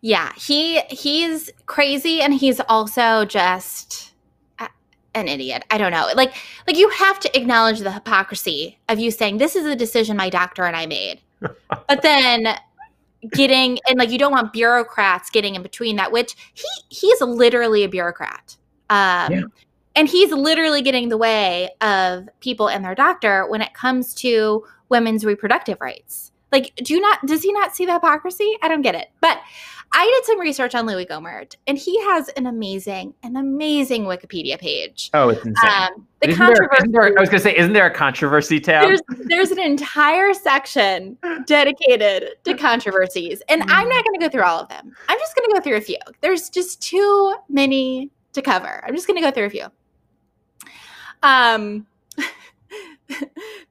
Yeah, 0.01 0.31
he 0.35 0.81
he's 0.89 1.51
crazy, 1.67 2.21
and 2.21 2.33
he's 2.33 2.59
also 2.61 3.23
just 3.25 4.13
an 5.17 5.27
idiot. 5.27 5.63
I 5.69 5.77
don't 5.77 5.91
know. 5.91 6.07
Like 6.15 6.33
like 6.67 6.77
you 6.77 6.89
have 6.89 7.19
to 7.21 7.37
acknowledge 7.37 7.79
the 7.79 7.91
hypocrisy 7.91 8.77
of 8.89 8.99
you 8.99 9.11
saying 9.11 9.37
this 9.37 9.55
is 9.55 9.65
a 9.65 9.75
decision 9.75 10.17
my 10.17 10.29
doctor 10.29 10.63
and 10.63 10.75
I 10.75 10.85
made. 10.85 11.19
but 11.39 12.01
then 12.01 12.57
getting 13.31 13.79
and 13.87 13.97
like 13.97 14.09
you 14.09 14.17
don't 14.17 14.31
want 14.31 14.53
bureaucrats 14.53 15.29
getting 15.29 15.55
in 15.55 15.63
between 15.63 15.95
that 15.95 16.11
which 16.11 16.35
he 16.53 16.67
he's 16.89 17.21
literally 17.21 17.83
a 17.83 17.89
bureaucrat. 17.89 18.55
Um 18.89 19.31
yeah. 19.31 19.41
and 19.95 20.07
he's 20.07 20.31
literally 20.31 20.81
getting 20.81 21.03
in 21.03 21.09
the 21.09 21.17
way 21.17 21.69
of 21.81 22.29
people 22.39 22.69
and 22.69 22.83
their 22.85 22.95
doctor 22.95 23.47
when 23.47 23.61
it 23.61 23.73
comes 23.73 24.13
to 24.15 24.65
women's 24.89 25.25
reproductive 25.25 25.77
rights. 25.81 26.31
Like 26.51 26.73
do 26.75 26.93
you 26.93 27.01
not 27.01 27.25
does 27.25 27.43
he 27.43 27.51
not 27.51 27.75
see 27.75 27.85
the 27.85 27.93
hypocrisy? 27.93 28.57
I 28.61 28.67
don't 28.67 28.81
get 28.81 28.95
it. 28.95 29.09
But 29.21 29.39
I 29.93 30.05
did 30.05 30.25
some 30.25 30.39
research 30.39 30.75
on 30.75 30.85
Louie 30.85 31.05
Gohmert, 31.05 31.55
and 31.65 31.77
he 31.77 31.99
has 32.05 32.29
an 32.29 32.45
amazing, 32.45 33.13
an 33.23 33.35
amazing 33.35 34.03
Wikipedia 34.03 34.59
page. 34.59 35.09
Oh, 35.13 35.29
it's 35.29 35.45
insane. 35.45 35.71
Um, 35.71 36.07
the 36.21 36.29
isn't 36.29 36.37
controversy. 36.37 36.87
There, 36.91 37.09
there, 37.09 37.17
I 37.17 37.21
was 37.21 37.29
going 37.29 37.39
to 37.39 37.43
say, 37.43 37.57
isn't 37.57 37.73
there 37.73 37.85
a 37.85 37.93
controversy 37.93 38.59
tab? 38.59 38.83
There's, 38.83 39.01
there's 39.27 39.51
an 39.51 39.59
entire 39.59 40.33
section 40.33 41.17
dedicated 41.45 42.31
to 42.43 42.53
controversies, 42.55 43.41
and 43.49 43.63
I'm 43.63 43.87
not 43.87 44.03
going 44.03 44.19
to 44.19 44.25
go 44.25 44.29
through 44.29 44.43
all 44.43 44.59
of 44.59 44.69
them. 44.69 44.93
I'm 45.07 45.19
just 45.19 45.35
going 45.35 45.49
to 45.49 45.55
go 45.55 45.61
through 45.61 45.77
a 45.77 45.81
few. 45.81 45.97
There's 46.21 46.49
just 46.49 46.81
too 46.81 47.35
many 47.49 48.11
to 48.33 48.41
cover. 48.41 48.83
I'm 48.85 48.93
just 48.93 49.07
going 49.07 49.17
to 49.21 49.25
go 49.25 49.31
through 49.31 49.45
a 49.45 49.49
few. 49.49 49.65
Um, 51.23 51.87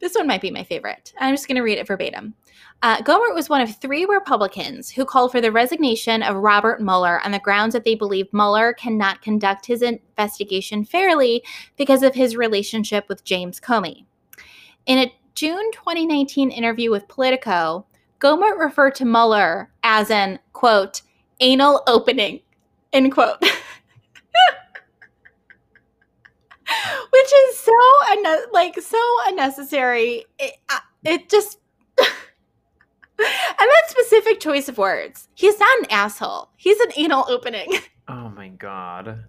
this 0.06 0.14
one 0.14 0.28
might 0.28 0.40
be 0.40 0.52
my 0.52 0.62
favorite. 0.62 1.12
I'm 1.18 1.34
just 1.34 1.48
going 1.48 1.56
to 1.56 1.62
read 1.62 1.78
it 1.78 1.86
verbatim. 1.88 2.34
Uh, 2.80 3.02
Gohmert 3.02 3.34
was 3.34 3.48
one 3.48 3.60
of 3.60 3.74
three 3.74 4.04
Republicans 4.04 4.88
who 4.88 5.04
called 5.04 5.32
for 5.32 5.40
the 5.40 5.50
resignation 5.50 6.22
of 6.22 6.36
Robert 6.36 6.80
Mueller 6.80 7.20
on 7.24 7.32
the 7.32 7.40
grounds 7.40 7.72
that 7.72 7.82
they 7.82 7.96
believe 7.96 8.32
Mueller 8.32 8.72
cannot 8.72 9.20
conduct 9.20 9.66
his 9.66 9.82
investigation 9.82 10.84
fairly 10.84 11.42
because 11.76 12.04
of 12.04 12.14
his 12.14 12.36
relationship 12.36 13.08
with 13.08 13.24
James 13.24 13.58
Comey. 13.58 14.04
In 14.86 14.98
a 14.98 15.12
June 15.34 15.72
2019 15.72 16.52
interview 16.52 16.92
with 16.92 17.08
Politico, 17.08 17.84
Gohmert 18.20 18.60
referred 18.60 18.94
to 18.96 19.04
Mueller 19.04 19.72
as 19.82 20.12
an, 20.12 20.38
quote, 20.52 21.02
anal 21.40 21.82
opening, 21.88 22.42
end 22.92 23.10
quote. 23.10 23.42
Which 27.16 27.32
is 27.48 27.58
so, 27.58 27.72
un- 28.10 28.52
like, 28.52 28.78
so 28.80 28.98
unnecessary. 29.26 30.26
It, 30.38 30.52
it 31.04 31.30
just 31.30 31.58
and 31.98 32.06
that 33.58 33.82
specific 33.88 34.40
choice 34.40 34.68
of 34.68 34.76
words. 34.78 35.28
He's 35.34 35.58
not 35.58 35.78
an 35.78 35.86
asshole. 35.90 36.50
He's 36.56 36.78
an 36.80 36.90
anal 36.96 37.24
opening. 37.28 37.72
Oh 38.08 38.28
my 38.28 38.50
god. 38.50 39.24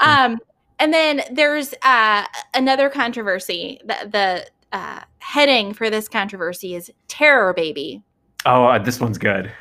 um, 0.00 0.38
and 0.78 0.94
then 0.94 1.20
there's 1.30 1.74
uh, 1.82 2.24
another 2.54 2.88
controversy. 2.88 3.78
The, 3.84 4.08
the 4.10 4.46
uh, 4.74 5.00
heading 5.18 5.74
for 5.74 5.90
this 5.90 6.08
controversy 6.08 6.74
is 6.74 6.90
terror 7.08 7.52
baby. 7.52 8.02
Oh, 8.46 8.64
uh, 8.64 8.78
this 8.78 8.98
one's 8.98 9.18
good. 9.18 9.52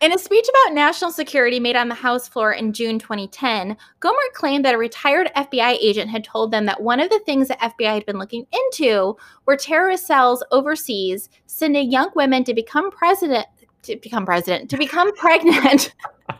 In 0.00 0.12
a 0.12 0.18
speech 0.18 0.46
about 0.48 0.74
national 0.74 1.10
security 1.10 1.58
made 1.58 1.74
on 1.74 1.88
the 1.88 1.94
House 1.94 2.28
floor 2.28 2.52
in 2.52 2.72
June 2.72 3.00
2010, 3.00 3.76
Gohmert 4.00 4.32
claimed 4.32 4.64
that 4.64 4.74
a 4.74 4.78
retired 4.78 5.28
FBI 5.34 5.76
agent 5.80 6.08
had 6.08 6.22
told 6.22 6.52
them 6.52 6.66
that 6.66 6.82
one 6.82 7.00
of 7.00 7.10
the 7.10 7.18
things 7.20 7.48
the 7.48 7.54
FBI 7.54 7.94
had 7.94 8.06
been 8.06 8.18
looking 8.18 8.46
into 8.52 9.16
were 9.44 9.56
terrorist 9.56 10.06
cells 10.06 10.44
overseas 10.52 11.28
sending 11.46 11.90
young 11.90 12.10
women 12.14 12.44
to 12.44 12.54
become 12.54 12.92
president 12.92 13.46
to 13.82 13.96
become 13.96 14.24
president 14.24 14.70
to 14.70 14.76
become 14.76 15.12
pregnant 15.16 15.94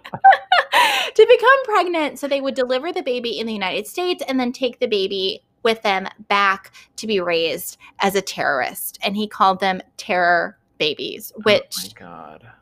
to 1.14 1.26
become 1.28 1.64
pregnant 1.64 2.18
so 2.18 2.28
they 2.28 2.40
would 2.40 2.54
deliver 2.54 2.92
the 2.92 3.02
baby 3.02 3.40
in 3.40 3.46
the 3.46 3.52
United 3.52 3.86
States 3.86 4.22
and 4.28 4.38
then 4.38 4.52
take 4.52 4.78
the 4.78 4.86
baby 4.86 5.42
with 5.64 5.82
them 5.82 6.06
back 6.28 6.72
to 6.96 7.08
be 7.08 7.20
raised 7.20 7.76
as 7.98 8.14
a 8.14 8.22
terrorist. 8.22 8.98
And 9.02 9.16
he 9.16 9.26
called 9.26 9.58
them 9.58 9.80
terror 9.96 10.58
babies 10.78 11.32
which 11.42 11.74
oh 11.76 11.88
my 11.88 11.92
god 11.98 12.52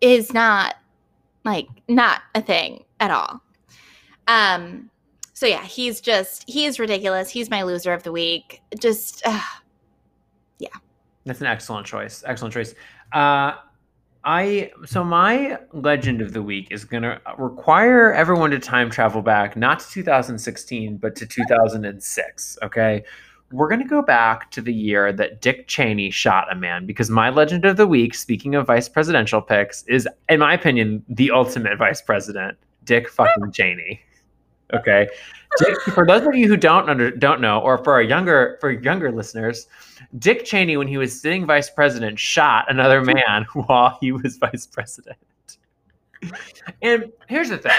is 0.00 0.32
not 0.32 0.76
like 1.44 1.68
not 1.88 2.22
a 2.34 2.42
thing 2.42 2.84
at 3.00 3.10
all. 3.10 3.40
Um 4.26 4.90
so 5.32 5.46
yeah, 5.46 5.64
he's 5.64 6.00
just 6.00 6.44
he 6.48 6.66
is 6.66 6.78
ridiculous. 6.78 7.30
He's 7.30 7.50
my 7.50 7.62
loser 7.62 7.92
of 7.92 8.02
the 8.02 8.12
week. 8.12 8.60
Just 8.78 9.22
uh, 9.24 9.40
yeah. 10.58 10.68
That's 11.24 11.40
an 11.40 11.46
excellent 11.46 11.86
choice. 11.86 12.22
Excellent 12.26 12.52
choice. 12.52 12.74
Uh 13.12 13.54
I 14.22 14.70
so 14.84 15.02
my 15.02 15.58
legend 15.72 16.20
of 16.20 16.34
the 16.34 16.42
week 16.42 16.68
is 16.70 16.84
going 16.84 17.02
to 17.04 17.20
require 17.38 18.12
everyone 18.12 18.50
to 18.50 18.58
time 18.58 18.90
travel 18.90 19.22
back 19.22 19.56
not 19.56 19.80
to 19.80 19.90
2016 19.90 20.98
but 20.98 21.16
to 21.16 21.26
2006, 21.26 22.58
okay? 22.62 23.02
We're 23.52 23.68
going 23.68 23.80
to 23.80 23.88
go 23.88 24.02
back 24.02 24.50
to 24.52 24.60
the 24.60 24.72
year 24.72 25.12
that 25.12 25.40
Dick 25.40 25.66
Cheney 25.66 26.10
shot 26.10 26.50
a 26.52 26.54
man 26.54 26.86
because 26.86 27.10
my 27.10 27.30
legend 27.30 27.64
of 27.64 27.76
the 27.76 27.86
week, 27.86 28.14
speaking 28.14 28.54
of 28.54 28.66
vice 28.66 28.88
presidential 28.88 29.42
picks, 29.42 29.82
is, 29.84 30.08
in 30.28 30.38
my 30.38 30.54
opinion, 30.54 31.04
the 31.08 31.30
ultimate 31.30 31.76
vice 31.76 32.00
president, 32.00 32.56
Dick 32.84 33.08
fucking 33.08 33.52
Cheney. 33.52 34.00
Okay, 34.72 35.08
Dick. 35.58 35.76
For 35.80 36.06
those 36.06 36.24
of 36.24 36.34
you 36.36 36.46
who 36.46 36.56
don't 36.56 36.88
under, 36.88 37.10
don't 37.10 37.40
know, 37.40 37.58
or 37.58 37.78
for 37.78 37.92
our 37.92 38.02
younger 38.02 38.56
for 38.60 38.70
younger 38.70 39.10
listeners, 39.10 39.66
Dick 40.18 40.44
Cheney, 40.44 40.76
when 40.76 40.86
he 40.86 40.96
was 40.96 41.20
sitting 41.20 41.44
vice 41.44 41.68
president, 41.68 42.20
shot 42.20 42.66
another 42.68 43.02
man 43.02 43.46
while 43.52 43.98
he 44.00 44.12
was 44.12 44.36
vice 44.36 44.66
president. 44.66 45.16
And 46.82 47.10
here's 47.28 47.48
the 47.48 47.58
thing. 47.58 47.72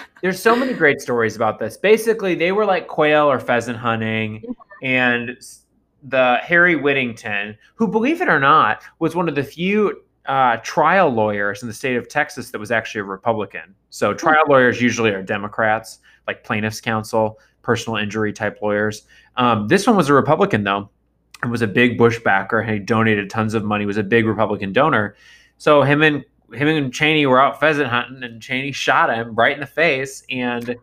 There's 0.22 0.40
so 0.40 0.56
many 0.56 0.72
great 0.72 1.00
stories 1.00 1.36
about 1.36 1.58
this. 1.58 1.76
Basically, 1.76 2.34
they 2.34 2.52
were 2.52 2.64
like 2.64 2.88
quail 2.88 3.30
or 3.30 3.38
pheasant 3.38 3.78
hunting 3.78 4.42
and 4.82 5.36
the 6.02 6.38
Harry 6.42 6.76
Whittington, 6.76 7.56
who, 7.74 7.88
believe 7.88 8.20
it 8.20 8.28
or 8.28 8.38
not, 8.38 8.82
was 8.98 9.14
one 9.14 9.28
of 9.28 9.34
the 9.34 9.42
few 9.42 10.02
uh, 10.26 10.58
trial 10.58 11.08
lawyers 11.08 11.62
in 11.62 11.68
the 11.68 11.74
state 11.74 11.96
of 11.96 12.08
Texas 12.08 12.50
that 12.50 12.58
was 12.58 12.70
actually 12.70 13.00
a 13.00 13.04
Republican. 13.04 13.74
So 13.90 14.12
hmm. 14.12 14.18
trial 14.18 14.44
lawyers 14.48 14.80
usually 14.80 15.10
are 15.10 15.22
Democrats, 15.22 15.98
like 16.26 16.44
plaintiffs' 16.44 16.80
counsel, 16.80 17.38
personal 17.62 17.96
injury 17.96 18.32
type 18.32 18.58
lawyers. 18.62 19.04
Um, 19.36 19.68
this 19.68 19.86
one 19.86 19.96
was 19.96 20.08
a 20.08 20.14
Republican 20.14 20.64
though, 20.64 20.90
and 21.42 21.50
was 21.50 21.62
a 21.62 21.66
big 21.66 21.98
Bush 21.98 22.18
backer. 22.22 22.62
He 22.62 22.78
donated 22.78 23.30
tons 23.30 23.54
of 23.54 23.64
money. 23.64 23.86
Was 23.86 23.96
a 23.96 24.02
big 24.02 24.26
Republican 24.26 24.72
donor. 24.72 25.16
So 25.56 25.82
him 25.82 26.02
and 26.02 26.24
him 26.52 26.68
and 26.68 26.92
Cheney 26.92 27.26
were 27.26 27.40
out 27.40 27.60
pheasant 27.60 27.88
hunting, 27.88 28.22
and 28.22 28.40
Cheney 28.40 28.72
shot 28.72 29.12
him 29.12 29.34
right 29.34 29.52
in 29.52 29.60
the 29.60 29.66
face. 29.66 30.22
And 30.30 30.76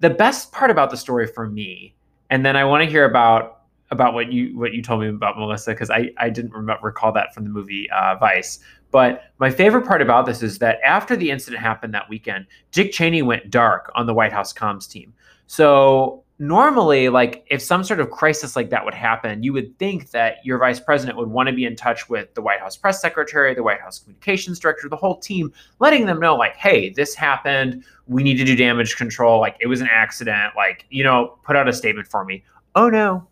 the 0.00 0.10
best 0.10 0.52
part 0.52 0.70
about 0.70 0.90
the 0.90 0.96
story 0.96 1.26
for 1.26 1.48
me, 1.48 1.94
and 2.30 2.44
then 2.44 2.56
I 2.56 2.64
want 2.64 2.84
to 2.84 2.90
hear 2.90 3.04
about 3.04 3.52
about 3.90 4.14
what 4.14 4.32
you 4.32 4.58
what 4.58 4.72
you 4.72 4.82
told 4.82 5.00
me 5.00 5.08
about 5.08 5.38
Melissa 5.38 5.70
because 5.70 5.90
I 5.90 6.10
I 6.18 6.28
didn't 6.30 6.52
remember, 6.52 6.86
recall 6.86 7.12
that 7.12 7.32
from 7.34 7.44
the 7.44 7.50
movie 7.50 7.88
uh, 7.90 8.16
Vice. 8.16 8.58
But 8.90 9.24
my 9.38 9.50
favorite 9.50 9.86
part 9.86 10.00
about 10.00 10.26
this 10.26 10.42
is 10.42 10.58
that 10.58 10.78
after 10.84 11.16
the 11.16 11.30
incident 11.30 11.62
happened 11.62 11.92
that 11.94 12.08
weekend, 12.08 12.46
Dick 12.70 12.92
Cheney 12.92 13.22
went 13.22 13.50
dark 13.50 13.90
on 13.94 14.06
the 14.06 14.14
White 14.14 14.32
House 14.32 14.52
comms 14.52 14.88
team. 14.88 15.12
So 15.46 16.24
normally 16.38 17.08
like 17.08 17.46
if 17.48 17.62
some 17.62 17.82
sort 17.82 17.98
of 17.98 18.10
crisis 18.10 18.56
like 18.56 18.68
that 18.68 18.84
would 18.84 18.92
happen 18.92 19.42
you 19.42 19.54
would 19.54 19.76
think 19.78 20.10
that 20.10 20.36
your 20.44 20.58
vice 20.58 20.78
president 20.78 21.16
would 21.16 21.30
want 21.30 21.48
to 21.48 21.54
be 21.54 21.64
in 21.64 21.74
touch 21.74 22.10
with 22.10 22.32
the 22.34 22.42
white 22.42 22.60
house 22.60 22.76
press 22.76 23.00
secretary 23.00 23.54
the 23.54 23.62
white 23.62 23.80
house 23.80 24.00
communications 24.00 24.58
director 24.58 24.86
the 24.88 24.96
whole 24.96 25.16
team 25.16 25.50
letting 25.78 26.04
them 26.04 26.20
know 26.20 26.36
like 26.36 26.54
hey 26.56 26.90
this 26.90 27.14
happened 27.14 27.82
we 28.06 28.22
need 28.22 28.36
to 28.36 28.44
do 28.44 28.54
damage 28.54 28.96
control 28.96 29.40
like 29.40 29.56
it 29.60 29.66
was 29.66 29.80
an 29.80 29.88
accident 29.90 30.52
like 30.56 30.84
you 30.90 31.02
know 31.02 31.38
put 31.42 31.56
out 31.56 31.68
a 31.68 31.72
statement 31.72 32.06
for 32.06 32.22
me 32.22 32.44
oh 32.74 32.90
no 32.90 33.26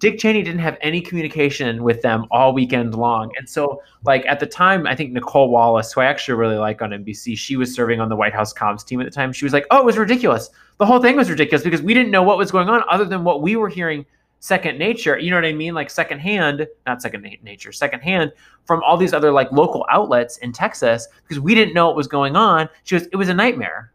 Dick 0.00 0.18
Cheney 0.18 0.42
didn't 0.42 0.60
have 0.60 0.78
any 0.80 1.02
communication 1.02 1.82
with 1.82 2.00
them 2.00 2.24
all 2.30 2.54
weekend 2.54 2.94
long. 2.94 3.30
And 3.36 3.46
so, 3.46 3.82
like, 4.04 4.24
at 4.24 4.40
the 4.40 4.46
time, 4.46 4.86
I 4.86 4.96
think 4.96 5.12
Nicolle 5.12 5.50
Wallace, 5.50 5.92
who 5.92 6.00
I 6.00 6.06
actually 6.06 6.36
really 6.36 6.56
like 6.56 6.80
on 6.80 6.88
NBC, 6.88 7.36
she 7.36 7.56
was 7.56 7.74
serving 7.74 8.00
on 8.00 8.08
the 8.08 8.16
White 8.16 8.32
House 8.32 8.54
comms 8.54 8.82
team 8.84 8.98
at 9.02 9.04
the 9.04 9.10
time. 9.10 9.30
She 9.30 9.44
was 9.44 9.52
like, 9.52 9.66
oh, 9.70 9.78
it 9.78 9.84
was 9.84 9.98
ridiculous. 9.98 10.48
The 10.80 10.86
whole 10.86 10.98
thing 10.98 11.14
was 11.14 11.28
ridiculous 11.28 11.62
because 11.62 11.82
we 11.82 11.92
didn't 11.92 12.10
know 12.10 12.22
what 12.22 12.38
was 12.38 12.50
going 12.50 12.70
on 12.70 12.82
other 12.88 13.04
than 13.04 13.22
what 13.22 13.42
we 13.42 13.54
were 13.54 13.68
hearing 13.68 14.06
second 14.38 14.78
nature. 14.78 15.18
You 15.18 15.28
know 15.28 15.36
what 15.36 15.44
I 15.44 15.52
mean? 15.52 15.74
Like, 15.74 15.90
secondhand, 15.90 16.66
not 16.86 17.02
second 17.02 17.36
nature, 17.42 17.70
secondhand 17.70 18.32
from 18.64 18.82
all 18.82 18.96
these 18.96 19.12
other, 19.12 19.30
like, 19.30 19.52
local 19.52 19.84
outlets 19.90 20.38
in 20.38 20.52
Texas 20.52 21.06
because 21.22 21.38
we 21.38 21.54
didn't 21.54 21.74
know 21.74 21.86
what 21.86 21.96
was 21.96 22.08
going 22.08 22.34
on. 22.34 22.66
She 22.84 22.94
was, 22.94 23.06
it 23.12 23.16
was 23.16 23.28
a 23.28 23.34
nightmare. 23.34 23.92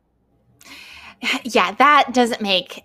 Yeah, 1.44 1.72
that 1.72 2.14
doesn't 2.14 2.42
make 2.42 2.84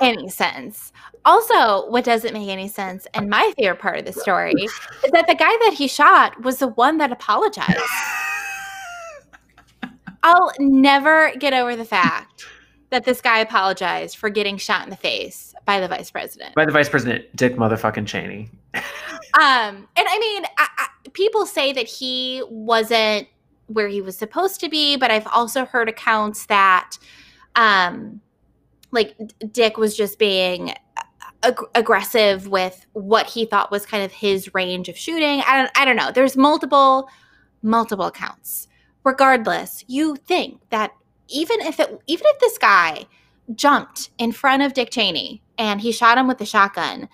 any 0.00 0.30
sense. 0.30 0.94
Also, 1.26 1.90
what 1.90 2.06
doesn't 2.06 2.32
make 2.32 2.48
any 2.48 2.68
sense, 2.68 3.06
and 3.12 3.28
my 3.28 3.52
favorite 3.58 3.80
part 3.80 3.98
of 3.98 4.06
the 4.06 4.14
story, 4.14 4.52
is 4.62 4.72
that 5.12 5.26
the 5.26 5.34
guy 5.34 5.54
that 5.64 5.74
he 5.76 5.86
shot 5.88 6.40
was 6.42 6.56
the 6.56 6.68
one 6.68 6.96
that 6.96 7.12
apologized. 7.12 7.78
I'll 10.22 10.52
never 10.58 11.34
get 11.38 11.52
over 11.52 11.76
the 11.76 11.84
fact 11.84 12.46
that 12.90 13.04
this 13.04 13.20
guy 13.20 13.38
apologized 13.38 14.16
for 14.16 14.28
getting 14.28 14.56
shot 14.56 14.84
in 14.84 14.90
the 14.90 14.96
face 14.96 15.54
by 15.64 15.80
the 15.80 15.88
vice 15.88 16.10
president. 16.10 16.54
By 16.54 16.66
the 16.66 16.72
vice 16.72 16.88
president, 16.88 17.24
Dick 17.36 17.56
motherfucking 17.56 18.06
Cheney. 18.06 18.50
um, 18.74 18.82
and 19.34 19.86
I 19.96 20.18
mean, 20.18 20.44
I, 20.58 20.68
I, 20.78 20.88
people 21.12 21.46
say 21.46 21.72
that 21.72 21.86
he 21.86 22.42
wasn't 22.48 23.28
where 23.66 23.88
he 23.88 24.02
was 24.02 24.16
supposed 24.16 24.60
to 24.60 24.68
be, 24.68 24.96
but 24.96 25.10
I've 25.10 25.26
also 25.28 25.64
heard 25.64 25.88
accounts 25.88 26.46
that, 26.46 26.96
um, 27.54 28.20
like 28.90 29.16
Dick 29.52 29.76
was 29.76 29.96
just 29.96 30.18
being 30.18 30.74
ag- 31.44 31.54
aggressive 31.76 32.48
with 32.48 32.84
what 32.92 33.26
he 33.26 33.46
thought 33.46 33.70
was 33.70 33.86
kind 33.86 34.02
of 34.02 34.10
his 34.10 34.52
range 34.52 34.88
of 34.88 34.96
shooting. 34.96 35.42
I 35.46 35.58
don't, 35.58 35.70
I 35.76 35.84
don't 35.84 35.96
know. 35.96 36.10
There's 36.10 36.36
multiple, 36.36 37.08
multiple 37.62 38.06
accounts. 38.06 38.66
Regardless, 39.04 39.84
you 39.86 40.16
think 40.16 40.60
that 40.70 40.90
even 41.30 41.60
if 41.60 41.80
it, 41.80 41.98
even 42.06 42.26
if 42.26 42.38
this 42.40 42.58
guy 42.58 43.06
jumped 43.54 44.10
in 44.18 44.32
front 44.32 44.62
of 44.62 44.74
Dick 44.74 44.90
Cheney 44.90 45.42
and 45.58 45.80
he 45.80 45.92
shot 45.92 46.18
him 46.18 46.28
with 46.28 46.40
a 46.40 46.46
shotgun, 46.46 47.08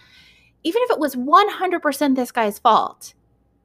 even 0.64 0.83
if 0.83 0.91
it 0.91 0.99
was 0.99 1.14
100% 1.14 2.17
this 2.17 2.33
guy's 2.33 2.59
fault, 2.59 3.14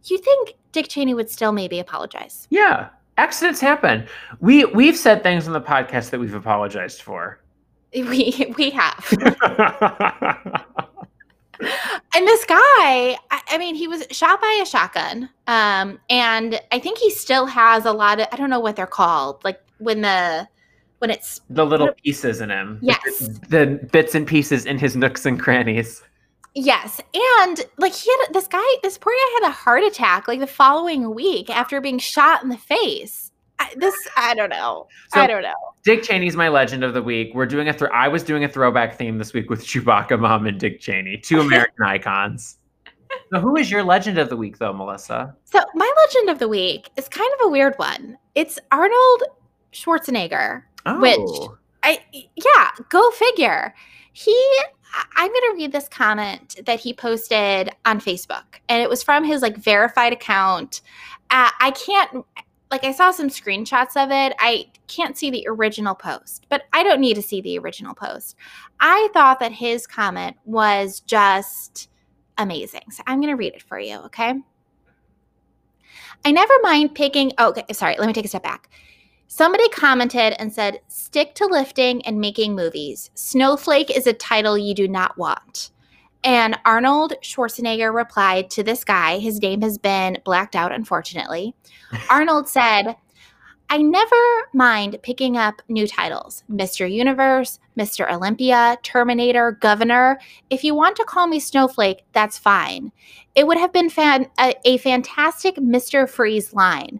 you 0.06 0.18
think 0.18 0.56
Dick 0.72 0.88
Cheney 0.88 1.14
would 1.14 1.30
still 1.30 1.52
maybe 1.52 1.80
apologize? 1.80 2.47
Yeah, 2.49 2.89
accidents 3.18 3.60
happen. 3.60 4.08
We 4.39 4.66
we've 4.66 4.97
said 4.97 5.24
things 5.24 5.47
on 5.47 5.54
the 5.54 5.62
podcast 5.62 6.10
that 6.12 6.20
we've 6.20 6.34
apologized 6.34 7.02
for. 7.02 7.41
We 7.93 8.54
we 8.58 8.70
have. 8.72 9.08
and 12.16 12.28
this 12.28 12.45
guy, 12.45 13.18
I, 13.30 13.41
I, 13.49 13.58
mean, 13.58 13.76
he 13.76 13.88
was 13.88 14.06
shot 14.12 14.41
by 14.41 14.60
a 14.62 14.66
shotgun. 14.66 15.30
Um, 15.47 15.99
and 16.10 16.60
I 16.72 16.80
think 16.80 16.97
he 16.97 17.10
still 17.12 17.45
has 17.45 17.86
a 17.86 17.91
lot 17.91 18.20
of 18.20 18.28
I 18.32 18.38
don't 18.38 18.49
know 18.49 18.60
what 18.60 18.76
they're 18.76 18.88
called, 18.88 19.43
like 19.43 19.62
when 19.82 20.02
the 20.02 20.48
when 21.00 21.10
it's 21.10 21.42
the 21.50 21.66
little 21.66 21.90
pieces 22.04 22.42
in 22.42 22.52
him. 22.52 22.80
Yes. 22.82 23.20
The, 23.20 23.48
the 23.50 23.90
bits 23.92 24.14
and 24.14 24.28
pieces 24.28 24.66
in 24.66 24.78
his 24.78 24.96
nooks 24.96 25.26
and 25.26 25.40
crannies. 25.40 26.04
Yes. 26.54 27.02
And 27.14 27.62
like 27.78 27.94
he 27.94 28.12
had 28.12 28.34
this 28.34 28.48
guy, 28.48 28.64
this 28.84 28.98
poor 28.98 29.14
guy 29.14 29.40
had 29.42 29.50
a 29.50 29.54
heart 29.54 29.84
attack 29.84 30.28
like 30.28 30.40
the 30.40 30.48
following 30.48 31.16
week 31.16 31.50
after 31.50 31.82
being 31.82 31.98
shot 31.98 32.44
in 32.44 32.50
the 32.50 32.58
face. 32.58 33.32
I, 33.58 33.74
this 33.78 33.96
I 34.16 34.36
don't 34.36 34.50
know. 34.50 34.88
So, 35.14 35.22
I 35.22 35.28
don't 35.28 35.42
know. 35.42 35.54
Dick 35.84 36.04
Cheney's 36.04 36.36
my 36.36 36.50
legend 36.50 36.84
of 36.84 36.94
the 36.94 37.02
week. 37.02 37.34
We're 37.34 37.48
doing 37.48 37.68
a 37.68 37.74
th- 37.74 37.92
I 37.92 38.08
was 38.08 38.24
doing 38.24 38.44
a 38.44 38.50
throwback 38.50 38.96
theme 38.96 39.18
this 39.18 39.34
week 39.34 39.50
with 39.50 39.62
Chewbacca 39.66 40.20
Mom 40.20 40.46
and 40.46 40.60
Dick 40.60 40.80
Cheney, 40.80 41.18
two 41.18 41.40
American 41.42 41.84
icons. 41.84 42.58
So 43.34 43.40
who 43.40 43.56
is 43.58 43.72
your 43.72 43.84
legend 43.84 44.18
of 44.18 44.30
the 44.30 44.38
week 44.38 44.58
though, 44.58 44.74
Melissa? 44.74 45.36
So 45.46 45.60
my 45.74 45.92
legend 46.06 46.30
of 46.30 46.40
the 46.40 46.48
week 46.48 46.92
is 46.96 47.08
kind 47.08 47.30
of 47.40 47.48
a 47.48 47.50
weird 47.50 47.76
one. 47.78 48.18
It's 48.36 48.60
Arnold 48.72 49.24
Schwarzenegger, 49.74 50.63
oh. 50.86 50.99
which 50.99 51.49
I 51.84 51.99
yeah, 52.13 52.69
go 52.89 53.09
figure. 53.11 53.74
He 54.13 54.36
I'm 55.15 55.30
going 55.30 55.51
to 55.51 55.55
read 55.55 55.72
this 55.72 55.88
comment 55.88 56.59
that 56.65 56.80
he 56.80 56.93
posted 56.93 57.69
on 57.86 58.01
Facebook, 58.01 58.59
and 58.67 58.82
it 58.82 58.89
was 58.89 59.03
from 59.03 59.24
his 59.24 59.41
like 59.41 59.57
verified 59.57 60.13
account. 60.13 60.82
Uh, 61.30 61.49
I 61.59 61.72
can't 61.72 62.26
like 62.72 62.84
I 62.86 62.91
saw 62.93 63.11
some 63.11 63.30
screenshots 63.30 64.01
of 64.01 64.11
it. 64.11 64.34
I 64.39 64.67
can't 64.88 65.17
see 65.17 65.30
the 65.30 65.45
original 65.47 65.93
post, 65.93 66.45
but 66.49 66.63
I 66.74 66.84
don't 66.84 67.01
need 67.01 67.15
to 67.15 67.22
see 67.22 67.41
the 67.41 67.59
original 67.59 67.93
post. 67.93 68.36
I 68.80 69.09
thought 69.13 69.39
that 69.41 69.51
his 69.51 69.86
comment 69.86 70.38
was 70.45 71.01
just 71.01 71.89
amazing. 72.38 72.84
So 72.91 73.03
I'm 73.05 73.19
going 73.19 73.32
to 73.32 73.38
read 73.38 73.53
it 73.53 73.61
for 73.61 73.78
you, 73.78 73.97
okay? 74.05 74.34
I 76.24 76.32
never 76.32 76.53
mind 76.61 76.95
picking. 76.95 77.34
Oh, 77.38 77.49
okay, 77.49 77.65
sorry. 77.74 77.95
Let 77.97 78.07
me 78.07 78.13
take 78.13 78.26
a 78.26 78.30
step 78.30 78.43
back. 78.43 78.69
Somebody 79.34 79.70
commented 79.70 80.34
and 80.40 80.52
said, 80.52 80.82
stick 80.90 81.36
to 81.36 81.46
lifting 81.46 82.06
and 82.06 82.20
making 82.20 82.54
movies. 82.54 83.10
Snowflake 83.14 83.90
is 83.90 84.06
a 84.06 84.12
title 84.12 84.58
you 84.58 84.76
do 84.76 84.90
not 84.90 85.18
want. 85.18 85.72
And 86.22 86.60
Arnold 86.66 87.14
Schwarzenegger 87.24 87.96
replied 87.96 88.50
to 88.50 88.62
this 88.62 88.84
guy. 88.84 89.20
His 89.20 89.42
name 89.42 89.62
has 89.62 89.78
been 89.78 90.18
blacked 90.26 90.54
out, 90.54 90.74
unfortunately. 90.74 91.56
Arnold 92.10 92.50
said, 92.50 92.98
I 93.70 93.78
never 93.78 94.18
mind 94.54 94.98
picking 95.02 95.38
up 95.38 95.62
new 95.70 95.88
titles 95.88 96.44
Mr. 96.52 96.92
Universe, 96.92 97.58
Mr. 97.80 98.12
Olympia, 98.12 98.78
Terminator, 98.84 99.54
Governor. 99.54 100.20
If 100.50 100.66
you 100.66 100.76
want 100.76 100.98
to 100.98 101.06
call 101.06 101.28
me 101.28 101.40
Snowflake, 101.40 102.04
that's 102.12 102.38
fine. 102.38 102.92
It 103.34 103.48
would 103.48 103.58
have 103.58 103.72
been 103.72 103.90
fan- 103.90 104.30
a, 104.38 104.56
a 104.66 104.78
fantastic 104.80 105.56
Mr. 105.56 106.08
Freeze 106.10 106.54
line. 106.54 107.00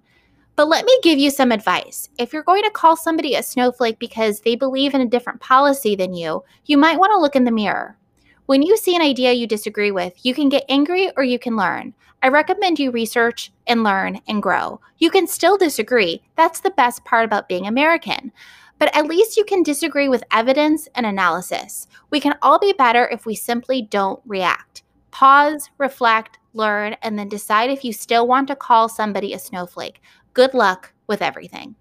But 0.56 0.68
let 0.68 0.86
me 0.86 1.00
give 1.02 1.18
you 1.18 1.32
some 1.32 1.52
advice. 1.52 2.10
If 2.18 2.34
you're 2.34 2.44
going 2.44 2.64
to 2.64 2.70
call 2.70 2.96
somebody 2.96 3.36
a 3.36 3.44
snowflake 3.44 4.00
because 4.00 4.42
they 4.42 4.56
believe 4.56 4.94
in 4.94 5.02
a 5.02 5.08
different 5.08 5.40
policy 5.40 5.96
than 5.96 6.14
you, 6.14 6.44
you 6.66 6.78
might 6.78 7.00
want 7.00 7.12
to 7.14 7.20
look 7.20 7.36
in 7.36 7.46
the 7.46 7.52
mirror. 7.52 7.98
When 8.46 8.62
you 8.62 8.76
see 8.76 8.96
an 8.96 9.02
idea 9.02 9.32
you 9.32 9.48
disagree 9.48 9.92
with, 9.92 10.14
you 10.26 10.34
can 10.34 10.50
get 10.50 10.66
angry 10.68 11.10
or 11.16 11.24
you 11.24 11.40
can 11.40 11.56
learn. 11.56 11.94
I 12.22 12.28
recommend 12.28 12.80
you 12.80 12.92
research 12.92 13.52
and 13.66 13.84
learn 13.84 14.20
and 14.28 14.44
grow. 14.44 14.82
You 15.00 15.10
can 15.10 15.26
still 15.26 15.58
disagree. 15.58 16.22
That's 16.36 16.60
the 16.60 16.72
best 16.72 17.04
part 17.06 17.26
about 17.26 17.48
being 17.48 17.66
American. 17.66 18.32
But 18.78 18.96
at 18.96 19.06
least 19.06 19.38
you 19.38 19.46
can 19.46 19.64
disagree 19.64 20.08
with 20.08 20.24
evidence 20.32 20.88
and 20.96 21.06
analysis. 21.06 21.88
We 22.10 22.20
can 22.20 22.36
all 22.42 22.60
be 22.60 22.74
better 22.74 23.08
if 23.08 23.26
we 23.26 23.36
simply 23.36 23.84
don't 23.84 24.22
react. 24.26 24.84
Pause, 25.12 25.70
reflect, 25.78 26.38
learn, 26.54 26.96
and 27.02 27.18
then 27.18 27.30
decide 27.30 27.70
if 27.70 27.84
you 27.84 27.94
still 27.94 28.28
want 28.28 28.48
to 28.50 28.56
call 28.56 28.90
somebody 28.90 29.34
a 29.34 29.40
snowflake. 29.40 30.02
Good 30.34 30.54
luck 30.54 30.94
with 31.08 31.22
everything. 31.22 31.76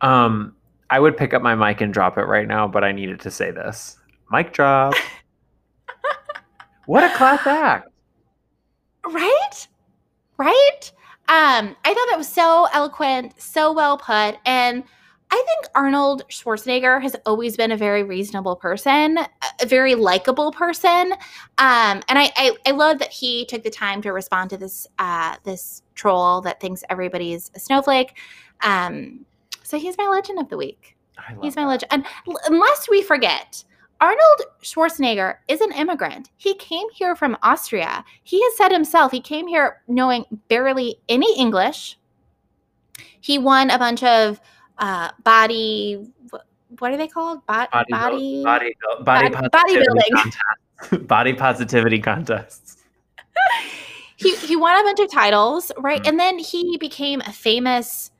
Um, 0.00 0.56
I 0.90 0.98
would 0.98 1.16
pick 1.16 1.32
up 1.32 1.42
my 1.42 1.54
mic 1.54 1.80
and 1.80 1.92
drop 1.92 2.18
it 2.18 2.24
right 2.24 2.46
now, 2.46 2.66
but 2.66 2.84
I 2.84 2.92
needed 2.92 3.20
to 3.20 3.30
say 3.30 3.50
this. 3.50 3.98
Mic 4.30 4.52
drop. 4.52 4.94
what 6.86 7.04
a 7.04 7.14
class 7.16 7.46
act. 7.46 7.88
Right? 9.06 9.68
Right? 10.36 10.92
Um, 11.28 11.76
I 11.84 11.94
thought 11.94 12.08
that 12.10 12.16
was 12.18 12.28
so 12.28 12.66
eloquent, 12.72 13.40
so 13.40 13.72
well 13.72 13.96
put. 13.96 14.36
And 14.44 14.84
I 15.32 15.44
think 15.46 15.72
Arnold 15.74 16.28
Schwarzenegger 16.28 17.00
has 17.00 17.16
always 17.24 17.56
been 17.56 17.72
a 17.72 17.76
very 17.76 18.02
reasonable 18.02 18.54
person, 18.54 19.18
a 19.62 19.66
very 19.66 19.94
likable 19.94 20.52
person. 20.52 21.12
Um, 21.56 22.02
and 22.06 22.18
I, 22.18 22.30
I, 22.36 22.52
I, 22.66 22.72
love 22.72 22.98
that 22.98 23.10
he 23.10 23.46
took 23.46 23.62
the 23.62 23.70
time 23.70 24.02
to 24.02 24.12
respond 24.12 24.50
to 24.50 24.58
this 24.58 24.86
uh, 24.98 25.36
this 25.44 25.82
troll 25.94 26.42
that 26.42 26.60
thinks 26.60 26.84
everybody's 26.90 27.50
a 27.54 27.60
snowflake. 27.60 28.18
Um, 28.60 29.24
so 29.62 29.78
he's 29.78 29.96
my 29.96 30.06
legend 30.06 30.38
of 30.38 30.50
the 30.50 30.58
week. 30.58 30.98
He's 31.40 31.56
my 31.56 31.62
that. 31.62 31.68
legend. 31.68 31.92
And 31.92 32.06
unless 32.46 32.90
we 32.90 33.02
forget, 33.02 33.64
Arnold 34.02 34.42
Schwarzenegger 34.62 35.36
is 35.48 35.62
an 35.62 35.72
immigrant. 35.72 36.28
He 36.36 36.54
came 36.56 36.90
here 36.90 37.16
from 37.16 37.38
Austria. 37.42 38.04
He 38.22 38.42
has 38.42 38.56
said 38.58 38.70
himself 38.70 39.10
he 39.10 39.20
came 39.22 39.46
here 39.46 39.80
knowing 39.88 40.26
barely 40.48 40.96
any 41.08 41.38
English. 41.38 41.98
He 43.22 43.38
won 43.38 43.70
a 43.70 43.78
bunch 43.78 44.02
of 44.02 44.38
uh, 44.78 45.10
body. 45.24 46.06
What 46.78 46.92
are 46.92 46.96
they 46.96 47.08
called? 47.08 47.44
Bo- 47.46 47.66
Body, 47.72 47.92
body, 47.92 48.42
body, 48.44 48.74
body, 49.04 49.28
Bod- 49.30 49.32
positivity 49.52 49.84
bodybuilding. 49.84 50.12
contests. 50.14 51.04
body 51.06 51.32
positivity 51.34 51.98
contests. 52.00 52.76
he 54.16 54.34
he 54.36 54.56
won 54.56 54.78
a 54.78 54.82
bunch 54.82 55.00
of 55.00 55.10
titles, 55.10 55.70
right? 55.78 56.02
Mhm. 56.02 56.08
And 56.08 56.18
then 56.20 56.38
he 56.38 56.76
became 56.78 57.20
a 57.22 57.32
famous, 57.32 58.10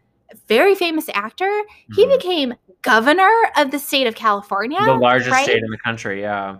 very 0.48 0.74
famous 0.74 1.08
actor. 1.14 1.62
He 1.94 2.04
Mhm. 2.06 2.16
became 2.18 2.54
governor 2.82 3.30
of 3.56 3.70
the 3.70 3.78
state 3.78 4.06
of 4.06 4.14
California, 4.14 4.80
the 4.84 4.94
largest 4.94 5.30
right? 5.30 5.44
state 5.44 5.62
in 5.62 5.70
the 5.70 5.78
country, 5.78 6.20
yeah, 6.20 6.56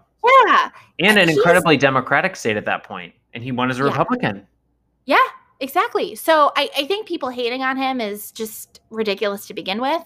Yeah, 0.47 0.71
and 1.01 1.19
an 1.19 1.29
incredibly 1.29 1.77
democratic 1.77 2.37
state 2.37 2.57
at 2.57 2.65
that 2.67 2.85
point, 2.85 3.13
and 3.35 3.43
he 3.43 3.51
won 3.53 3.71
as 3.71 3.79
a 3.81 3.83
Yeah. 3.83 3.89
Republican. 3.91 4.47
yeah, 5.07 5.17
exactly. 5.63 6.15
So 6.15 6.53
I 6.57 6.69
I 6.77 6.87
think 6.87 7.07
people 7.07 7.31
hating 7.31 7.63
on 7.63 7.77
him 7.77 8.01
is 8.01 8.33
just 8.33 8.81
ridiculous 8.91 9.47
to 9.47 9.55
begin 9.55 9.81
with. 9.81 10.03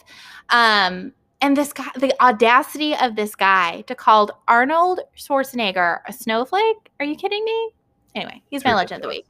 Um, 0.51 1.13
and 1.41 1.57
this 1.57 1.73
guy, 1.73 1.91
the 1.97 2.15
audacity 2.23 2.95
of 2.97 3.17
this 3.17 3.35
guy 3.35 3.83
to 3.83 3.95
call 3.95 4.43
Arnold 4.49 5.01
Schwarzenegger 5.17 6.01
a 6.07 6.13
snowflake? 6.13 6.91
Are 6.99 7.07
you 7.07 7.17
kidding 7.17 7.45
me? 7.45 7.71
Anyway, 8.15 8.43
he's 8.51 8.65
my 8.65 8.75
legend 8.75 8.99
of 8.99 9.03
the 9.03 9.09
week. 9.09 9.27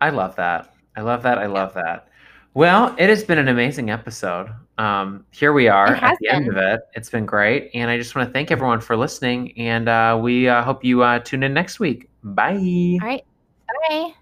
I 0.00 0.10
love 0.10 0.34
that. 0.36 0.74
I 0.96 1.02
love 1.02 1.22
that. 1.22 1.38
I 1.38 1.46
love 1.46 1.72
that. 1.74 2.08
Well, 2.54 2.94
it 2.98 3.08
has 3.08 3.24
been 3.24 3.38
an 3.38 3.48
amazing 3.48 3.90
episode. 3.90 4.48
Um, 4.78 5.24
here 5.30 5.52
we 5.52 5.68
are 5.68 5.94
at 5.94 6.18
the 6.20 6.28
end 6.28 6.48
of 6.48 6.54
been. 6.54 6.64
it. 6.64 6.80
It's 6.94 7.10
been 7.10 7.26
great, 7.26 7.70
and 7.74 7.90
I 7.90 7.96
just 7.96 8.14
want 8.14 8.28
to 8.28 8.32
thank 8.32 8.50
everyone 8.50 8.80
for 8.80 8.96
listening. 8.96 9.56
And 9.58 9.88
uh, 9.88 10.18
we 10.20 10.48
uh, 10.48 10.62
hope 10.62 10.84
you 10.84 11.02
uh, 11.02 11.20
tune 11.20 11.42
in 11.42 11.54
next 11.54 11.78
week. 11.78 12.08
Bye. 12.22 12.98
All 13.00 13.08
right, 13.08 13.24
bye. 13.88 14.14